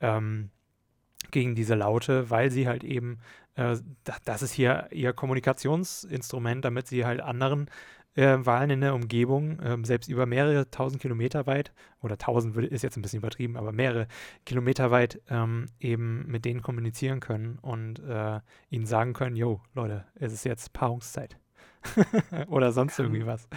[0.00, 0.50] ähm,
[1.30, 3.20] gegen diese Laute, weil sie halt eben,
[3.54, 7.70] äh, da, das ist hier ihr Kommunikationsinstrument, damit sie halt anderen
[8.14, 12.68] äh, Wahlen in der Umgebung, ähm, selbst über mehrere tausend Kilometer weit, oder tausend würde-
[12.68, 14.06] ist jetzt ein bisschen übertrieben, aber mehrere
[14.44, 18.40] Kilometer weit ähm, eben mit denen kommunizieren können und äh,
[18.70, 21.36] ihnen sagen können, yo, Leute, es ist jetzt Paarungszeit.
[22.46, 23.48] oder sonst irgendwie was.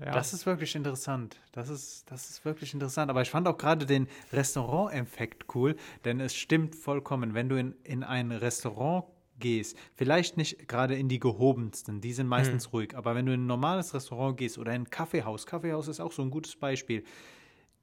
[0.00, 0.12] Ja.
[0.12, 1.38] Das ist wirklich interessant.
[1.52, 3.10] Das ist, das ist wirklich interessant.
[3.10, 7.74] Aber ich fand auch gerade den Restaurant-Effekt cool, denn es stimmt vollkommen, wenn du in,
[7.84, 9.04] in ein Restaurant
[9.38, 13.42] gehst, vielleicht nicht gerade in die gehobensten, die sind meistens ruhig, aber wenn du in
[13.42, 17.04] ein normales Restaurant gehst oder in ein Kaffeehaus, Kaffeehaus ist auch so ein gutes Beispiel,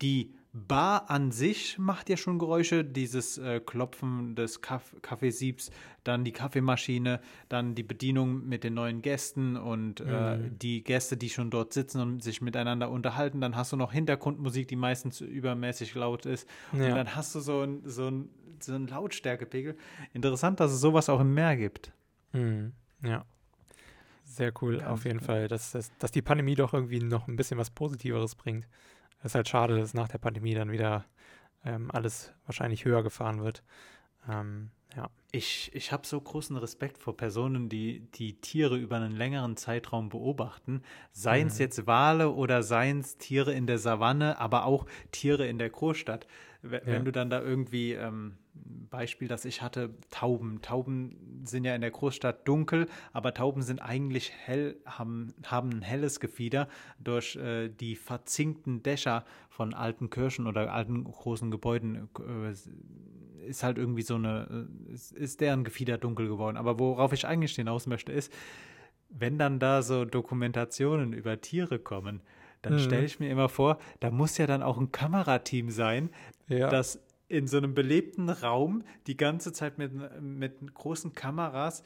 [0.01, 5.69] die Bar an sich macht ja schon Geräusche, dieses äh, Klopfen des Kaff Kaffeesiebs,
[6.05, 7.19] dann die Kaffeemaschine,
[7.49, 11.99] dann die Bedienung mit den neuen Gästen und äh, die Gäste, die schon dort sitzen
[11.99, 13.41] und sich miteinander unterhalten.
[13.41, 16.47] Dann hast du noch Hintergrundmusik, die meistens übermäßig laut ist.
[16.71, 16.95] Und Ja.
[16.95, 18.29] dann hast du so ein, so ein,
[18.65, 19.77] so ein Lautstärkepegel.
[20.13, 21.91] Interessant, dass es sowas auch im Meer gibt.
[22.33, 22.73] Mhm.
[23.03, 23.25] Ja.
[24.23, 25.25] Sehr cool, Ganz auf jeden cool.
[25.25, 28.67] Fall, dass, dass, dass die Pandemie doch irgendwie noch ein bisschen was Positiveres bringt.
[29.19, 31.05] Es ist halt schade, dass nach der Pandemie dann wieder
[31.63, 33.63] ähm, alles wahrscheinlich höher gefahren wird.
[34.27, 35.09] Ähm, ja.
[35.31, 40.09] Ich, ich habe so großen Respekt vor Personen, die die Tiere über einen längeren Zeitraum
[40.09, 40.81] beobachten.
[41.11, 41.61] Seien es Mhm.
[41.61, 46.27] jetzt Wale oder seien es Tiere in der Savanne, aber auch Tiere in der Großstadt.
[46.69, 46.99] Wenn Ja.
[46.99, 48.33] du dann da irgendwie, ähm,
[48.89, 50.61] Beispiel, das ich hatte, Tauben.
[50.61, 55.81] Tauben sind ja in der Großstadt dunkel, aber Tauben sind eigentlich hell, haben, haben ein
[55.81, 56.67] helles Gefieder
[56.99, 62.09] durch äh, die verzinkten Dächer von alten Kirchen oder alten großen Gebäuden.
[62.19, 62.53] Äh,
[63.45, 66.57] ist halt irgendwie so eine, äh, ist, ist deren Gefieder dunkel geworden.
[66.57, 68.31] Aber worauf ich eigentlich hinaus möchte, ist,
[69.09, 72.21] wenn dann da so Dokumentationen über Tiere kommen,
[72.65, 72.79] dann Mhm.
[72.79, 76.09] stelle ich mir immer vor, da muss ja dann auch ein Kamerateam sein,
[76.47, 76.69] Ja.
[76.69, 81.83] das in so einem belebten Raum die ganze Zeit mit, mit großen Kameras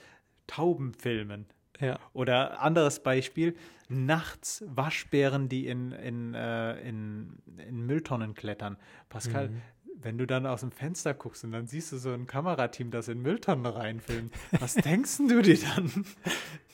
[0.47, 1.45] Tauben filmen.
[1.79, 1.97] ja.
[2.13, 3.55] Oder anderes Beispiel,
[3.87, 8.77] nachts Waschbären, die in, in, äh, in, in Mülltonnen klettern.
[9.09, 9.61] Pascal, Mhm.
[10.01, 13.07] Wenn du dann aus dem Fenster guckst und dann siehst du so ein Kamerateam, das
[13.09, 16.05] in Mülltonnen reinfilmt, was denkst du dir dann?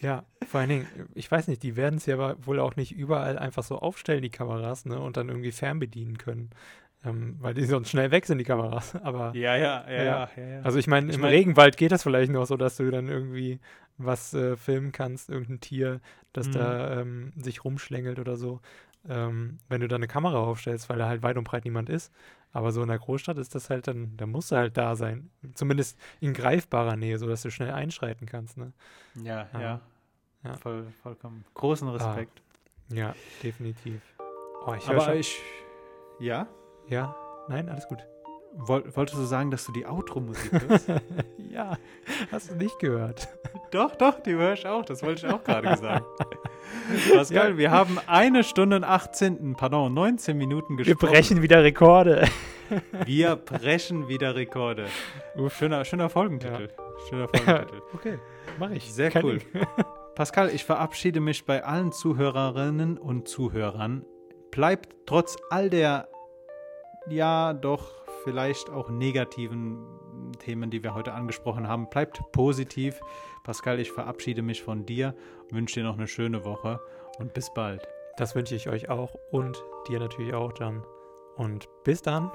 [0.02, 2.91] Ja, vor allen Dingen, ich weiß nicht, die werden es ja aber wohl auch nicht
[2.93, 6.49] überall einfach so aufstellen, die Kameras, ne, und dann irgendwie fernbedienen können.
[7.03, 8.95] Ähm, weil die sonst schnell weg sind, die Kameras.
[9.03, 10.61] Aber Ja, ja, ja, ja, ja.
[10.64, 13.60] Also ich meine, im mein- Regenwald geht das vielleicht noch so, dass du dann irgendwie
[13.97, 16.02] was äh, filmen kannst, irgendein Tier,
[16.34, 16.52] das Mhm.
[16.53, 18.60] da ähm, sich rumschlängelt oder so.
[19.07, 22.11] Ähm, wenn du da eine Kamera aufstellst, weil da halt weit und breit niemand ist.
[22.56, 25.30] Aber so in der Großstadt ist das halt dann, da musst du halt da sein.
[25.56, 28.56] Zumindest in greifbarer Nähe, sodass du schnell einschreiten kannst.
[28.56, 28.72] Ne?
[29.15, 29.60] ja, Ja.
[29.61, 29.82] ja.
[30.44, 30.53] Ja.
[30.57, 31.44] Voll, vollkommen.
[31.56, 32.41] Großen Respekt.
[32.94, 33.14] Ja,
[33.44, 34.02] definitiv.
[34.65, 35.18] Oh, ich höre Aber schon.
[35.18, 35.38] ich,
[36.19, 36.48] ja,
[36.88, 37.14] Ja,
[37.49, 38.06] nein, alles gut.
[38.57, 40.88] Woll, wolltest du sagen, dass du die Outro-Musik hörst?
[41.52, 41.77] ja,
[42.32, 43.27] hast du nicht gehört.
[43.72, 44.86] doch, doch, die höre ich auch.
[44.86, 46.06] Das wollte ich auch gerade sagen.
[47.14, 47.57] Pascal, Ja.
[47.57, 51.11] wir haben eine Stunde und 18, pardon, 19 Minuten Wir gesprochen.
[51.11, 52.27] brechen wieder Rekorde.
[53.06, 54.88] Wir brechen wieder Rekorde.
[55.49, 56.69] Schöner, schöner Folgentitel.
[57.10, 57.82] Schöner Folgentitel.
[57.94, 58.18] okay,
[58.57, 58.91] mache ich.
[58.91, 59.38] Sehr Kein cool.
[59.38, 59.68] Ding.
[60.15, 64.03] Pascal, ich verabschiede mich bei allen Zuhörerinnen und Zuhörern.
[64.49, 66.07] bleibt trotz all der,
[67.07, 69.77] ja, doch vielleicht auch negativen
[70.39, 72.99] Themen, die wir heute angesprochen haben, bleibt positiv.
[73.43, 75.15] Pascal, ich verabschiede mich von dir,
[75.52, 76.81] wünsche dir noch eine schöne Woche
[77.19, 77.88] und bis bald.
[78.18, 80.84] Das wünsche ich euch auch und dir natürlich auch dann.
[81.38, 82.31] Und bis dann.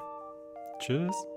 [0.79, 1.30] Tschüss.